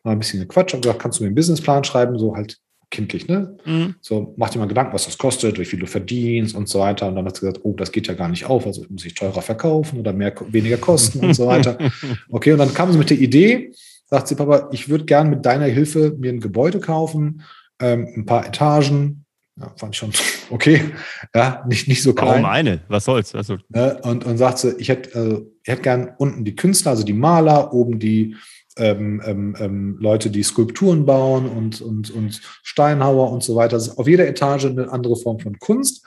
Mal 0.05 0.13
ein 0.13 0.19
bisschen 0.19 0.49
Quatsch. 0.49 0.73
Habe 0.73 0.81
gesagt, 0.81 1.01
kannst 1.01 1.19
du 1.19 1.25
mir 1.25 1.29
einen 1.29 1.35
Businessplan 1.35 1.85
schreiben? 1.85 2.19
So 2.19 2.37
halt 2.37 2.57
kindlich, 2.91 3.29
ne? 3.29 3.57
Mhm. 3.65 3.97
So, 4.01 4.35
mach 4.37 4.51
dir 4.51 4.59
mal 4.59 4.69
Gedanken, 4.69 4.95
was 4.95 5.05
das 5.05 5.19
kostet, 5.19 5.59
wie 5.59 5.65
viel 5.65 5.79
du 5.79 5.87
verdienst 5.87 6.57
und 6.57 6.69
so 6.69 6.81
weiter. 6.81 7.09
Und 7.09 7.17
dann 7.17 7.27
hat 7.27 7.37
sie 7.37 7.41
gesagt, 7.41 7.61
oh, 7.65 7.75
das 7.75 7.93
geht 7.93 8.07
ja 8.07 8.15
gar 8.15 8.29
nicht 8.29 8.47
auf, 8.47 8.67
also 8.67 8.85
muss 8.89 9.05
ich 9.05 9.15
teurer 9.15 9.43
verkaufen 9.43 10.01
oder 10.01 10.13
mehr, 10.13 10.35
weniger 10.49 10.79
kosten 10.79 11.21
und 11.21 11.35
so 11.35 11.47
weiter. 11.47 11.79
Okay, 12.31 12.53
und 12.53 12.59
dann 12.59 12.75
kam 12.75 12.93
sie 12.93 12.99
mit 12.99 13.11
der 13.11 13.19
Idee, 13.19 13.73
sagt 14.07 14.29
sie, 14.29 14.35
Papa, 14.35 14.69
ich 14.73 14.89
würde 14.89 15.05
gern 15.05 15.31
mit 15.31 15.45
deiner 15.45 15.67
Hilfe 15.67 16.15
mir 16.19 16.33
ein 16.33 16.41
Gebäude 16.41 16.81
kaufen, 16.81 17.43
ähm, 17.81 18.09
ein 18.17 18.27
paar 18.27 18.47
Etagen. 18.47 19.25
Ja, 19.57 19.73
fand 19.77 19.95
ich 19.95 19.99
schon 19.99 20.13
okay. 20.51 20.81
Ja, 21.35 21.65
nicht, 21.69 21.89
nicht 21.89 22.03
so 22.03 22.15
klein. 22.15 22.29
Warum 22.29 22.45
eine? 22.45 22.81
Was 22.89 23.05
soll's? 23.05 23.35
Also, 23.35 23.57
und, 24.03 24.25
und 24.25 24.39
sagt 24.39 24.59
sie, 24.59 24.75
ich 24.79 24.89
hätte, 24.89 25.17
also, 25.19 25.53
ich 25.63 25.73
hätte 25.73 25.83
gern 25.83 26.11
unten 26.19 26.45
die 26.45 26.55
Künstler, 26.55 26.93
also 26.93 27.05
die 27.05 27.13
Maler, 27.13 27.73
oben 27.73 27.99
die 27.99 28.37
ähm, 28.79 29.23
ähm, 29.25 29.57
ähm, 29.59 29.97
Leute, 30.01 30.31
die 30.31 30.43
Skulpturen 30.43 31.05
bauen 31.07 31.47
und, 31.47 31.81
und, 31.81 32.11
und 32.11 32.41
Steinhauer 32.63 33.31
und 33.33 33.43
so 33.43 33.57
weiter. 33.57 33.77
Das 33.77 33.89
ist 33.89 33.99
auf 33.99 34.09
jeder 34.09 34.27
Etage 34.27 34.67
eine 34.67 34.91
andere 34.91 35.17
Form 35.17 35.39
von 35.39 35.59
Kunst. 35.59 36.07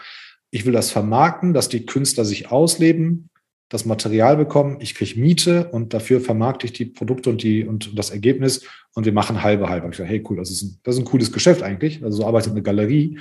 Ich 0.49 0.65
will 0.65 0.73
das 0.73 0.91
vermarkten, 0.91 1.53
dass 1.53 1.69
die 1.69 1.85
Künstler 1.85 2.25
sich 2.25 2.51
ausleben, 2.51 3.29
das 3.69 3.85
Material 3.85 4.35
bekommen, 4.35 4.77
ich 4.81 4.95
kriege 4.95 5.19
Miete 5.19 5.69
und 5.71 5.93
dafür 5.93 6.19
vermarkte 6.19 6.65
ich 6.65 6.73
die 6.73 6.85
Produkte 6.85 7.29
und, 7.29 7.41
die, 7.41 7.65
und 7.65 7.97
das 7.97 8.09
Ergebnis 8.09 8.65
und 8.93 9.05
wir 9.05 9.13
machen 9.13 9.43
halbe 9.43 9.69
halbe. 9.69 9.87
Ich 9.89 9.95
sage, 9.95 10.09
hey 10.09 10.23
cool, 10.29 10.37
das 10.37 10.51
ist, 10.51 10.61
ein, 10.61 10.79
das 10.83 10.95
ist 10.95 11.01
ein 11.01 11.05
cooles 11.05 11.31
Geschäft 11.31 11.63
eigentlich. 11.63 12.03
Also 12.03 12.17
so 12.17 12.27
arbeitet 12.27 12.51
eine 12.51 12.61
Galerie. 12.61 13.17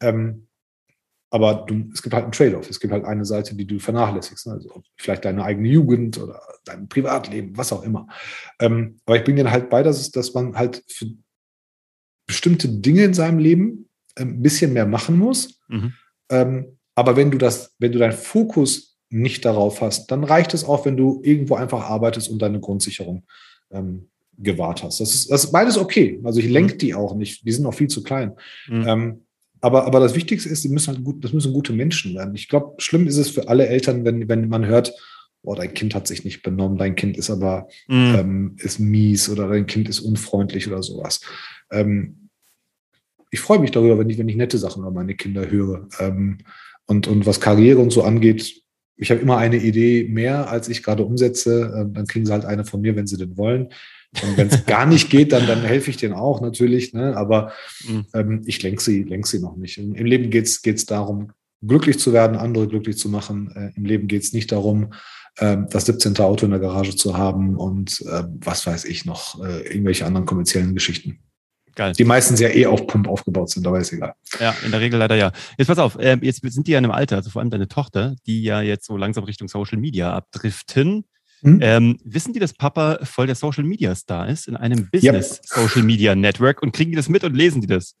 Ähm, 0.00 0.47
aber 1.30 1.66
du, 1.66 1.90
es 1.92 2.02
gibt 2.02 2.14
halt 2.14 2.24
einen 2.24 2.32
Trade-off. 2.32 2.70
Es 2.70 2.80
gibt 2.80 2.92
halt 2.92 3.04
eine 3.04 3.24
Seite, 3.24 3.54
die 3.54 3.66
du 3.66 3.78
vernachlässigst. 3.78 4.46
Ne? 4.46 4.54
Also 4.54 4.82
vielleicht 4.96 5.24
deine 5.24 5.44
eigene 5.44 5.68
Jugend 5.68 6.18
oder 6.18 6.40
dein 6.64 6.88
Privatleben, 6.88 7.56
was 7.56 7.72
auch 7.72 7.82
immer. 7.82 8.08
Ähm, 8.60 9.00
aber 9.04 9.16
ich 9.16 9.24
bringe 9.24 9.42
dir 9.42 9.50
halt 9.50 9.68
bei, 9.68 9.82
dass, 9.82 10.10
dass 10.10 10.32
man 10.32 10.56
halt 10.56 10.82
für 10.88 11.06
bestimmte 12.26 12.68
Dinge 12.68 13.04
in 13.04 13.14
seinem 13.14 13.38
Leben 13.38 13.88
ähm, 14.16 14.28
ein 14.28 14.42
bisschen 14.42 14.72
mehr 14.72 14.86
machen 14.86 15.18
muss. 15.18 15.60
Mhm. 15.68 15.92
Ähm, 16.30 16.78
aber 16.94 17.16
wenn 17.16 17.30
du 17.30 17.38
das, 17.38 17.74
wenn 17.78 17.92
du 17.92 17.98
deinen 17.98 18.12
Fokus 18.12 18.98
nicht 19.10 19.44
darauf 19.44 19.80
hast, 19.80 20.10
dann 20.10 20.24
reicht 20.24 20.54
es 20.54 20.64
auch, 20.64 20.84
wenn 20.84 20.96
du 20.96 21.20
irgendwo 21.22 21.56
einfach 21.56 21.88
arbeitest 21.88 22.28
und 22.28 22.40
deine 22.40 22.60
Grundsicherung 22.60 23.24
ähm, 23.70 24.08
gewahrt 24.38 24.82
hast. 24.82 25.00
Das 25.00 25.14
ist, 25.14 25.30
das 25.30 25.44
ist 25.44 25.52
beides 25.52 25.76
okay. 25.76 26.20
Also 26.24 26.40
ich 26.40 26.48
lenke 26.48 26.74
mhm. 26.74 26.78
die 26.78 26.94
auch 26.94 27.14
nicht. 27.14 27.46
Die 27.46 27.52
sind 27.52 27.64
noch 27.64 27.74
viel 27.74 27.88
zu 27.88 28.02
klein. 28.02 28.32
Mhm. 28.68 29.20
Aber, 29.60 29.86
aber 29.86 30.00
das 30.00 30.14
Wichtigste 30.14 30.48
ist, 30.48 30.68
müssen 30.68 30.94
halt 30.94 31.04
gut, 31.04 31.24
das 31.24 31.32
müssen 31.32 31.52
gute 31.52 31.72
Menschen 31.72 32.14
werden. 32.14 32.34
Ich 32.34 32.48
glaube, 32.48 32.74
schlimm 32.78 33.06
ist 33.06 33.16
es 33.16 33.30
für 33.30 33.48
alle 33.48 33.66
Eltern, 33.66 34.04
wenn, 34.04 34.28
wenn 34.28 34.48
man 34.48 34.66
hört, 34.66 34.92
oh, 35.42 35.54
dein 35.54 35.74
Kind 35.74 35.94
hat 35.94 36.06
sich 36.06 36.24
nicht 36.24 36.42
benommen, 36.42 36.78
dein 36.78 36.94
Kind 36.94 37.16
ist 37.16 37.30
aber 37.30 37.68
mhm. 37.88 38.14
ähm, 38.18 38.56
ist 38.58 38.78
mies 38.78 39.28
oder 39.28 39.48
dein 39.48 39.66
Kind 39.66 39.88
ist 39.88 40.00
unfreundlich 40.00 40.68
oder 40.68 40.82
sowas. 40.82 41.20
Ähm, 41.70 42.28
ich 43.30 43.40
freue 43.40 43.58
mich 43.58 43.70
darüber, 43.70 43.98
wenn 43.98 44.10
ich, 44.10 44.18
wenn 44.18 44.28
ich 44.28 44.36
nette 44.36 44.58
Sachen 44.58 44.82
über 44.82 44.90
meine 44.90 45.14
Kinder 45.14 45.50
höre. 45.50 45.88
Ähm, 45.98 46.38
und, 46.86 47.06
und 47.06 47.26
was 47.26 47.40
Karriere 47.40 47.80
und 47.80 47.90
so 47.90 48.02
angeht, 48.02 48.62
ich 48.96 49.10
habe 49.10 49.20
immer 49.20 49.36
eine 49.38 49.56
Idee 49.56 50.08
mehr, 50.08 50.50
als 50.50 50.68
ich 50.68 50.82
gerade 50.82 51.04
umsetze. 51.04 51.72
Ähm, 51.76 51.94
dann 51.94 52.06
kriegen 52.06 52.26
sie 52.26 52.32
halt 52.32 52.44
eine 52.44 52.64
von 52.64 52.80
mir, 52.80 52.96
wenn 52.96 53.06
sie 53.06 53.16
denn 53.16 53.36
wollen. 53.36 53.68
Und 54.22 54.36
wenn 54.36 54.48
es 54.48 54.64
gar 54.66 54.86
nicht 54.86 55.10
geht, 55.10 55.32
dann, 55.32 55.46
dann 55.46 55.62
helfe 55.62 55.90
ich 55.90 55.96
denen 55.96 56.14
auch 56.14 56.40
natürlich. 56.40 56.92
Ne? 56.92 57.16
Aber 57.16 57.52
mhm. 57.86 58.06
ähm, 58.14 58.42
ich 58.46 58.62
lenke 58.62 58.82
sie, 58.82 59.02
lenk 59.02 59.26
sie 59.26 59.40
noch 59.40 59.56
nicht. 59.56 59.78
Im, 59.78 59.94
im 59.94 60.06
Leben 60.06 60.30
geht 60.30 60.46
es 60.46 60.86
darum, 60.86 61.32
glücklich 61.66 61.98
zu 61.98 62.12
werden, 62.12 62.36
andere 62.36 62.68
glücklich 62.68 62.98
zu 62.98 63.08
machen. 63.08 63.50
Äh, 63.54 63.76
Im 63.76 63.84
Leben 63.84 64.08
geht 64.08 64.22
es 64.22 64.32
nicht 64.32 64.52
darum, 64.52 64.92
äh, 65.36 65.56
das 65.70 65.86
17. 65.86 66.16
Auto 66.18 66.46
in 66.46 66.52
der 66.52 66.60
Garage 66.60 66.96
zu 66.96 67.16
haben 67.16 67.56
und 67.56 68.02
äh, 68.02 68.24
was 68.40 68.66
weiß 68.66 68.84
ich 68.84 69.04
noch, 69.04 69.42
äh, 69.44 69.62
irgendwelche 69.68 70.06
anderen 70.06 70.26
kommerziellen 70.26 70.74
Geschichten. 70.74 71.20
Geil. 71.74 71.92
Die 71.92 72.04
meistens 72.04 72.40
ja 72.40 72.48
eh 72.48 72.66
auf 72.66 72.88
Pump 72.88 73.06
aufgebaut 73.06 73.50
sind, 73.50 73.64
aber 73.64 73.78
ist 73.78 73.92
egal. 73.92 74.12
Ja, 74.40 74.52
in 74.64 74.72
der 74.72 74.80
Regel 74.80 74.98
leider 74.98 75.14
ja. 75.14 75.30
Jetzt 75.56 75.68
pass 75.68 75.78
auf, 75.78 75.96
äh, 75.96 76.18
jetzt 76.22 76.42
sind 76.42 76.66
die 76.66 76.72
ja 76.72 76.78
in 76.78 76.84
einem 76.84 76.92
Alter, 76.92 77.16
also 77.16 77.30
vor 77.30 77.40
allem 77.40 77.50
deine 77.50 77.68
Tochter, 77.68 78.16
die 78.26 78.42
ja 78.42 78.60
jetzt 78.62 78.86
so 78.86 78.96
langsam 78.96 79.22
Richtung 79.22 79.46
Social 79.46 79.78
Media 79.78 80.12
abdriften. 80.12 81.04
Hm? 81.42 81.58
Ähm, 81.62 81.98
wissen 82.04 82.32
die, 82.32 82.40
dass 82.40 82.52
Papa 82.52 82.98
voll 83.04 83.26
der 83.26 83.36
Social 83.36 83.64
Media 83.64 83.94
Star 83.94 84.28
ist 84.28 84.48
in 84.48 84.56
einem 84.56 84.88
Business 84.90 85.40
ja. 85.50 85.62
Social 85.62 85.82
Media 85.82 86.14
Network 86.14 86.62
und 86.62 86.72
kriegen 86.72 86.90
die 86.90 86.96
das 86.96 87.08
mit 87.08 87.24
und 87.24 87.34
lesen 87.34 87.60
die 87.60 87.66
das? 87.66 87.94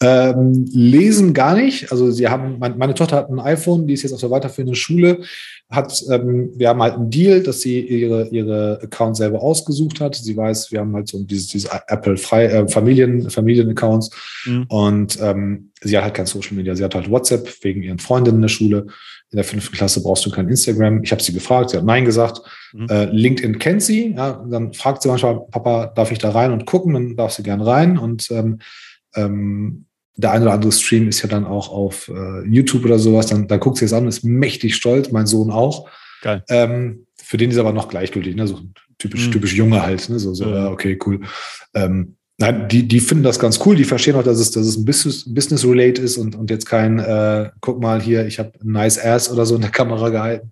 Ähm, 0.00 0.66
lesen 0.72 1.32
gar 1.32 1.54
nicht. 1.54 1.92
Also 1.92 2.10
sie 2.10 2.28
haben, 2.28 2.58
mein, 2.58 2.76
meine 2.76 2.94
Tochter 2.94 3.16
hat 3.16 3.30
ein 3.30 3.38
iPhone, 3.38 3.86
die 3.86 3.94
ist 3.94 4.02
jetzt 4.02 4.12
auf 4.12 4.20
der 4.20 4.30
weiterführenden 4.30 4.74
Schule. 4.74 5.20
Hat, 5.70 6.02
ähm, 6.10 6.50
wir 6.56 6.68
haben 6.68 6.82
halt 6.82 6.94
einen 6.94 7.10
Deal, 7.10 7.42
dass 7.42 7.60
sie 7.60 7.80
ihre, 7.80 8.28
ihre 8.28 8.80
Account 8.82 9.16
selber 9.16 9.42
ausgesucht 9.42 10.00
hat. 10.00 10.16
Sie 10.16 10.36
weiß, 10.36 10.72
wir 10.72 10.80
haben 10.80 10.94
halt 10.94 11.08
so 11.08 11.22
dieses, 11.22 11.48
dieses 11.48 11.70
Apple 11.86 12.16
frei 12.16 12.46
äh, 12.46 12.68
Familien, 12.68 13.30
Familien-Accounts 13.30 14.10
mhm. 14.44 14.64
und 14.68 15.18
ähm, 15.20 15.70
sie 15.82 15.96
hat 15.96 16.04
halt 16.04 16.14
kein 16.14 16.26
Social 16.26 16.54
Media. 16.56 16.74
Sie 16.74 16.84
hat 16.84 16.94
halt 16.94 17.10
WhatsApp 17.10 17.48
wegen 17.62 17.82
ihren 17.82 17.98
Freundinnen 17.98 18.38
in 18.38 18.42
der 18.42 18.48
Schule. 18.48 18.86
In 19.34 19.38
der 19.38 19.44
fünften 19.44 19.74
Klasse 19.74 20.00
brauchst 20.00 20.24
du 20.24 20.30
kein 20.30 20.48
Instagram. 20.48 21.02
Ich 21.02 21.10
habe 21.10 21.20
sie 21.20 21.32
gefragt, 21.32 21.70
sie 21.70 21.76
hat 21.76 21.84
Nein 21.84 22.04
gesagt. 22.04 22.40
Mhm. 22.72 22.86
Äh, 22.88 23.06
LinkedIn 23.06 23.58
kennt 23.58 23.82
sie. 23.82 24.14
Ja, 24.14 24.44
dann 24.48 24.72
fragt 24.72 25.02
sie 25.02 25.08
manchmal, 25.08 25.40
Papa, 25.50 25.88
darf 25.88 26.12
ich 26.12 26.18
da 26.18 26.30
rein 26.30 26.52
und 26.52 26.66
gucken? 26.66 26.94
Dann 26.94 27.16
darf 27.16 27.32
sie 27.32 27.42
gern 27.42 27.60
rein 27.60 27.98
und 27.98 28.30
ähm, 28.30 28.60
ähm, 29.16 29.86
der 30.14 30.30
eine 30.30 30.44
oder 30.44 30.52
andere 30.52 30.70
Stream 30.70 31.08
ist 31.08 31.20
ja 31.20 31.28
dann 31.28 31.46
auch 31.46 31.68
auf 31.68 32.06
äh, 32.06 32.46
YouTube 32.46 32.84
oder 32.84 33.00
sowas, 33.00 33.26
dann, 33.26 33.48
dann 33.48 33.58
guckt 33.58 33.78
sie 33.78 33.86
es 33.86 33.92
an, 33.92 34.06
ist 34.06 34.22
mächtig 34.22 34.76
stolz, 34.76 35.10
mein 35.10 35.26
Sohn 35.26 35.50
auch. 35.50 35.90
Geil. 36.22 36.44
Ähm, 36.48 37.08
für 37.20 37.36
den 37.36 37.50
ist 37.50 37.58
aber 37.58 37.72
noch 37.72 37.88
gleichgültig, 37.88 38.36
ne? 38.36 38.46
so 38.46 38.60
typisch, 38.98 39.26
mhm. 39.26 39.32
typisch 39.32 39.54
Junge 39.54 39.82
halt, 39.82 40.08
ne? 40.08 40.20
so, 40.20 40.32
so 40.32 40.46
mhm. 40.46 40.66
okay, 40.66 40.96
cool. 41.04 41.22
Ähm, 41.74 42.14
nein, 42.38 42.68
die, 42.68 42.86
die 42.88 43.00
finden 43.00 43.24
das 43.24 43.38
ganz 43.38 43.60
cool, 43.64 43.76
die 43.76 43.84
verstehen 43.84 44.16
auch, 44.16 44.22
dass 44.22 44.38
es, 44.38 44.50
dass 44.50 44.66
es 44.66 44.76
ein 44.76 44.84
Business, 44.84 45.24
Business 45.26 45.64
Relate 45.64 46.00
ist 46.00 46.16
und, 46.16 46.34
und 46.34 46.50
jetzt 46.50 46.66
kein, 46.66 46.98
äh, 46.98 47.50
guck 47.60 47.80
mal 47.80 48.00
hier, 48.00 48.26
ich 48.26 48.38
habe 48.38 48.52
ein 48.62 48.72
nice 48.72 48.98
Ass 48.98 49.30
oder 49.30 49.46
so 49.46 49.54
in 49.54 49.62
der 49.62 49.70
Kamera 49.70 50.10
gehalten 50.10 50.50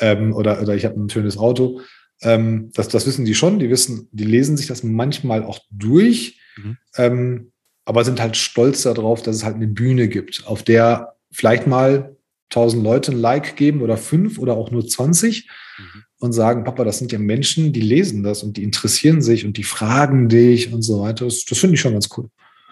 ähm, 0.00 0.34
oder, 0.34 0.60
oder 0.60 0.74
ich 0.74 0.84
habe 0.84 0.98
ein 0.98 1.10
schönes 1.10 1.36
Auto. 1.36 1.80
Ähm, 2.22 2.70
das, 2.74 2.88
das 2.88 3.06
wissen 3.06 3.24
die 3.24 3.34
schon, 3.34 3.58
die 3.58 3.70
wissen, 3.70 4.08
die 4.12 4.24
lesen 4.24 4.56
sich 4.56 4.66
das 4.66 4.82
manchmal 4.82 5.44
auch 5.44 5.60
durch. 5.70 6.40
Mhm. 6.56 6.76
Ähm, 6.96 7.52
aber 7.84 8.04
sind 8.04 8.20
halt 8.20 8.36
stolz 8.36 8.82
darauf, 8.82 9.22
dass 9.22 9.36
es 9.36 9.44
halt 9.44 9.56
eine 9.56 9.66
Bühne 9.66 10.08
gibt, 10.08 10.46
auf 10.46 10.62
der 10.62 11.14
vielleicht 11.30 11.66
mal 11.66 12.16
1000 12.50 12.82
Leute 12.82 13.12
ein 13.12 13.18
Like 13.18 13.56
geben 13.56 13.82
oder 13.82 13.96
fünf 13.96 14.38
oder 14.38 14.56
auch 14.56 14.70
nur 14.70 14.86
20 14.86 15.48
mhm. 15.78 16.04
Und 16.20 16.32
sagen, 16.32 16.64
Papa, 16.64 16.84
das 16.84 16.98
sind 16.98 17.12
ja 17.12 17.18
Menschen, 17.18 17.72
die 17.72 17.80
lesen 17.80 18.22
das 18.22 18.42
und 18.42 18.56
die 18.56 18.64
interessieren 18.64 19.22
sich 19.22 19.44
und 19.44 19.56
die 19.56 19.64
fragen 19.64 20.28
dich 20.28 20.72
und 20.72 20.82
so 20.82 21.00
weiter. 21.00 21.24
Das, 21.24 21.44
das 21.44 21.58
finde 21.58 21.74
ich 21.74 21.80
schon 21.80 21.92
ganz 21.92 22.08
cool. 22.16 22.28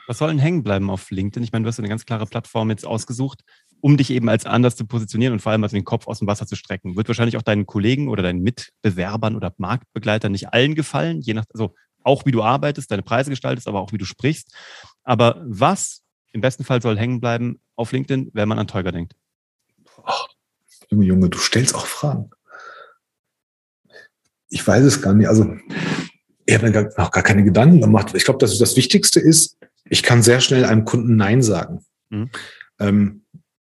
Was 0.09 0.19
soll 0.19 0.29
denn 0.29 0.39
hängen 0.39 0.63
bleiben 0.63 0.91
auf 0.91 1.11
LinkedIn? 1.11 1.43
Ich 1.43 1.53
meine, 1.53 1.65
du 1.65 1.69
hast 1.69 1.79
eine 1.79 1.89
ganz 1.89 2.07
klare 2.07 2.27
Plattform 2.27 2.71
jetzt 2.71 2.87
ausgesucht, 2.87 3.43
um 3.81 3.97
dich 3.97 4.11
eben 4.11 4.29
als 4.29 4.47
anders 4.47 4.77
zu 4.77 4.87
positionieren 4.87 5.33
und 5.33 5.41
vor 5.41 5.53
allem 5.53 5.63
also 5.63 5.77
den 5.77 5.85
Kopf 5.85 6.07
aus 6.07 6.21
dem 6.21 6.29
Wasser 6.29 6.47
zu 6.47 6.57
strecken. 6.57 6.97
Wird 6.97 7.09
wahrscheinlich 7.09 7.37
auch 7.37 7.43
deinen 7.43 7.67
Kollegen 7.67 8.09
oder 8.09 8.23
deinen 8.23 8.43
Mitbewerbern 8.43 9.37
oder 9.37 9.53
Marktbegleitern 9.59 10.33
nicht 10.33 10.53
allen 10.53 10.75
gefallen, 10.75 11.21
je 11.21 11.35
nach, 11.35 11.45
also 11.53 11.75
auch 12.03 12.25
wie 12.25 12.31
du 12.31 12.43
arbeitest, 12.43 12.91
deine 12.91 13.03
Preise 13.03 13.31
gestaltest, 13.31 13.67
aber 13.67 13.81
auch 13.81 13.93
wie 13.93 13.99
du 13.99 14.05
sprichst. 14.05 14.55
Aber 15.03 15.43
was 15.45 16.03
im 16.33 16.41
besten 16.41 16.65
Fall 16.65 16.81
soll 16.81 16.99
hängen 16.99 17.21
bleiben 17.21 17.61
auf 17.75 17.93
LinkedIn, 17.93 18.31
wenn 18.33 18.49
man 18.49 18.59
an 18.59 18.69
Teuger 18.69 18.93
denkt? 18.93 19.15
Oh, 20.05 20.27
Junge, 20.91 21.05
Junge, 21.05 21.29
du 21.31 21.39
stellst 21.39 21.75
auch 21.75 21.87
Fragen. 21.87 22.31
Ich 24.49 24.67
weiß 24.67 24.85
es 24.85 25.03
gar 25.03 25.15
nicht. 25.15 25.29
Also 25.29 25.57
ich 26.45 26.55
habe 26.55 26.71
mir 26.71 26.91
noch 26.97 27.11
gar 27.11 27.23
keine 27.23 27.45
Gedanken 27.45 27.81
gemacht. 27.81 28.13
Ich 28.15 28.25
glaube, 28.25 28.39
dass 28.39 28.57
das 28.59 28.77
Wichtigste 28.77 29.21
ist, 29.21 29.57
ich 29.89 30.03
kann 30.03 30.23
sehr 30.23 30.41
schnell 30.41 30.65
einem 30.65 30.85
Kunden 30.85 31.17
Nein 31.17 31.43
sagen. 31.43 31.85
Mhm. 32.11 32.31
Ähm, 32.79 33.23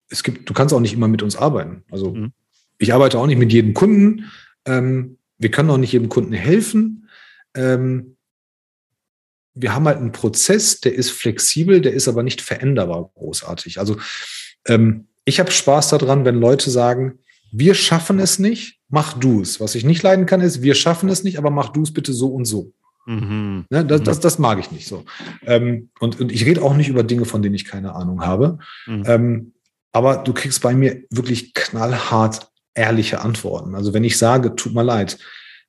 es 0.10 0.24
gibt, 0.24 0.50
du 0.50 0.54
kannst 0.54 0.74
auch 0.74 0.80
nicht 0.80 0.94
immer 0.94 1.08
mit 1.08 1.22
uns 1.22 1.36
arbeiten. 1.36 1.84
Also 1.92 2.14
mhm. 2.14 2.32
ich 2.78 2.94
arbeite 2.94 3.20
auch 3.20 3.28
nicht 3.28 3.38
mit 3.38 3.52
jedem 3.52 3.74
Kunden. 3.74 4.26
Ähm, 4.66 5.18
wir 5.38 5.52
können 5.52 5.70
auch 5.70 5.78
nicht 5.78 5.94
jedem 5.94 6.10
Kunden 6.10 6.34
helfen. 6.34 7.10
Ähm, 7.56 8.18
wir 9.54 9.74
haben 9.74 9.86
halt 9.86 9.98
einen 9.98 10.12
Prozess, 10.12 10.80
der 10.80 10.96
ist 10.96 11.12
flexibel, 11.12 11.82
der 11.82 11.94
ist 11.94 12.08
aber 12.08 12.24
nicht 12.24 12.42
veränderbar 12.42 13.12
großartig. 13.16 13.80
Also 13.80 13.98
ähm, 14.68 15.08
ich 15.26 15.40
habe 15.40 15.52
Spaß 15.52 15.90
daran, 15.90 16.26
wenn 16.26 16.36
Leute 16.36 16.70
sagen, 16.70 17.20
wir 17.52 17.76
schaffen 17.76 18.20
es 18.20 18.40
nicht, 18.40 18.79
mach 18.90 19.14
du 19.14 19.42
es. 19.42 19.60
Was 19.60 19.76
ich 19.76 19.86
nicht 19.86 20.04
leiden 20.04 20.26
kann, 20.26 20.42
ist, 20.42 20.62
wir 20.62 20.76
schaffen 20.76 21.10
es 21.10 21.24
nicht, 21.24 21.38
aber 21.38 21.50
mach 21.52 21.70
du 21.70 21.84
es 21.84 21.94
bitte 21.94 22.14
so 22.14 22.28
und 22.28 22.46
so. 22.46 22.74
Mhm. 23.06 23.66
Ne, 23.70 23.86
das, 23.86 24.04
das, 24.04 24.20
das, 24.20 24.40
mag 24.40 24.60
ich 24.60 24.72
nicht 24.72 24.88
so. 24.88 25.06
Ähm, 25.46 25.90
und, 26.00 26.20
und, 26.20 26.32
ich 26.32 26.46
rede 26.46 26.62
auch 26.62 26.76
nicht 26.76 26.90
über 26.90 27.04
Dinge, 27.04 27.26
von 27.26 27.42
denen 27.42 27.56
ich 27.56 27.66
keine 27.66 27.96
Ahnung 27.96 28.26
habe. 28.26 28.60
Mhm. 28.86 29.04
Ähm, 29.08 29.54
aber 29.92 30.18
du 30.18 30.34
kriegst 30.34 30.62
bei 30.62 30.76
mir 30.76 31.02
wirklich 31.10 31.54
knallhart 31.54 32.52
ehrliche 32.76 33.22
Antworten. 33.22 33.74
Also 33.74 33.94
wenn 33.94 34.04
ich 34.04 34.18
sage, 34.18 34.56
tut 34.56 34.76
mir 34.76 34.84
leid, 34.84 35.18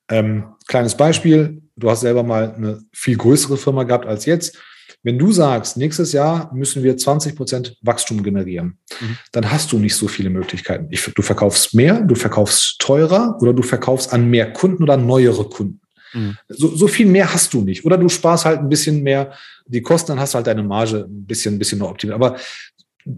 ähm, 0.09 0.45
kleines 0.67 0.95
Beispiel, 0.95 1.61
du 1.75 1.89
hast 1.89 2.01
selber 2.01 2.21
mal 2.23 2.53
eine 2.53 2.81
viel 2.91 3.17
größere 3.17 3.57
Firma 3.57 3.83
gehabt 3.83 4.05
als 4.05 4.25
jetzt. 4.25 4.57
Wenn 5.03 5.17
du 5.17 5.31
sagst, 5.31 5.77
nächstes 5.77 6.11
Jahr 6.11 6.53
müssen 6.53 6.83
wir 6.83 6.95
20 6.95 7.35
Prozent 7.35 7.77
Wachstum 7.81 8.21
generieren, 8.21 8.77
mhm. 8.99 9.17
dann 9.31 9.51
hast 9.51 9.71
du 9.71 9.79
nicht 9.79 9.95
so 9.95 10.07
viele 10.07 10.29
Möglichkeiten. 10.29 10.87
Ich, 10.91 11.03
du 11.03 11.21
verkaufst 11.21 11.73
mehr, 11.73 12.01
du 12.01 12.15
verkaufst 12.15 12.79
teurer 12.79 13.37
oder 13.41 13.53
du 13.53 13.63
verkaufst 13.63 14.13
an 14.13 14.29
mehr 14.29 14.53
Kunden 14.53 14.83
oder 14.83 14.97
neuere 14.97 15.49
Kunden. 15.49 15.81
Mhm. 16.13 16.37
So, 16.49 16.75
so 16.75 16.87
viel 16.87 17.07
mehr 17.07 17.33
hast 17.33 17.53
du 17.53 17.61
nicht. 17.61 17.83
Oder 17.85 17.97
du 17.97 18.09
sparst 18.09 18.45
halt 18.45 18.59
ein 18.59 18.69
bisschen 18.69 19.01
mehr 19.01 19.33
die 19.65 19.81
Kosten, 19.81 20.09
dann 20.09 20.19
hast 20.19 20.33
du 20.33 20.37
halt 20.37 20.47
deine 20.47 20.63
Marge 20.63 21.07
ein 21.09 21.25
bisschen, 21.25 21.55
ein 21.55 21.59
bisschen 21.59 21.79
noch 21.79 21.89
optimiert. 21.89 22.15
Aber 22.15 22.37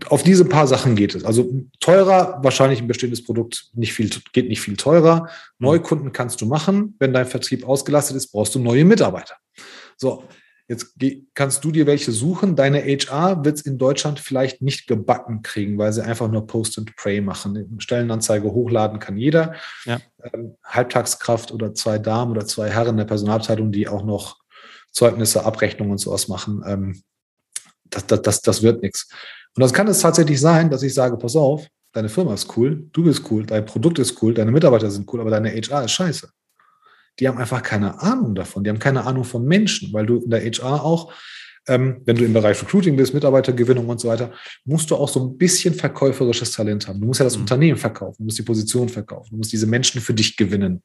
auf 0.08 0.24
diese 0.24 0.46
paar 0.46 0.68
Sachen 0.68 0.96
geht 0.96 1.16
es. 1.16 1.26
Also 1.26 1.52
teurer, 1.80 2.40
wahrscheinlich 2.42 2.82
ein 2.82 2.88
bestehendes 2.88 3.24
Produkt 3.24 3.66
nicht 3.74 3.94
viel, 3.94 4.10
geht 4.32 4.48
nicht 4.48 4.62
viel 4.62 4.78
teurer. 4.78 5.30
Neukunden 5.60 6.14
kannst 6.14 6.40
du 6.42 6.46
machen. 6.46 6.96
Wenn 7.00 7.14
dein 7.14 7.26
Vertrieb 7.26 7.68
ausgelastet 7.68 8.16
ist, 8.16 8.32
brauchst 8.32 8.56
du 8.56 8.60
neue 8.60 8.86
Mitarbeiter. 8.86 9.36
So, 9.98 10.24
Jetzt 10.70 10.96
kannst 11.34 11.64
du 11.66 11.72
dir 11.72 11.86
welche 11.86 12.12
suchen. 12.12 12.56
Deine 12.56 12.82
HR 12.82 13.44
wird 13.44 13.58
es 13.58 13.66
in 13.66 13.78
Deutschland 13.78 14.20
vielleicht 14.20 14.62
nicht 14.62 14.88
gebacken 14.88 15.42
kriegen, 15.42 15.78
weil 15.78 15.92
sie 15.92 16.04
einfach 16.04 16.30
nur 16.30 16.48
Post 16.48 16.78
and 16.78 16.96
Pray 16.96 17.20
machen. 17.20 17.76
Stellenanzeige 17.80 18.52
hochladen 18.52 19.00
kann 19.00 19.18
jeder. 19.18 19.56
Ja. 19.84 20.00
Ähm, 20.24 20.56
Halbtagskraft 20.64 21.52
oder 21.52 21.74
zwei 21.74 22.00
Damen 22.00 22.32
oder 22.32 22.46
zwei 22.46 22.70
Herren 22.70 22.96
der 22.96 23.04
Personalabteilung, 23.04 23.74
die 23.74 23.90
auch 23.90 24.04
noch 24.04 24.38
Zeugnisse, 24.92 25.44
Abrechnungen 25.44 25.92
und 25.92 25.98
sowas 25.98 26.30
machen. 26.30 26.64
Ähm, 26.66 27.04
das, 27.84 28.08
das, 28.08 28.22
das, 28.22 28.42
das 28.42 28.64
wird 28.64 28.82
nichts. 28.82 29.10
Und 29.56 29.62
das 29.62 29.74
kann 29.74 29.88
es 29.88 30.00
tatsächlich 30.00 30.40
sein, 30.40 30.70
dass 30.70 30.82
ich 30.82 30.94
sage, 30.94 31.18
pass 31.18 31.36
auf, 31.36 31.68
deine 31.92 32.10
Firma 32.10 32.34
ist 32.34 32.56
cool, 32.58 32.88
du 32.94 33.04
bist 33.04 33.30
cool, 33.30 33.46
dein 33.46 33.66
Produkt 33.66 34.00
ist 34.00 34.24
cool, 34.24 34.34
deine 34.34 34.52
Mitarbeiter 34.52 34.90
sind 34.90 35.12
cool, 35.14 35.20
aber 35.20 35.30
deine 35.30 35.52
HR 35.52 35.84
ist 35.84 35.92
scheiße 35.92 36.30
die 37.20 37.28
haben 37.28 37.38
einfach 37.38 37.62
keine 37.62 38.02
Ahnung 38.02 38.36
davon. 38.36 38.64
Die 38.64 38.70
haben 38.70 38.80
keine 38.80 39.06
Ahnung 39.06 39.24
von 39.24 39.46
Menschen, 39.46 39.94
weil 39.94 40.06
du 40.06 40.18
in 40.18 40.30
der 40.30 40.42
HR 40.42 40.84
auch, 40.84 41.14
ähm, 41.68 42.02
wenn 42.06 42.16
du 42.16 42.26
im 42.26 42.34
Bereich 42.34 42.62
Recruiting 42.62 42.96
bist, 42.96 43.14
Mitarbeitergewinnung 43.14 43.88
und 43.88 44.02
so 44.02 44.10
weiter, 44.10 44.32
musst 44.66 44.92
du 44.92 44.96
auch 44.96 45.08
so 45.08 45.22
ein 45.22 45.38
bisschen 45.38 45.74
verkäuferisches 45.74 46.52
Talent 46.52 46.88
haben. 46.88 47.00
Du 47.00 47.08
musst 47.08 47.20
ja 47.20 47.24
das 47.24 47.36
mhm. 47.36 47.44
Unternehmen 47.44 47.78
verkaufen, 47.78 48.18
du 48.20 48.24
musst 48.26 48.40
die 48.40 48.44
Position 48.44 48.90
verkaufen, 48.90 49.30
du 49.32 49.38
musst 49.38 49.54
diese 49.54 49.68
Menschen 49.68 50.02
für 50.02 50.14
dich 50.14 50.36
gewinnen. 50.36 50.84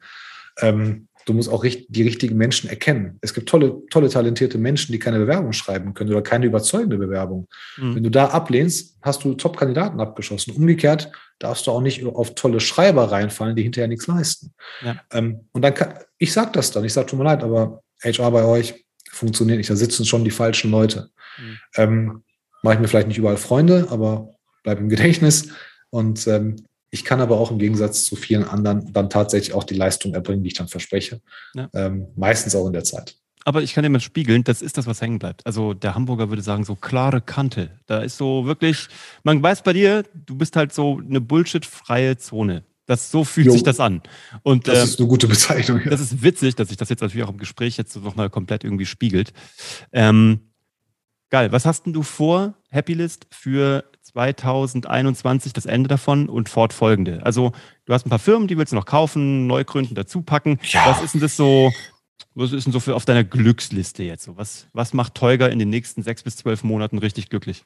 Ähm, 0.60 1.07
du 1.28 1.34
musst 1.34 1.50
auch 1.50 1.64
die 1.64 2.02
richtigen 2.02 2.36
Menschen 2.36 2.70
erkennen. 2.70 3.18
Es 3.20 3.34
gibt 3.34 3.48
tolle, 3.48 3.82
tolle, 3.90 4.08
talentierte 4.08 4.56
Menschen, 4.58 4.92
die 4.92 4.98
keine 4.98 5.18
Bewerbung 5.18 5.52
schreiben 5.52 5.94
können 5.94 6.10
oder 6.10 6.22
keine 6.22 6.46
überzeugende 6.46 6.96
Bewerbung. 6.96 7.48
Mhm. 7.76 7.96
Wenn 7.96 8.02
du 8.02 8.10
da 8.10 8.26
ablehnst, 8.28 8.96
hast 9.02 9.24
du 9.24 9.34
Top-Kandidaten 9.34 10.00
abgeschossen. 10.00 10.54
Umgekehrt 10.54 11.12
darfst 11.38 11.66
du 11.66 11.70
auch 11.70 11.80
nicht 11.82 12.04
auf 12.04 12.34
tolle 12.34 12.60
Schreiber 12.60 13.12
reinfallen, 13.12 13.56
die 13.56 13.62
hinterher 13.62 13.88
nichts 13.88 14.06
leisten. 14.06 14.54
Ja. 14.82 15.00
Ähm, 15.12 15.48
und 15.52 15.62
dann 15.62 15.74
kann, 15.74 15.94
ich 16.16 16.32
sage 16.32 16.50
das 16.52 16.70
dann, 16.70 16.84
ich 16.84 16.92
sage, 16.92 17.06
tut 17.06 17.18
mir 17.18 17.24
leid, 17.26 17.42
aber 17.42 17.82
HR 18.02 18.30
bei 18.30 18.44
euch 18.44 18.86
funktioniert 19.10 19.58
nicht. 19.58 19.70
Da 19.70 19.76
sitzen 19.76 20.04
schon 20.04 20.24
die 20.24 20.30
falschen 20.30 20.70
Leute. 20.70 21.10
Mhm. 21.38 21.58
Ähm, 21.76 22.22
Mache 22.62 22.74
ich 22.74 22.80
mir 22.80 22.88
vielleicht 22.88 23.08
nicht 23.08 23.18
überall 23.18 23.36
Freunde, 23.36 23.86
aber 23.90 24.34
bleib 24.64 24.80
im 24.80 24.88
Gedächtnis. 24.88 25.50
Und 25.90 26.26
ähm, 26.26 26.56
ich 26.90 27.04
kann 27.04 27.20
aber 27.20 27.38
auch 27.38 27.50
im 27.50 27.58
Gegensatz 27.58 28.04
zu 28.04 28.16
vielen 28.16 28.44
anderen 28.44 28.92
dann 28.92 29.10
tatsächlich 29.10 29.54
auch 29.54 29.64
die 29.64 29.74
Leistung 29.74 30.14
erbringen, 30.14 30.42
die 30.42 30.48
ich 30.48 30.54
dann 30.54 30.68
verspreche. 30.68 31.20
Ja. 31.54 31.68
Ähm, 31.74 32.08
meistens 32.16 32.54
auch 32.54 32.66
in 32.66 32.72
der 32.72 32.84
Zeit. 32.84 33.16
Aber 33.44 33.62
ich 33.62 33.72
kann 33.72 33.82
dir 33.82 33.88
mal 33.88 34.00
spiegeln, 34.00 34.44
das 34.44 34.60
ist 34.60 34.76
das, 34.76 34.86
was 34.86 35.00
hängen 35.00 35.18
bleibt. 35.18 35.46
Also 35.46 35.72
der 35.72 35.94
Hamburger 35.94 36.28
würde 36.28 36.42
sagen, 36.42 36.64
so 36.64 36.74
klare 36.74 37.20
Kante. 37.20 37.70
Da 37.86 38.00
ist 38.00 38.18
so 38.18 38.46
wirklich, 38.46 38.88
man 39.22 39.42
weiß 39.42 39.62
bei 39.62 39.72
dir, 39.72 40.04
du 40.26 40.36
bist 40.36 40.56
halt 40.56 40.72
so 40.72 40.98
eine 40.98 41.20
bullshit-freie 41.20 42.18
Zone. 42.18 42.64
Das, 42.84 43.10
so 43.10 43.22
fühlt 43.24 43.46
jo, 43.46 43.52
sich 43.52 43.62
das 43.62 43.80
an. 43.80 44.02
Und, 44.42 44.66
das 44.66 44.78
äh, 44.78 44.84
ist 44.84 44.98
eine 44.98 45.08
gute 45.08 45.28
Bezeichnung. 45.28 45.80
Ja. 45.84 45.90
Das 45.90 46.00
ist 46.00 46.22
witzig, 46.22 46.56
dass 46.56 46.68
sich 46.68 46.78
das 46.78 46.88
jetzt 46.88 47.02
natürlich 47.02 47.24
auch 47.24 47.30
im 47.30 47.38
Gespräch 47.38 47.76
jetzt 47.76 47.94
nochmal 47.96 48.30
komplett 48.30 48.64
irgendwie 48.64 48.86
spiegelt. 48.86 49.32
Ähm, 49.92 50.52
geil. 51.30 51.52
Was 51.52 51.66
hast 51.66 51.84
denn 51.84 51.92
du 51.92 52.02
vor, 52.02 52.54
Happylist, 52.72 53.26
für 53.30 53.84
2021, 54.12 55.52
das 55.52 55.66
Ende 55.66 55.88
davon 55.88 56.28
und 56.28 56.48
fortfolgende? 56.48 57.20
Also, 57.24 57.52
du 57.84 57.92
hast 57.92 58.06
ein 58.06 58.10
paar 58.10 58.18
Firmen, 58.18 58.48
die 58.48 58.56
willst 58.56 58.72
du 58.72 58.76
noch 58.76 58.86
kaufen, 58.86 59.46
neu 59.46 59.64
gründen, 59.64 59.94
dazu 59.94 60.22
packen. 60.22 60.58
Ja. 60.62 60.86
Was 60.86 61.02
ist 61.02 61.14
denn 61.14 61.20
das 61.20 61.36
so? 61.36 61.72
Was 62.34 62.52
ist 62.52 62.64
denn 62.64 62.72
so 62.72 62.80
für 62.80 62.94
auf 62.94 63.04
deiner 63.04 63.24
Glücksliste 63.24 64.02
jetzt? 64.02 64.30
Was, 64.36 64.68
was 64.72 64.94
macht 64.94 65.14
Teuger 65.14 65.50
in 65.50 65.58
den 65.58 65.70
nächsten 65.70 66.02
sechs 66.02 66.22
bis 66.22 66.36
zwölf 66.36 66.62
Monaten 66.62 66.98
richtig 66.98 67.30
glücklich? 67.30 67.64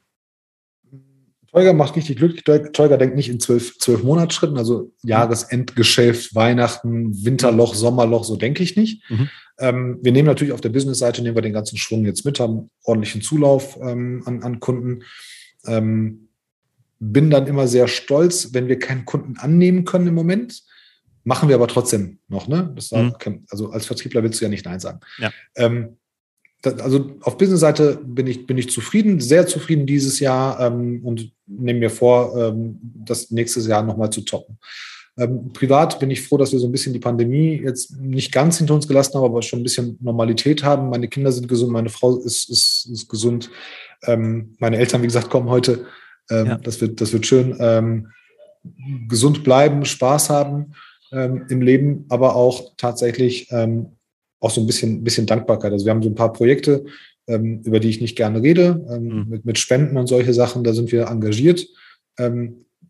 Teuger 1.51 1.73
macht 1.73 1.95
richtig 1.95 2.17
glücklich. 2.17 2.43
Teuger 2.43 2.97
denkt 2.97 3.15
nicht 3.15 3.29
in 3.29 3.39
zwölf, 3.39 3.77
zwölf 3.77 4.01
Monatsschritten, 4.01 4.57
also 4.57 4.91
Jahresendgeschäft, 5.03 6.33
Weihnachten, 6.33 7.23
Winterloch, 7.23 7.75
Sommerloch, 7.75 8.23
so 8.23 8.35
denke 8.35 8.63
ich 8.63 8.75
nicht. 8.75 9.07
Mhm. 9.09 9.29
Ähm, 9.59 9.99
wir 10.01 10.11
nehmen 10.11 10.27
natürlich 10.27 10.53
auf 10.53 10.61
der 10.61 10.69
Business-Seite, 10.69 11.21
nehmen 11.21 11.35
wir 11.37 11.43
den 11.43 11.53
ganzen 11.53 11.77
Schwung 11.77 12.05
jetzt 12.05 12.25
mit, 12.25 12.39
haben 12.39 12.71
ordentlichen 12.83 13.21
Zulauf 13.21 13.77
ähm, 13.79 14.23
an, 14.25 14.41
an, 14.41 14.59
Kunden. 14.59 15.03
Ähm, 15.67 16.29
bin 17.11 17.29
dann 17.29 17.47
immer 17.47 17.67
sehr 17.67 17.87
stolz, 17.87 18.53
wenn 18.53 18.67
wir 18.67 18.79
keinen 18.79 19.05
Kunden 19.05 19.37
annehmen 19.37 19.83
können 19.85 20.07
im 20.07 20.15
Moment. 20.15 20.63
Machen 21.23 21.49
wir 21.49 21.55
aber 21.55 21.67
trotzdem 21.67 22.19
noch, 22.27 22.47
ne? 22.47 22.75
Mhm. 22.91 23.45
Also 23.49 23.71
als 23.71 23.85
Vertriebler 23.85 24.23
willst 24.23 24.39
du 24.39 24.45
ja 24.45 24.49
nicht 24.49 24.65
Nein 24.65 24.79
sagen. 24.79 24.99
Ja. 25.17 25.31
Ähm, 25.55 25.97
das, 26.61 26.79
also 26.79 27.17
auf 27.21 27.37
Business-Seite 27.37 27.99
bin 28.03 28.27
ich, 28.27 28.45
bin 28.45 28.57
ich 28.57 28.69
zufrieden, 28.69 29.19
sehr 29.19 29.47
zufrieden 29.47 29.85
dieses 29.85 30.19
Jahr 30.19 30.59
ähm, 30.59 31.01
und 31.03 31.31
nehme 31.45 31.79
mir 31.79 31.89
vor, 31.89 32.37
ähm, 32.37 32.79
das 32.81 33.31
nächstes 33.31 33.67
Jahr 33.67 33.83
nochmal 33.83 34.09
zu 34.09 34.21
toppen. 34.21 34.57
Ähm, 35.17 35.53
privat 35.53 35.99
bin 35.99 36.09
ich 36.09 36.21
froh, 36.21 36.37
dass 36.37 36.51
wir 36.51 36.59
so 36.59 36.67
ein 36.67 36.71
bisschen 36.71 36.93
die 36.93 36.99
Pandemie 36.99 37.61
jetzt 37.63 37.97
nicht 37.99 38.31
ganz 38.31 38.57
hinter 38.57 38.73
uns 38.73 38.87
gelassen 38.87 39.15
haben, 39.15 39.25
aber 39.25 39.41
schon 39.41 39.59
ein 39.59 39.63
bisschen 39.63 39.97
Normalität 40.01 40.63
haben. 40.63 40.89
Meine 40.89 41.07
Kinder 41.07 41.31
sind 41.31 41.47
gesund, 41.47 41.71
meine 41.71 41.89
Frau 41.89 42.17
ist, 42.17 42.49
ist, 42.49 42.89
ist 42.91 43.09
gesund. 43.09 43.49
Ähm, 44.03 44.55
meine 44.59 44.77
Eltern, 44.77 45.01
wie 45.01 45.07
gesagt, 45.07 45.29
kommen 45.29 45.49
heute. 45.49 45.85
Ähm, 46.29 46.47
ja. 46.47 46.57
das, 46.57 46.81
wird, 46.81 47.01
das 47.01 47.13
wird 47.13 47.25
schön. 47.25 47.55
Ähm, 47.59 48.07
gesund 49.07 49.43
bleiben, 49.43 49.85
Spaß 49.85 50.29
haben 50.29 50.73
ähm, 51.11 51.45
im 51.49 51.61
Leben, 51.61 52.05
aber 52.09 52.35
auch 52.35 52.73
tatsächlich 52.77 53.47
ähm, 53.51 53.87
auch 54.39 54.51
so 54.51 54.61
ein 54.61 54.67
bisschen, 54.67 55.03
bisschen 55.03 55.25
Dankbarkeit. 55.25 55.71
Also 55.71 55.85
wir 55.85 55.91
haben 55.91 56.03
so 56.03 56.09
ein 56.09 56.15
paar 56.15 56.33
Projekte, 56.33 56.85
ähm, 57.27 57.61
über 57.63 57.79
die 57.79 57.89
ich 57.89 58.01
nicht 58.01 58.15
gerne 58.17 58.41
rede, 58.41 58.85
ähm, 58.89 59.03
mhm. 59.03 59.25
mit, 59.29 59.45
mit 59.45 59.57
Spenden 59.57 59.97
und 59.97 60.07
solche 60.07 60.33
Sachen, 60.33 60.63
da 60.63 60.73
sind 60.73 60.91
wir 60.91 61.07
engagiert. 61.07 61.65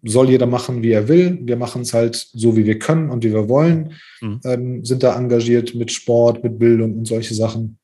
Soll 0.05 0.29
jeder 0.29 0.47
machen, 0.47 0.83
wie 0.83 0.91
er 0.91 1.07
will. 1.07 1.39
Wir 1.43 1.55
machen 1.55 1.83
es 1.83 1.93
halt 1.93 2.15
so, 2.15 2.57
wie 2.57 2.65
wir 2.65 2.77
können 2.77 3.09
und 3.09 3.23
wie 3.23 3.31
wir 3.31 3.47
wollen. 3.47 3.93
Mhm. 4.19 4.83
Sind 4.83 5.01
da 5.01 5.17
engagiert 5.17 5.75
mit 5.75 5.93
Sport, 5.93 6.43
mit 6.43 6.59
Bildung 6.59 6.97
und 6.97 7.07
solche 7.07 7.33
Sachen. 7.33 7.77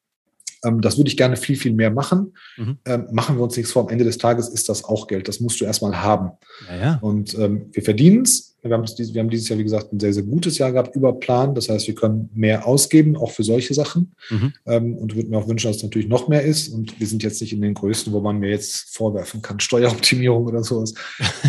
Ähm, 0.64 0.82
das 0.82 0.98
würde 0.98 1.10
ich 1.10 1.18
gerne 1.18 1.38
viel, 1.38 1.56
viel 1.56 1.74
mehr 1.74 1.92
machen. 1.92 2.34
Mhm. 2.58 2.78
Ähm, 2.86 3.08
machen 3.12 3.38
wir 3.38 3.44
uns 3.44 3.56
nichts 3.56 3.72
vor. 3.72 3.84
Am 3.84 3.90
Ende 3.90 4.04
des 4.04 4.18
Tages 4.18 4.50
ist 4.50 4.70
das 4.70 4.84
auch 4.84 5.08
Geld. 5.08 5.28
Das 5.28 5.40
musst 5.40 5.60
du 5.62 5.66
erstmal 5.66 6.02
haben. 6.02 6.32
Ja, 6.68 6.78
ja. 6.78 7.00
Und 7.02 7.38
ähm, 7.38 7.68
wir 7.72 7.84
verdienen 7.84 8.24
es. 8.24 8.58
Wir 8.62 8.74
haben, 8.74 8.84
wir 8.84 9.22
haben 9.22 9.30
dieses 9.30 9.48
Jahr, 9.48 9.58
wie 9.58 9.64
gesagt, 9.64 9.94
ein 9.94 10.00
sehr, 10.02 10.14
sehr 10.14 10.24
gutes 10.24 10.58
Jahr 10.58 10.74
gehabt 10.74 10.96
über 10.96 11.14
Plan. 11.14 11.56
Das 11.56 11.70
heißt, 11.70 11.88
wir 11.88 11.96
können 11.96 12.30
mehr 12.34 12.68
ausgeben, 12.68 13.16
auch 13.16 13.32
für 13.32 13.44
solche 13.44 13.74
Sachen. 13.74 14.16
Mhm. 14.30 14.54
Ähm, 14.66 14.98
und 14.98 15.16
würde 15.16 15.30
mir 15.30 15.38
auch 15.38 15.48
wünschen, 15.48 15.68
dass 15.68 15.78
es 15.78 15.84
natürlich 15.84 16.10
noch 16.10 16.28
mehr 16.28 16.42
ist. 16.42 16.68
Und 16.70 17.00
wir 17.00 17.08
sind 17.08 17.24
jetzt 17.24 17.40
nicht 17.42 17.54
in 17.54 17.62
den 17.62 17.74
Größten, 17.74 18.12
wo 18.12 18.20
man 18.20 18.40
mir 18.40 18.50
jetzt 18.50 18.96
vorwerfen 18.96 19.42
kann, 19.42 19.60
Steueroptimierung 19.62 20.46
oder 20.46 20.64
sowas. 20.64 20.94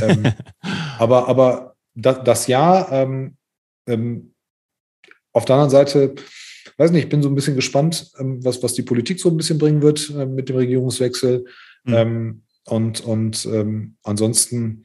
ähm, 0.02 0.32
aber 0.98 1.28
aber 1.28 1.74
das, 1.94 2.18
das 2.24 2.46
Jahr, 2.46 2.92
ähm, 2.92 3.36
auf 5.32 5.44
der 5.44 5.56
anderen 5.56 5.70
Seite, 5.70 6.14
weiß 6.81 6.93
nicht, 6.93 7.05
ich 7.05 7.09
bin 7.11 7.22
so 7.22 7.28
ein 7.28 7.35
bisschen 7.35 7.57
gespannt, 7.57 8.11
ähm, 8.18 8.43
was, 8.43 8.62
was 8.62 8.72
die 8.72 8.83
Politik 8.83 9.20
so 9.20 9.28
ein 9.28 9.37
bisschen 9.37 9.59
bringen 9.59 9.83
wird 9.83 10.11
äh, 10.11 10.24
mit 10.24 10.49
dem 10.49 10.57
Regierungswechsel. 10.57 11.45
Mhm. 11.85 11.95
Ähm, 11.95 12.43
und 12.66 13.01
und 13.01 13.47
ähm, 13.47 13.97
ansonsten, 14.03 14.85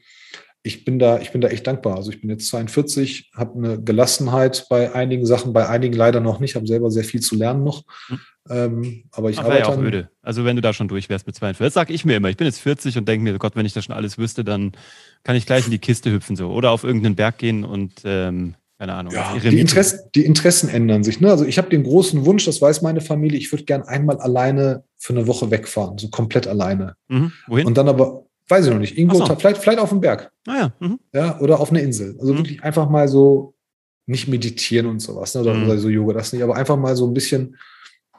ich 0.62 0.84
bin 0.84 0.98
da, 0.98 1.20
ich 1.20 1.30
bin 1.30 1.40
da 1.40 1.48
echt 1.48 1.66
dankbar. 1.66 1.96
Also 1.96 2.10
ich 2.10 2.20
bin 2.20 2.28
jetzt 2.28 2.48
42, 2.48 3.30
habe 3.34 3.58
eine 3.58 3.82
Gelassenheit 3.82 4.66
bei 4.68 4.94
einigen 4.94 5.24
Sachen, 5.24 5.54
bei 5.54 5.68
einigen 5.68 5.94
leider 5.94 6.20
noch 6.20 6.38
nicht, 6.38 6.54
habe 6.54 6.66
selber 6.66 6.90
sehr 6.90 7.04
viel 7.04 7.20
zu 7.20 7.34
lernen 7.34 7.64
noch. 7.64 7.84
Hm. 8.08 8.20
Ähm, 8.48 9.04
aber 9.12 9.30
ich 9.30 9.38
aber 9.38 9.48
arbeite 9.48 9.68
ja 9.68 9.74
auch 9.74 9.82
öde. 9.82 10.10
Also 10.22 10.44
wenn 10.44 10.56
du 10.56 10.62
da 10.62 10.74
schon 10.74 10.88
durch 10.88 11.08
wärst 11.08 11.26
mit 11.26 11.34
42, 11.34 11.64
das 11.64 11.74
sage 11.74 11.94
ich 11.94 12.04
mir 12.04 12.16
immer. 12.16 12.28
Ich 12.28 12.36
bin 12.36 12.46
jetzt 12.46 12.60
40 12.60 12.98
und 12.98 13.08
denke 13.08 13.24
mir, 13.24 13.38
Gott, 13.38 13.56
wenn 13.56 13.66
ich 13.66 13.72
das 13.72 13.84
schon 13.84 13.94
alles 13.94 14.18
wüsste, 14.18 14.44
dann 14.44 14.72
kann 15.22 15.34
ich 15.34 15.46
gleich 15.46 15.64
in 15.64 15.70
die 15.70 15.78
Kiste 15.78 16.12
hüpfen 16.12 16.36
so 16.36 16.50
oder 16.50 16.72
auf 16.72 16.84
irgendeinen 16.84 17.16
Berg 17.16 17.38
gehen 17.38 17.64
und 17.64 18.02
ähm, 18.04 18.54
keine 18.78 18.94
Ahnung. 18.94 19.12
Ja, 19.14 19.36
die, 19.38 19.58
Interessen, 19.58 20.00
die 20.14 20.24
Interessen 20.24 20.68
ändern 20.68 21.02
sich. 21.02 21.20
Ne? 21.20 21.30
Also 21.30 21.44
ich 21.44 21.56
habe 21.58 21.70
den 21.70 21.82
großen 21.82 22.26
Wunsch, 22.26 22.44
das 22.44 22.60
weiß 22.60 22.82
meine 22.82 23.00
Familie, 23.00 23.38
ich 23.38 23.50
würde 23.50 23.64
gern 23.64 23.82
einmal 23.82 24.18
alleine 24.18 24.84
für 24.96 25.14
eine 25.14 25.26
Woche 25.26 25.50
wegfahren, 25.50 25.96
so 25.96 26.08
komplett 26.08 26.46
alleine. 26.46 26.94
Mhm. 27.08 27.32
Wohin? 27.46 27.66
Und 27.66 27.78
dann 27.78 27.88
aber 27.88 28.26
weiß 28.48 28.66
ich 28.66 28.72
noch 28.72 28.78
nicht, 28.78 28.96
irgendwo, 28.96 29.24
so. 29.24 29.36
vielleicht, 29.36 29.62
vielleicht 29.62 29.78
auf 29.78 29.88
dem 29.88 30.00
Berg. 30.00 30.30
Ah, 30.46 30.56
ja. 30.56 30.72
Mhm. 30.78 31.00
ja. 31.12 31.40
Oder 31.40 31.58
auf 31.58 31.70
einer 31.70 31.80
Insel. 31.80 32.16
Also 32.20 32.34
mhm. 32.34 32.38
wirklich 32.38 32.62
einfach 32.62 32.88
mal 32.88 33.08
so, 33.08 33.54
nicht 34.06 34.28
meditieren 34.28 34.86
und 34.86 35.00
sowas, 35.00 35.34
ne, 35.34 35.40
oder, 35.40 35.54
mhm. 35.54 35.64
oder, 35.64 35.78
so 35.78 35.88
Yoga, 35.88 36.14
das 36.14 36.32
nicht, 36.32 36.42
aber 36.42 36.54
einfach 36.54 36.76
mal 36.76 36.96
so 36.96 37.06
ein 37.06 37.14
bisschen 37.14 37.56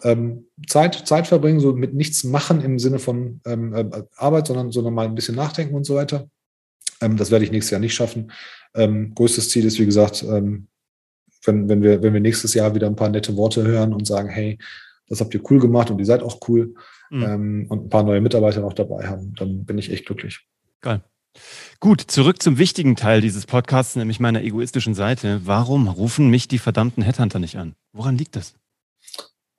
ähm, 0.03 0.45
Zeit, 0.67 1.07
Zeit 1.07 1.27
verbringen, 1.27 1.59
so 1.59 1.73
mit 1.73 1.93
nichts 1.93 2.23
machen 2.23 2.61
im 2.61 2.77
Sinne 2.77 2.99
von 2.99 3.41
ähm, 3.45 3.73
äh, 3.73 4.03
Arbeit, 4.17 4.47
sondern, 4.47 4.71
sondern 4.71 4.93
mal 4.93 5.05
ein 5.05 5.15
bisschen 5.15 5.35
nachdenken 5.35 5.75
und 5.75 5.85
so 5.85 5.95
weiter. 5.95 6.29
Ähm, 7.01 7.17
das 7.17 7.31
werde 7.31 7.45
ich 7.45 7.51
nächstes 7.51 7.71
Jahr 7.71 7.81
nicht 7.81 7.93
schaffen. 7.93 8.31
Ähm, 8.73 9.13
größtes 9.15 9.49
Ziel 9.49 9.65
ist, 9.65 9.79
wie 9.79 9.85
gesagt, 9.85 10.23
ähm, 10.23 10.67
wenn, 11.43 11.69
wenn, 11.69 11.81
wir, 11.81 12.01
wenn 12.01 12.13
wir 12.13 12.21
nächstes 12.21 12.53
Jahr 12.53 12.75
wieder 12.75 12.87
ein 12.87 12.95
paar 12.95 13.09
nette 13.09 13.35
Worte 13.37 13.63
hören 13.63 13.93
und 13.93 14.05
sagen, 14.05 14.29
hey, 14.29 14.57
das 15.07 15.21
habt 15.21 15.33
ihr 15.33 15.41
cool 15.49 15.59
gemacht 15.59 15.89
und 15.89 15.99
ihr 15.99 16.05
seid 16.05 16.21
auch 16.21 16.39
cool, 16.47 16.73
mhm. 17.09 17.67
und 17.69 17.85
ein 17.85 17.89
paar 17.89 18.03
neue 18.03 18.21
Mitarbeiter 18.21 18.61
noch 18.61 18.73
dabei 18.73 19.07
haben, 19.07 19.33
dann 19.35 19.65
bin 19.65 19.77
ich 19.77 19.91
echt 19.91 20.05
glücklich. 20.05 20.45
Geil. 20.81 21.01
Gut, 21.79 22.01
zurück 22.01 22.41
zum 22.41 22.57
wichtigen 22.57 22.95
Teil 22.95 23.21
dieses 23.21 23.45
Podcasts, 23.45 23.95
nämlich 23.95 24.19
meiner 24.19 24.41
egoistischen 24.43 24.95
Seite. 24.95 25.41
Warum 25.45 25.87
rufen 25.87 26.29
mich 26.29 26.47
die 26.47 26.57
verdammten 26.57 27.03
Headhunter 27.03 27.39
nicht 27.39 27.57
an? 27.57 27.75
Woran 27.93 28.17
liegt 28.17 28.35
das? 28.35 28.55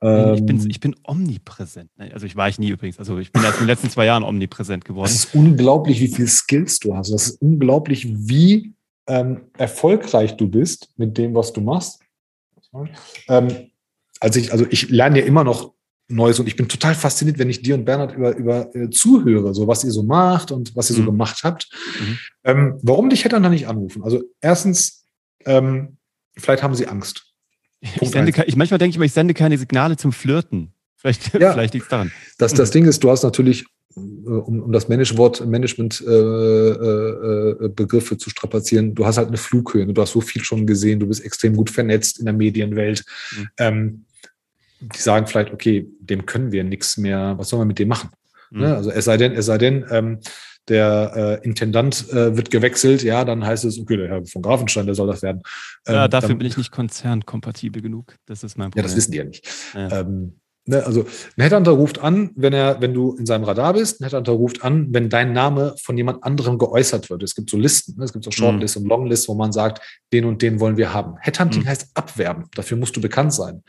Ähm, 0.00 0.34
ich, 0.34 0.46
bin, 0.46 0.70
ich 0.70 0.80
bin 0.80 0.96
omnipräsent. 1.02 1.90
Also 2.12 2.26
ich 2.26 2.36
war 2.36 2.48
ich 2.48 2.58
nie 2.58 2.68
übrigens. 2.68 2.98
Also 2.98 3.18
ich 3.18 3.32
bin 3.32 3.42
in 3.42 3.52
den 3.52 3.66
letzten 3.66 3.90
zwei 3.90 4.06
Jahren 4.06 4.22
omnipräsent 4.22 4.84
geworden. 4.84 5.06
Es 5.06 5.24
ist 5.24 5.34
unglaublich, 5.34 6.00
wie 6.00 6.08
viele 6.08 6.28
Skills 6.28 6.78
du 6.78 6.94
hast. 6.94 7.12
Das 7.12 7.28
ist 7.28 7.42
unglaublich, 7.42 8.06
wie 8.08 8.74
ähm, 9.06 9.40
erfolgreich 9.56 10.36
du 10.36 10.48
bist 10.48 10.90
mit 10.96 11.18
dem, 11.18 11.34
was 11.34 11.52
du 11.52 11.60
machst. 11.60 12.00
Ähm, 13.28 13.70
also 14.20 14.38
ich, 14.38 14.52
also 14.52 14.66
ich 14.70 14.90
lerne 14.90 15.20
ja 15.20 15.24
immer 15.24 15.44
noch 15.44 15.72
Neues. 16.10 16.40
Und 16.40 16.46
ich 16.46 16.56
bin 16.56 16.68
total 16.68 16.94
fasziniert, 16.94 17.38
wenn 17.38 17.50
ich 17.50 17.60
dir 17.60 17.74
und 17.74 17.84
Bernhard 17.84 18.14
über, 18.14 18.34
über 18.34 18.74
äh, 18.74 18.88
zuhöre, 18.88 19.54
so 19.54 19.68
was 19.68 19.84
ihr 19.84 19.90
so 19.90 20.02
macht 20.02 20.50
und 20.50 20.74
was 20.74 20.90
ihr 20.90 20.96
mhm. 20.96 21.00
so 21.00 21.06
gemacht 21.06 21.40
habt. 21.44 21.68
Mhm. 22.00 22.18
Ähm, 22.44 22.78
warum 22.82 23.10
dich 23.10 23.24
hätte 23.24 23.40
dann 23.40 23.52
nicht 23.52 23.68
anrufen? 23.68 24.02
Also 24.02 24.22
erstens, 24.40 25.04
ähm, 25.44 25.98
vielleicht 26.36 26.62
haben 26.62 26.74
sie 26.74 26.86
Angst. 26.86 27.27
Ich, 27.80 28.10
sende, 28.10 28.32
ich, 28.46 28.56
manchmal 28.56 28.78
denke 28.78 28.94
ich 28.94 28.98
mir, 28.98 29.04
ich 29.04 29.12
sende 29.12 29.34
keine 29.34 29.56
Signale 29.56 29.96
zum 29.96 30.12
Flirten. 30.12 30.72
Vielleicht, 30.96 31.32
ja, 31.34 31.52
vielleicht 31.52 31.74
liegt 31.74 31.84
es 31.84 31.90
daran. 31.90 32.10
Das, 32.38 32.54
das 32.54 32.70
Ding 32.70 32.86
ist, 32.86 33.04
du 33.04 33.10
hast 33.10 33.22
natürlich, 33.22 33.66
äh, 33.96 34.00
um, 34.00 34.62
um 34.62 34.72
das 34.72 34.88
Management, 34.88 35.46
Management-Begriffe 35.46 38.14
äh, 38.14 38.16
äh, 38.16 38.18
zu 38.18 38.30
strapazieren, 38.30 38.94
du 38.94 39.06
hast 39.06 39.18
halt 39.18 39.28
eine 39.28 39.36
Flughöhe. 39.36 39.86
Du 39.86 40.00
hast 40.00 40.12
so 40.12 40.20
viel 40.20 40.42
schon 40.42 40.66
gesehen, 40.66 41.00
du 41.00 41.06
bist 41.06 41.24
extrem 41.24 41.54
gut 41.54 41.70
vernetzt 41.70 42.18
in 42.18 42.24
der 42.24 42.34
Medienwelt. 42.34 43.04
Mhm. 43.36 43.48
Ähm, 43.58 44.04
die 44.80 45.00
sagen 45.00 45.26
vielleicht, 45.26 45.52
okay, 45.52 45.88
dem 46.00 46.26
können 46.26 46.52
wir 46.52 46.64
nichts 46.64 46.98
mehr, 46.98 47.34
was 47.36 47.48
sollen 47.48 47.62
wir 47.62 47.66
mit 47.66 47.78
dem 47.78 47.88
machen? 47.88 48.10
Mhm. 48.50 48.60
Ne? 48.60 48.76
Also 48.76 48.90
es 48.90 49.04
sei 49.04 49.16
denn, 49.16 49.32
es 49.32 49.46
sei 49.46 49.58
denn, 49.58 49.84
ähm, 49.90 50.18
der 50.68 51.40
äh, 51.42 51.46
Intendant 51.46 52.08
äh, 52.10 52.36
wird 52.36 52.50
gewechselt, 52.50 53.02
ja, 53.02 53.24
dann 53.24 53.44
heißt 53.44 53.64
es, 53.64 53.78
okay, 53.78 53.96
der 53.96 54.08
Herr 54.08 54.26
von 54.26 54.42
Grafenstein, 54.42 54.86
der 54.86 54.94
soll 54.94 55.06
das 55.06 55.22
werden. 55.22 55.42
Ähm, 55.86 55.94
ja, 55.94 56.08
dafür 56.08 56.30
dann, 56.30 56.38
bin 56.38 56.46
ich 56.46 56.56
nicht 56.56 56.70
konzernkompatibel 56.70 57.82
genug. 57.82 58.14
Das 58.26 58.42
ist 58.42 58.58
mein 58.58 58.70
Problem. 58.70 58.84
Ja, 58.84 58.88
das 58.88 58.96
wissen 58.96 59.12
die 59.12 59.18
ja 59.18 59.24
nicht. 59.24 59.48
Ja. 59.74 60.00
Ähm, 60.00 60.40
ne, 60.66 60.84
also 60.84 61.06
ein 61.36 61.42
Headhunter 61.42 61.72
ruft 61.72 61.98
an, 62.00 62.30
wenn 62.36 62.52
er, 62.52 62.80
wenn 62.80 62.94
du 62.94 63.14
in 63.14 63.26
seinem 63.26 63.44
Radar 63.44 63.72
bist, 63.74 64.00
ein 64.00 64.04
Headhunter 64.04 64.32
ruft 64.32 64.62
an, 64.62 64.88
wenn 64.92 65.08
dein 65.08 65.32
Name 65.32 65.74
von 65.82 65.96
jemand 65.96 66.22
anderem 66.24 66.58
geäußert 66.58 67.10
wird. 67.10 67.22
Es 67.22 67.34
gibt 67.34 67.50
so 67.50 67.56
Listen, 67.56 67.96
ne? 67.98 68.04
es 68.04 68.12
gibt 68.12 68.24
so 68.24 68.30
Shortlist 68.30 68.76
mhm. 68.76 68.82
und 68.82 68.88
Longlist, 68.88 69.28
wo 69.28 69.34
man 69.34 69.52
sagt, 69.52 69.80
den 70.12 70.24
und 70.24 70.42
den 70.42 70.60
wollen 70.60 70.76
wir 70.76 70.92
haben. 70.92 71.16
Headhunting 71.20 71.62
mhm. 71.62 71.68
heißt 71.68 71.90
abwerben. 71.94 72.44
Dafür 72.54 72.76
musst 72.76 72.96
du 72.96 73.00
bekannt 73.00 73.32
sein. 73.32 73.62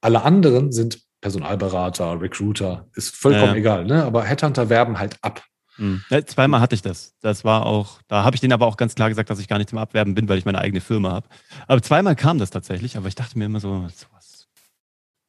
Alle 0.00 0.22
anderen 0.22 0.72
sind 0.72 1.00
Personalberater, 1.20 2.20
Recruiter, 2.20 2.88
ist 2.94 3.14
vollkommen 3.14 3.52
ja. 3.52 3.58
egal, 3.58 3.84
ne? 3.84 4.04
aber 4.04 4.24
Headhunter 4.24 4.70
werben 4.70 4.98
halt 4.98 5.16
ab. 5.20 5.42
Mhm. 5.80 6.04
Ja, 6.10 6.24
zweimal 6.24 6.60
hatte 6.60 6.74
ich 6.74 6.82
das. 6.82 7.14
Das 7.20 7.44
war 7.44 7.66
auch, 7.66 8.00
da 8.06 8.22
habe 8.22 8.36
ich 8.36 8.40
denen 8.40 8.52
aber 8.52 8.66
auch 8.66 8.76
ganz 8.76 8.94
klar 8.94 9.08
gesagt, 9.08 9.30
dass 9.30 9.40
ich 9.40 9.48
gar 9.48 9.58
nicht 9.58 9.70
zum 9.70 9.78
Abwerben 9.78 10.14
bin, 10.14 10.28
weil 10.28 10.38
ich 10.38 10.44
meine 10.44 10.58
eigene 10.58 10.80
Firma 10.80 11.10
habe. 11.10 11.28
Aber 11.66 11.82
zweimal 11.82 12.14
kam 12.14 12.38
das 12.38 12.50
tatsächlich, 12.50 12.96
aber 12.96 13.08
ich 13.08 13.14
dachte 13.14 13.38
mir 13.38 13.46
immer 13.46 13.60
so, 13.60 13.88
sowas. 13.88 14.46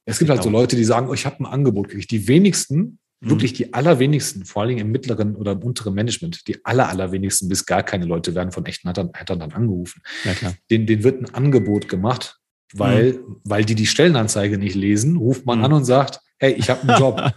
Es 0.04 0.18
gibt 0.18 0.30
halt 0.30 0.42
so 0.42 0.50
Leute, 0.50 0.76
die 0.76 0.84
sagen, 0.84 1.08
oh, 1.08 1.14
ich 1.14 1.26
habe 1.26 1.40
ein 1.40 1.46
Angebot 1.46 1.88
gekriegt. 1.88 2.10
Die 2.10 2.28
wenigsten, 2.28 2.98
mhm. 3.20 3.30
wirklich 3.30 3.52
die 3.52 3.72
allerwenigsten, 3.74 4.44
vor 4.44 4.62
allem 4.62 4.78
im 4.78 4.90
mittleren 4.90 5.36
oder 5.36 5.52
im 5.52 5.62
unteren 5.62 5.94
Management, 5.94 6.46
die 6.46 6.64
aller, 6.64 6.88
allerwenigsten 6.88 7.48
bis 7.48 7.66
gar 7.66 7.82
keine 7.82 8.04
Leute 8.04 8.34
werden 8.34 8.52
von 8.52 8.66
echten 8.66 8.88
Hattern 8.88 9.12
dann 9.38 9.52
angerufen. 9.52 10.02
Ja, 10.24 10.34
klar. 10.34 10.54
Den, 10.70 10.86
denen 10.86 11.02
wird 11.02 11.20
ein 11.20 11.34
Angebot 11.34 11.88
gemacht 11.88 12.38
weil, 12.74 13.12
mhm. 13.14 13.40
weil 13.44 13.64
die 13.64 13.74
die 13.74 13.86
Stellenanzeige 13.86 14.58
nicht 14.58 14.74
lesen, 14.74 15.16
ruft 15.16 15.46
man 15.46 15.58
mhm. 15.58 15.64
an 15.64 15.72
und 15.74 15.84
sagt, 15.84 16.20
hey, 16.38 16.52
ich 16.52 16.70
habe 16.70 16.88
einen 16.88 17.00
Job. 17.00 17.18
ja, 17.20 17.32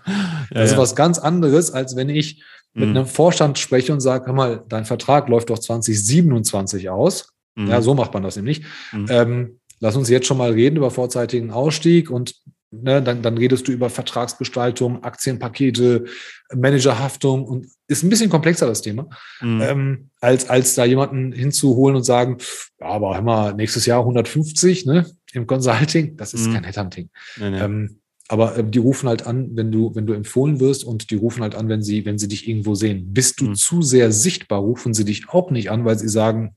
das 0.49 0.71
ist 0.71 0.71
ja. 0.73 0.77
was 0.77 0.95
ganz 0.95 1.19
anderes, 1.19 1.71
als 1.71 1.95
wenn 1.95 2.09
ich 2.09 2.43
mit 2.75 2.89
mhm. 2.89 2.97
einem 2.97 3.05
Vorstand 3.07 3.57
spreche 3.57 3.93
und 3.93 4.01
sage, 4.01 4.27
hör 4.27 4.33
mal, 4.33 4.63
dein 4.67 4.85
Vertrag 4.85 5.29
läuft 5.29 5.49
doch 5.49 5.57
2027 5.57 6.89
aus. 6.89 7.33
Mhm. 7.55 7.67
Ja, 7.67 7.81
so 7.81 7.93
macht 7.93 8.13
man 8.13 8.21
das 8.21 8.35
nämlich. 8.35 8.63
Mhm. 8.91 9.07
Ähm, 9.09 9.59
lass 9.79 9.95
uns 9.95 10.09
jetzt 10.09 10.27
schon 10.27 10.37
mal 10.37 10.51
reden 10.51 10.77
über 10.77 10.91
vorzeitigen 10.91 11.51
Ausstieg 11.51 12.11
und 12.11 12.35
ne, 12.71 13.01
dann, 13.01 13.21
dann 13.21 13.37
redest 13.37 13.67
du 13.67 13.71
über 13.71 13.89
Vertragsgestaltung, 13.89 15.03
Aktienpakete, 15.03 16.05
Managerhaftung 16.53 17.45
und 17.45 17.67
ist 17.87 18.03
ein 18.03 18.09
bisschen 18.09 18.29
komplexer 18.29 18.67
das 18.67 18.81
Thema, 18.81 19.07
mhm. 19.41 19.61
ähm, 19.61 20.09
als, 20.19 20.49
als 20.49 20.75
da 20.75 20.85
jemanden 20.85 21.31
hinzuholen 21.31 21.95
und 21.95 22.03
sagen, 22.03 22.37
ja, 22.79 22.87
aber 22.87 23.15
hör 23.15 23.21
mal, 23.21 23.53
nächstes 23.53 23.85
Jahr 23.85 24.01
150, 24.01 24.85
ne? 24.85 25.05
im 25.33 25.47
Consulting, 25.47 26.17
das 26.17 26.33
ist 26.33 26.47
mhm. 26.47 26.53
kein 26.53 26.63
Headhunting. 26.63 27.09
Nee, 27.37 27.49
nee. 27.51 27.59
Ähm, 27.59 27.99
aber 28.27 28.57
äh, 28.57 28.63
die 28.63 28.79
rufen 28.79 29.07
halt 29.07 29.27
an, 29.27 29.55
wenn 29.55 29.71
du, 29.71 29.93
wenn 29.95 30.07
du 30.07 30.13
empfohlen 30.13 30.59
wirst 30.59 30.83
und 30.83 31.11
die 31.11 31.15
rufen 31.15 31.43
halt 31.43 31.55
an, 31.55 31.69
wenn 31.69 31.81
sie, 31.81 32.05
wenn 32.05 32.17
sie 32.17 32.27
dich 32.27 32.47
irgendwo 32.47 32.75
sehen. 32.75 33.13
Bist 33.13 33.39
du 33.41 33.45
mhm. 33.45 33.55
zu 33.55 33.81
sehr 33.81 34.11
sichtbar, 34.11 34.59
rufen 34.59 34.93
sie 34.93 35.05
dich 35.05 35.29
auch 35.29 35.51
nicht 35.51 35.69
an, 35.69 35.85
weil 35.85 35.97
sie 35.97 36.09
sagen, 36.09 36.55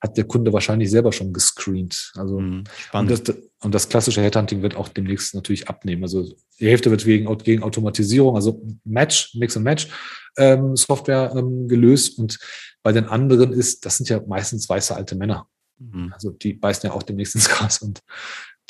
hat 0.00 0.18
der 0.18 0.24
Kunde 0.24 0.52
wahrscheinlich 0.52 0.90
selber 0.90 1.12
schon 1.12 1.32
gescreent. 1.32 2.12
Also 2.16 2.38
mhm, 2.38 2.64
und, 2.92 3.10
das, 3.10 3.22
und, 3.62 3.74
das, 3.74 3.88
klassische 3.88 4.20
Headhunting 4.20 4.60
wird 4.60 4.76
auch 4.76 4.88
demnächst 4.88 5.34
natürlich 5.34 5.68
abnehmen. 5.68 6.02
Also 6.02 6.30
die 6.60 6.68
Hälfte 6.68 6.90
wird 6.90 7.06
wegen, 7.06 7.38
gegen 7.38 7.62
Automatisierung, 7.62 8.36
also 8.36 8.62
Match, 8.84 9.34
Mix 9.34 9.56
und 9.56 9.62
Match 9.62 9.88
ähm, 10.36 10.76
Software 10.76 11.32
ähm, 11.34 11.68
gelöst. 11.68 12.18
Und 12.18 12.38
bei 12.82 12.92
den 12.92 13.06
anderen 13.06 13.54
ist, 13.54 13.86
das 13.86 13.96
sind 13.96 14.10
ja 14.10 14.20
meistens 14.26 14.68
weiße 14.68 14.94
alte 14.94 15.16
Männer. 15.16 15.48
Mhm. 15.78 16.12
Also 16.12 16.30
die 16.30 16.52
beißen 16.52 16.86
ja 16.88 16.94
auch 16.94 17.02
demnächst 17.02 17.34
ins 17.34 17.48
Gras 17.48 17.78
und 17.78 18.02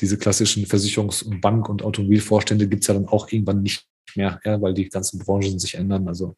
diese 0.00 0.18
klassischen 0.18 0.64
Versicherungs- 0.66 1.24
und 1.24 1.40
Bank- 1.40 1.68
und 1.68 1.82
Automobilvorstände 1.82 2.68
gibt 2.68 2.82
es 2.82 2.88
ja 2.88 2.94
dann 2.94 3.06
auch 3.06 3.30
irgendwann 3.30 3.62
nicht 3.62 3.86
mehr, 4.14 4.40
ja, 4.44 4.60
weil 4.60 4.74
die 4.74 4.88
ganzen 4.88 5.18
Branchen 5.18 5.58
sich 5.58 5.74
ändern. 5.74 6.08
Also 6.08 6.36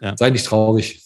ja. 0.00 0.16
sei 0.16 0.30
nicht 0.30 0.46
traurig. 0.46 1.02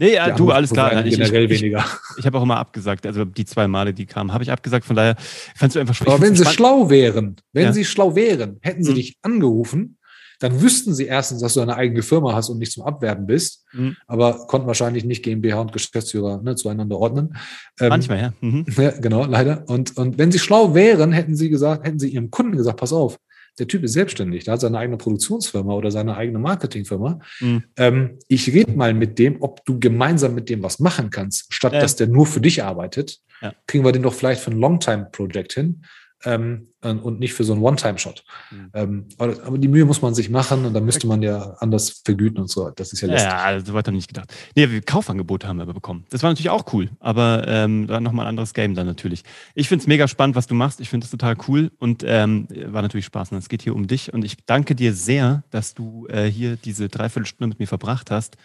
Nee, 0.00 0.14
ja, 0.14 0.30
du, 0.30 0.52
alles 0.52 0.70
klar. 0.70 1.04
Ich, 1.04 1.16
generell 1.16 1.50
ich, 1.50 1.60
weniger. 1.60 1.84
Ich, 2.12 2.18
ich 2.20 2.26
habe 2.26 2.38
auch 2.38 2.42
immer 2.42 2.56
abgesagt. 2.56 3.04
Also 3.04 3.24
die 3.24 3.44
zwei 3.44 3.66
Male, 3.66 3.92
die 3.92 4.06
kamen, 4.06 4.32
habe 4.32 4.44
ich 4.44 4.52
abgesagt. 4.52 4.84
Von 4.84 4.94
daher 4.94 5.16
fandst 5.56 5.74
du 5.74 5.80
einfach 5.80 6.00
Aber 6.06 6.20
wenn 6.20 6.36
sie 6.36 6.44
schlau 6.44 6.88
wären, 6.88 7.36
wenn 7.52 7.64
ja. 7.64 7.72
sie 7.72 7.84
schlau 7.84 8.14
wären, 8.14 8.58
hätten 8.62 8.84
sie 8.84 8.92
mhm. 8.92 8.96
dich 8.96 9.18
angerufen 9.22 9.97
dann 10.38 10.60
wüssten 10.60 10.94
sie 10.94 11.06
erstens, 11.06 11.40
dass 11.40 11.54
du 11.54 11.60
eine 11.60 11.76
eigene 11.76 12.02
Firma 12.02 12.34
hast 12.34 12.48
und 12.48 12.58
nicht 12.58 12.72
zum 12.72 12.84
Abwerben 12.84 13.26
bist, 13.26 13.64
mhm. 13.72 13.96
aber 14.06 14.46
konnten 14.46 14.66
wahrscheinlich 14.66 15.04
nicht 15.04 15.24
GmbH 15.24 15.60
und 15.60 15.72
Geschäftsführer 15.72 16.40
ne, 16.42 16.54
zueinander 16.56 16.98
ordnen. 16.98 17.36
Ähm, 17.80 17.88
Manchmal, 17.88 18.20
ja. 18.20 18.32
Mhm. 18.40 18.64
Ja, 18.76 18.90
genau, 18.92 19.24
leider. 19.24 19.64
Und, 19.68 19.96
und 19.96 20.18
wenn 20.18 20.30
sie 20.30 20.38
schlau 20.38 20.74
wären, 20.74 21.12
hätten 21.12 21.34
sie 21.34 21.50
gesagt, 21.50 21.86
hätten 21.86 21.98
sie 21.98 22.10
ihrem 22.10 22.30
Kunden 22.30 22.56
gesagt, 22.56 22.78
pass 22.78 22.92
auf, 22.92 23.18
der 23.58 23.66
Typ 23.66 23.82
ist 23.82 23.94
selbstständig, 23.94 24.44
der 24.44 24.54
hat 24.54 24.60
seine 24.60 24.78
eigene 24.78 24.98
Produktionsfirma 24.98 25.72
oder 25.74 25.90
seine 25.90 26.16
eigene 26.16 26.38
Marketingfirma. 26.38 27.18
Mhm. 27.40 27.64
Ähm, 27.76 28.18
ich 28.28 28.52
rede 28.52 28.72
mal 28.72 28.94
mit 28.94 29.18
dem, 29.18 29.42
ob 29.42 29.64
du 29.64 29.80
gemeinsam 29.80 30.34
mit 30.34 30.48
dem 30.48 30.62
was 30.62 30.78
machen 30.78 31.10
kannst, 31.10 31.52
statt 31.52 31.72
ja. 31.72 31.80
dass 31.80 31.96
der 31.96 32.06
nur 32.06 32.26
für 32.26 32.40
dich 32.40 32.62
arbeitet. 32.62 33.18
Ja. 33.42 33.52
Kriegen 33.66 33.84
wir 33.84 33.92
den 33.92 34.02
doch 34.02 34.14
vielleicht 34.14 34.40
für 34.40 34.52
ein 34.52 34.58
Longtime-Projekt 34.58 35.54
hin 35.54 35.82
ähm, 36.24 36.67
und 36.80 37.18
nicht 37.18 37.34
für 37.34 37.42
so 37.42 37.54
einen 37.54 37.62
One-Time-Shot. 37.62 38.24
Mhm. 38.50 38.70
Ähm, 38.72 39.08
aber, 39.18 39.58
die 39.58 39.68
Mühe 39.68 39.84
muss 39.84 40.00
man 40.00 40.14
sich 40.14 40.30
machen 40.30 40.64
und 40.64 40.74
da 40.74 40.80
müsste 40.80 41.06
man 41.08 41.22
ja 41.22 41.56
anders 41.58 42.02
vergüten 42.04 42.38
und 42.38 42.48
so. 42.48 42.70
Das 42.70 42.92
ist 42.92 43.00
ja 43.00 43.08
lästig. 43.08 43.28
Ja, 43.28 43.38
also 43.38 43.66
so 43.66 43.74
weiter 43.74 43.90
nicht 43.90 44.08
gedacht. 44.08 44.32
Nee, 44.54 44.70
wir 44.70 44.80
Kaufangebote 44.82 45.48
haben 45.48 45.58
wir 45.58 45.66
bekommen. 45.66 46.04
Das 46.10 46.22
war 46.22 46.30
natürlich 46.30 46.50
auch 46.50 46.72
cool, 46.72 46.90
aber 47.00 47.44
ähm, 47.48 47.88
dann 47.88 48.02
nochmal 48.04 48.26
ein 48.26 48.30
anderes 48.30 48.54
Game 48.54 48.74
dann 48.74 48.86
natürlich. 48.86 49.24
Ich 49.54 49.68
finde 49.68 49.82
es 49.82 49.88
mega 49.88 50.06
spannend, 50.06 50.36
was 50.36 50.46
du 50.46 50.54
machst. 50.54 50.80
Ich 50.80 50.88
finde 50.88 51.04
es 51.04 51.10
total 51.10 51.36
cool 51.48 51.72
und 51.78 52.04
ähm, 52.06 52.46
war 52.66 52.82
natürlich 52.82 53.06
Spaß. 53.06 53.32
Und 53.32 53.38
es 53.38 53.48
geht 53.48 53.62
hier 53.62 53.74
um 53.74 53.88
dich 53.88 54.12
und 54.12 54.24
ich 54.24 54.36
danke 54.46 54.74
dir 54.76 54.94
sehr, 54.94 55.42
dass 55.50 55.74
du 55.74 56.06
äh, 56.08 56.26
hier 56.26 56.56
diese 56.56 56.88
Dreiviertelstunde 56.88 57.48
mit 57.48 57.58
mir 57.58 57.66
verbracht 57.66 58.10
hast. 58.12 58.36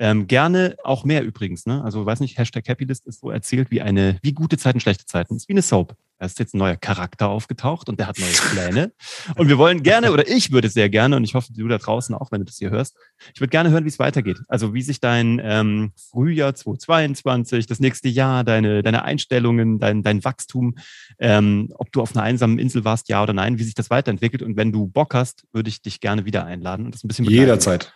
Ähm, 0.00 0.26
gerne 0.26 0.76
auch 0.82 1.04
mehr 1.04 1.22
übrigens. 1.22 1.66
Ne? 1.66 1.84
Also 1.84 2.06
weiß 2.06 2.20
nicht, 2.20 2.38
Hashtag 2.38 2.66
Happylist 2.66 3.06
ist 3.06 3.20
so 3.20 3.30
erzählt 3.30 3.70
wie 3.70 3.82
eine, 3.82 4.18
wie 4.22 4.32
gute 4.32 4.56
Zeiten, 4.56 4.80
schlechte 4.80 5.04
Zeiten. 5.04 5.36
ist 5.36 5.46
wie 5.46 5.52
eine 5.52 5.60
Soap. 5.60 5.94
Da 6.18 6.26
ist 6.26 6.38
jetzt 6.38 6.54
ein 6.54 6.58
neuer 6.58 6.76
Charakter 6.76 7.28
aufgetaucht 7.28 7.88
und 7.90 7.98
der 7.98 8.06
hat 8.06 8.18
neue 8.18 8.30
Pläne. 8.30 8.92
Und 9.36 9.48
wir 9.48 9.58
wollen 9.58 9.82
gerne, 9.82 10.12
oder 10.12 10.26
ich 10.26 10.52
würde 10.52 10.70
sehr 10.70 10.88
gerne, 10.88 11.16
und 11.16 11.24
ich 11.24 11.34
hoffe, 11.34 11.52
du 11.52 11.68
da 11.68 11.78
draußen 11.78 12.14
auch, 12.14 12.32
wenn 12.32 12.40
du 12.40 12.46
das 12.46 12.56
hier 12.56 12.70
hörst, 12.70 12.94
ich 13.34 13.40
würde 13.40 13.50
gerne 13.50 13.70
hören, 13.70 13.84
wie 13.84 13.88
es 13.88 13.98
weitergeht. 13.98 14.38
Also 14.48 14.72
wie 14.72 14.82
sich 14.82 15.00
dein 15.00 15.40
ähm, 15.42 15.92
Frühjahr 16.10 16.54
2022, 16.54 17.66
das 17.66 17.80
nächste 17.80 18.08
Jahr, 18.08 18.42
deine, 18.44 18.82
deine 18.82 19.02
Einstellungen, 19.04 19.78
dein, 19.78 20.02
dein 20.02 20.24
Wachstum, 20.24 20.76
ähm, 21.18 21.72
ob 21.76 21.92
du 21.92 22.00
auf 22.00 22.14
einer 22.14 22.22
einsamen 22.22 22.58
Insel 22.58 22.84
warst, 22.84 23.10
ja 23.10 23.22
oder 23.22 23.32
nein, 23.34 23.58
wie 23.58 23.64
sich 23.64 23.74
das 23.74 23.90
weiterentwickelt. 23.90 24.42
Und 24.42 24.56
wenn 24.56 24.72
du 24.72 24.86
Bock 24.86 25.14
hast, 25.14 25.44
würde 25.52 25.68
ich 25.68 25.80
dich 25.80 26.00
gerne 26.00 26.26
wieder 26.26 26.44
einladen 26.44 26.86
und 26.86 26.94
das 26.94 27.04
ein 27.04 27.08
bisschen 27.08 27.24
begleiten. 27.24 27.46
Jederzeit. 27.48 27.94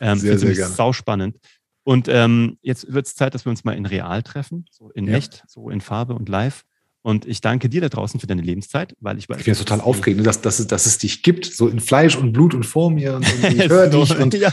Ähm, 0.00 0.18
sehr, 0.18 0.38
sehr 0.38 0.54
gerne. 0.54 0.74
Sau 0.74 0.92
spannend. 0.92 1.38
Und 1.84 2.06
ähm, 2.08 2.58
jetzt 2.60 2.92
wird 2.92 3.06
es 3.06 3.14
Zeit, 3.14 3.34
dass 3.34 3.46
wir 3.46 3.50
uns 3.50 3.64
mal 3.64 3.72
in 3.72 3.86
real 3.86 4.22
treffen, 4.22 4.66
so 4.70 4.90
in 4.90 5.06
ja. 5.06 5.14
echt, 5.14 5.44
so 5.48 5.70
in 5.70 5.80
Farbe 5.80 6.14
und 6.14 6.28
live. 6.28 6.64
Und 7.02 7.26
ich 7.26 7.40
danke 7.40 7.70
dir 7.70 7.80
da 7.80 7.88
draußen 7.88 8.20
für 8.20 8.26
deine 8.26 8.42
Lebenszeit, 8.42 8.94
weil 9.00 9.16
ich 9.18 9.28
weiß. 9.28 9.38
Ich 9.38 9.44
finde 9.44 9.58
es 9.58 9.64
total 9.64 9.80
aufregend, 9.80 10.26
dass, 10.26 10.42
dass, 10.42 10.58
es, 10.58 10.66
dass 10.66 10.84
es 10.84 10.98
dich 10.98 11.22
gibt, 11.22 11.46
so 11.46 11.68
in 11.68 11.80
Fleisch 11.80 12.16
und 12.16 12.32
Blut 12.32 12.54
und 12.54 12.66
vor 12.66 12.90
mir. 12.90 13.14
Und, 13.16 13.32
und 13.32 13.44
ich 13.54 13.68
höre 13.68 13.88
dich. 13.88 14.18
Und 14.18 14.34
ja, 14.34 14.52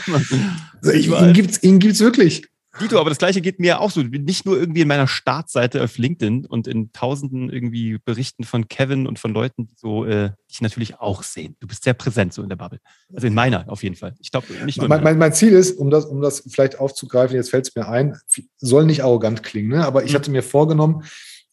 ich 0.93 1.09
ihn 1.09 1.33
gibt 1.33 1.51
es 1.51 1.63
ihn 1.63 1.81
wirklich. 1.81 2.47
Dito, 2.79 2.99
aber 2.99 3.09
das 3.09 3.19
gleiche 3.19 3.41
geht 3.41 3.59
mir 3.59 3.79
auch 3.79 3.91
so. 3.91 4.01
Nicht 4.01 4.45
nur 4.45 4.57
irgendwie 4.57 4.81
in 4.81 4.87
meiner 4.87 5.07
Startseite 5.07 5.83
auf 5.83 5.97
LinkedIn 5.97 6.45
und 6.45 6.67
in 6.67 6.91
tausenden 6.91 7.49
irgendwie 7.49 7.97
Berichten 8.03 8.43
von 8.43 8.67
Kevin 8.67 9.07
und 9.07 9.19
von 9.19 9.33
Leuten, 9.33 9.67
die 9.67 9.75
so 9.77 10.05
äh, 10.05 10.31
dich 10.49 10.61
natürlich 10.61 10.99
auch 10.99 11.23
sehen. 11.23 11.55
Du 11.59 11.67
bist 11.67 11.83
sehr 11.83 11.93
präsent 11.93 12.33
so 12.33 12.43
in 12.43 12.49
der 12.49 12.57
Bubble. 12.57 12.79
Also 13.13 13.27
in 13.27 13.33
meiner 13.33 13.69
auf 13.69 13.83
jeden 13.83 13.95
Fall. 13.95 14.15
Ich 14.19 14.31
glaube 14.31 14.47
nicht 14.65 14.77
nur. 14.77 14.87
Mein, 14.87 15.03
mein, 15.03 15.17
mein, 15.17 15.33
Ziel 15.33 15.53
ist, 15.53 15.77
um 15.77 15.89
das, 15.89 16.05
um 16.05 16.21
das 16.21 16.43
vielleicht 16.49 16.79
aufzugreifen, 16.79 17.35
jetzt 17.35 17.49
fällt 17.49 17.67
es 17.67 17.75
mir 17.75 17.87
ein, 17.87 18.17
soll 18.57 18.85
nicht 18.85 19.03
arrogant 19.03 19.43
klingen, 19.43 19.69
ne? 19.69 19.85
aber 19.85 20.03
ich 20.03 20.11
mhm. 20.11 20.15
hatte 20.15 20.31
mir 20.31 20.43
vorgenommen, 20.43 21.03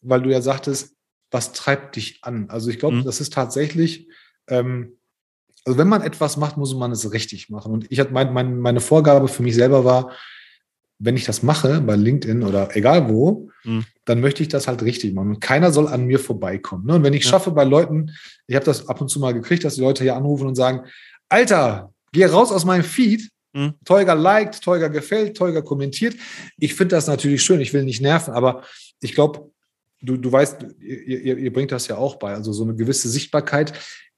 weil 0.01 0.21
du 0.21 0.29
ja 0.29 0.41
sagtest, 0.41 0.95
was 1.31 1.53
treibt 1.53 1.95
dich 1.95 2.19
an? 2.21 2.49
Also 2.49 2.69
ich 2.69 2.79
glaube, 2.79 2.97
mhm. 2.97 3.03
das 3.03 3.21
ist 3.21 3.33
tatsächlich, 3.33 4.07
ähm, 4.47 4.97
also 5.65 5.77
wenn 5.77 5.87
man 5.87 6.01
etwas 6.01 6.37
macht, 6.37 6.57
muss 6.57 6.75
man 6.75 6.91
es 6.91 7.11
richtig 7.13 7.49
machen. 7.49 7.71
Und 7.71 7.89
ich 7.89 7.99
hatte 7.99 8.11
mein, 8.11 8.33
mein, 8.33 8.59
meine 8.59 8.81
Vorgabe 8.81 9.27
für 9.27 9.43
mich 9.43 9.55
selber 9.55 9.85
war, 9.85 10.11
wenn 10.99 11.17
ich 11.17 11.25
das 11.25 11.43
mache 11.43 11.81
bei 11.81 11.95
LinkedIn 11.95 12.43
oder 12.43 12.75
egal 12.75 13.09
wo, 13.09 13.49
mhm. 13.63 13.85
dann 14.05 14.21
möchte 14.21 14.41
ich 14.41 14.49
das 14.49 14.67
halt 14.67 14.81
richtig 14.83 15.13
machen. 15.13 15.29
Und 15.29 15.39
keiner 15.39 15.71
soll 15.71 15.87
an 15.87 16.05
mir 16.05 16.19
vorbeikommen. 16.19 16.85
Ne? 16.85 16.95
Und 16.95 17.03
wenn 17.03 17.13
ich 17.13 17.23
ja. 17.25 17.31
schaffe 17.31 17.51
bei 17.51 17.63
Leuten, 17.63 18.11
ich 18.47 18.55
habe 18.55 18.65
das 18.65 18.87
ab 18.87 19.01
und 19.01 19.09
zu 19.09 19.19
mal 19.19 19.33
gekriegt, 19.33 19.63
dass 19.63 19.75
die 19.75 19.81
Leute 19.81 20.03
hier 20.03 20.15
anrufen 20.15 20.47
und 20.47 20.55
sagen, 20.55 20.85
Alter, 21.29 21.91
geh 22.11 22.25
raus 22.25 22.51
aus 22.51 22.65
meinem 22.65 22.83
Feed. 22.83 23.29
Mhm. 23.53 23.73
Teuger 23.85 24.15
liked, 24.15 24.61
Teuger 24.61 24.89
gefällt, 24.89 25.37
Teuger 25.37 25.61
kommentiert. 25.61 26.15
Ich 26.57 26.73
finde 26.73 26.95
das 26.95 27.07
natürlich 27.07 27.43
schön, 27.43 27.61
ich 27.61 27.73
will 27.73 27.83
nicht 27.83 28.01
nerven, 28.01 28.33
aber 28.33 28.63
ich 28.99 29.13
glaube, 29.13 29.51
du, 30.01 30.17
du 30.17 30.31
weißt, 30.31 30.65
ihr, 30.79 31.21
ihr, 31.21 31.37
ihr 31.37 31.53
bringt 31.53 31.71
das 31.71 31.87
ja 31.87 31.97
auch 31.97 32.15
bei. 32.15 32.33
Also 32.33 32.53
so 32.53 32.63
eine 32.63 32.75
gewisse 32.75 33.09
Sichtbarkeit 33.09 33.73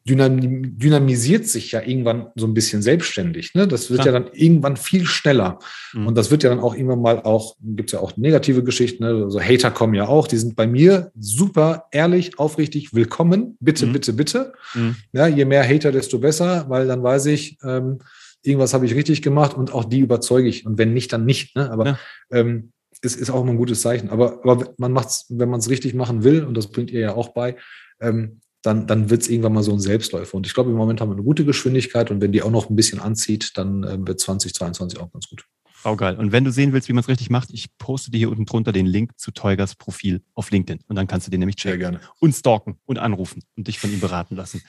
dynam, 0.07 0.77
dynamisiert 0.77 1.47
sich 1.47 1.71
ja 1.71 1.81
irgendwann 1.81 2.27
so 2.35 2.45
ein 2.45 2.53
bisschen 2.53 2.81
selbstständig. 2.81 3.55
Ne? 3.55 3.67
Das 3.67 3.89
wird 3.89 4.01
ja. 4.01 4.07
ja 4.07 4.11
dann 4.11 4.29
irgendwann 4.33 4.77
viel 4.77 5.05
schneller. 5.05 5.59
Mhm. 5.93 6.07
Und 6.07 6.15
das 6.15 6.29
wird 6.29 6.43
ja 6.43 6.49
dann 6.49 6.59
auch 6.59 6.75
irgendwann 6.75 7.01
mal 7.01 7.21
auch, 7.21 7.55
gibt 7.59 7.89
es 7.89 7.93
ja 7.93 7.99
auch 7.99 8.15
negative 8.15 8.63
Geschichten, 8.63 9.03
ne? 9.03 9.23
also 9.23 9.41
Hater 9.41 9.71
kommen 9.71 9.95
ja 9.95 10.07
auch, 10.07 10.27
die 10.27 10.37
sind 10.37 10.55
bei 10.55 10.67
mir 10.67 11.11
super 11.19 11.85
ehrlich, 11.91 12.37
aufrichtig, 12.37 12.93
willkommen. 12.93 13.57
Bitte, 13.59 13.87
mhm. 13.87 13.93
bitte, 13.93 14.13
bitte. 14.13 14.53
Mhm. 14.75 14.95
Ja, 15.11 15.27
je 15.27 15.45
mehr 15.45 15.67
Hater, 15.67 15.91
desto 15.91 16.19
besser, 16.19 16.65
weil 16.69 16.87
dann 16.87 17.01
weiß 17.01 17.25
ich, 17.27 17.57
ähm, 17.63 17.99
irgendwas 18.43 18.75
habe 18.75 18.85
ich 18.85 18.93
richtig 18.93 19.23
gemacht 19.23 19.55
und 19.55 19.73
auch 19.73 19.85
die 19.85 19.99
überzeuge 19.99 20.47
ich. 20.47 20.67
Und 20.67 20.77
wenn 20.77 20.93
nicht, 20.93 21.11
dann 21.13 21.25
nicht. 21.25 21.55
Ne? 21.55 21.71
Aber 21.71 21.85
ja. 21.85 21.99
ähm, 22.31 22.71
ist, 23.01 23.15
ist 23.15 23.31
auch 23.31 23.41
immer 23.41 23.51
ein 23.51 23.57
gutes 23.57 23.81
Zeichen. 23.81 24.09
Aber, 24.09 24.41
aber 24.43 24.73
man 24.77 24.91
macht 24.91 25.07
es, 25.07 25.25
wenn 25.29 25.49
man 25.49 25.59
es 25.59 25.69
richtig 25.69 25.95
machen 25.95 26.23
will, 26.23 26.43
und 26.43 26.55
das 26.55 26.67
bringt 26.67 26.91
ihr 26.91 26.99
ja 26.99 27.15
auch 27.15 27.29
bei, 27.29 27.55
ähm, 27.99 28.41
dann, 28.65 28.87
dann 28.87 29.09
wird 29.09 29.21
es 29.21 29.29
irgendwann 29.29 29.53
mal 29.53 29.63
so 29.63 29.73
ein 29.73 29.79
Selbstläufer. 29.79 30.35
Und 30.35 30.47
ich 30.47 30.53
glaube, 30.53 30.71
im 30.71 30.77
Moment 30.77 31.01
haben 31.01 31.09
wir 31.09 31.15
eine 31.15 31.23
gute 31.23 31.45
Geschwindigkeit 31.45 32.11
und 32.11 32.21
wenn 32.21 32.31
die 32.31 32.41
auch 32.41 32.51
noch 32.51 32.69
ein 32.69 32.75
bisschen 32.75 32.99
anzieht, 32.99 33.57
dann 33.57 33.83
äh, 33.83 33.97
wird 33.99 34.19
2022 34.19 34.99
auch 34.99 35.11
ganz 35.11 35.27
gut. 35.27 35.45
Sau 35.85 35.95
geil. 35.95 36.17
Und 36.17 36.31
wenn 36.31 36.43
du 36.43 36.51
sehen 36.51 36.73
willst, 36.73 36.89
wie 36.89 36.93
man 36.93 37.03
es 37.03 37.07
richtig 37.07 37.29
macht, 37.29 37.49
ich 37.51 37.67
poste 37.77 38.09
dir 38.09 38.17
hier 38.17 38.29
unten 38.31 38.47
drunter 38.47 38.71
den 38.71 38.87
Link 38.87 39.11
zu 39.19 39.29
Teugers 39.29 39.75
Profil 39.75 40.23
auf 40.33 40.49
LinkedIn. 40.49 40.81
Und 40.87 40.95
dann 40.95 41.05
kannst 41.05 41.27
du 41.27 41.31
den 41.31 41.41
nämlich 41.41 41.57
checken. 41.57 41.79
Sehr 41.79 41.91
gerne. 41.91 41.99
Und 42.19 42.33
stalken 42.33 42.79
und 42.85 42.97
anrufen 42.97 43.43
und 43.55 43.67
dich 43.67 43.77
von 43.77 43.93
ihm 43.93 43.99
beraten 43.99 44.35
lassen. 44.35 44.63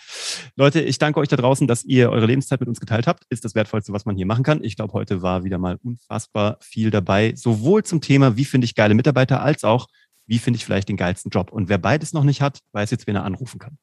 Leute, 0.56 0.82
ich 0.82 0.98
danke 0.98 1.18
euch 1.18 1.28
da 1.28 1.36
draußen, 1.36 1.66
dass 1.66 1.84
ihr 1.84 2.10
eure 2.10 2.26
Lebenszeit 2.26 2.60
mit 2.60 2.68
uns 2.68 2.80
geteilt 2.80 3.06
habt. 3.06 3.24
Ist 3.30 3.46
das 3.46 3.54
Wertvollste, 3.54 3.94
was 3.94 4.04
man 4.04 4.14
hier 4.14 4.26
machen 4.26 4.44
kann. 4.44 4.62
Ich 4.62 4.76
glaube, 4.76 4.92
heute 4.92 5.22
war 5.22 5.42
wieder 5.42 5.56
mal 5.56 5.78
unfassbar 5.82 6.58
viel 6.60 6.90
dabei. 6.90 7.32
Sowohl 7.34 7.82
zum 7.82 8.02
Thema, 8.02 8.36
wie 8.36 8.44
finde 8.44 8.66
ich 8.66 8.74
geile 8.74 8.94
Mitarbeiter, 8.94 9.40
als 9.40 9.64
auch, 9.64 9.86
wie 10.26 10.38
finde 10.38 10.58
ich 10.58 10.64
vielleicht 10.64 10.88
den 10.88 10.96
geilsten 10.96 11.30
Job. 11.30 11.52
Und 11.52 11.68
wer 11.68 11.78
beides 11.78 12.12
noch 12.12 12.24
nicht 12.24 12.42
hat, 12.42 12.60
weiß 12.72 12.90
jetzt, 12.90 13.06
wen 13.06 13.16
er 13.16 13.24
anrufen 13.24 13.58
kann. 13.58 13.78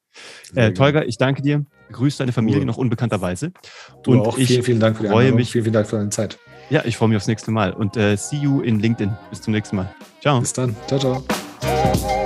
Äh, 0.56 0.74
Teuger, 0.74 1.08
ich 1.08 1.18
danke 1.18 1.42
dir. 1.42 1.66
Grüß 1.92 2.18
deine 2.18 2.32
Familie 2.32 2.62
cool. 2.62 2.66
noch 2.66 2.78
unbekannterweise. 2.78 3.52
Du 4.04 4.12
und 4.12 4.22
auch. 4.22 4.38
Ich 4.38 4.48
vielen, 4.48 4.64
vielen 4.64 4.80
Dank 4.80 4.98
für 4.98 5.04
die 5.04 5.10
freue 5.10 5.32
mich. 5.32 5.52
Vielen, 5.52 5.66
vielen 5.66 5.74
Dank 5.74 5.88
für 5.88 5.98
deine 5.98 6.10
Zeit. 6.10 6.38
Ja, 6.70 6.84
ich 6.86 6.98
freue 6.98 7.10
mich 7.10 7.18
aufs 7.18 7.28
nächste 7.28 7.52
Mal 7.52 7.74
und 7.74 7.98
äh, 7.98 8.16
see 8.16 8.38
you 8.38 8.62
in 8.62 8.80
LinkedIn. 8.80 9.16
Bis 9.30 9.42
zum 9.42 9.54
nächsten 9.54 9.76
Mal. 9.76 9.94
Ciao. 10.22 10.40
Bis 10.40 10.54
dann. 10.54 10.76
Ciao, 10.88 11.00
ciao. 11.00 12.23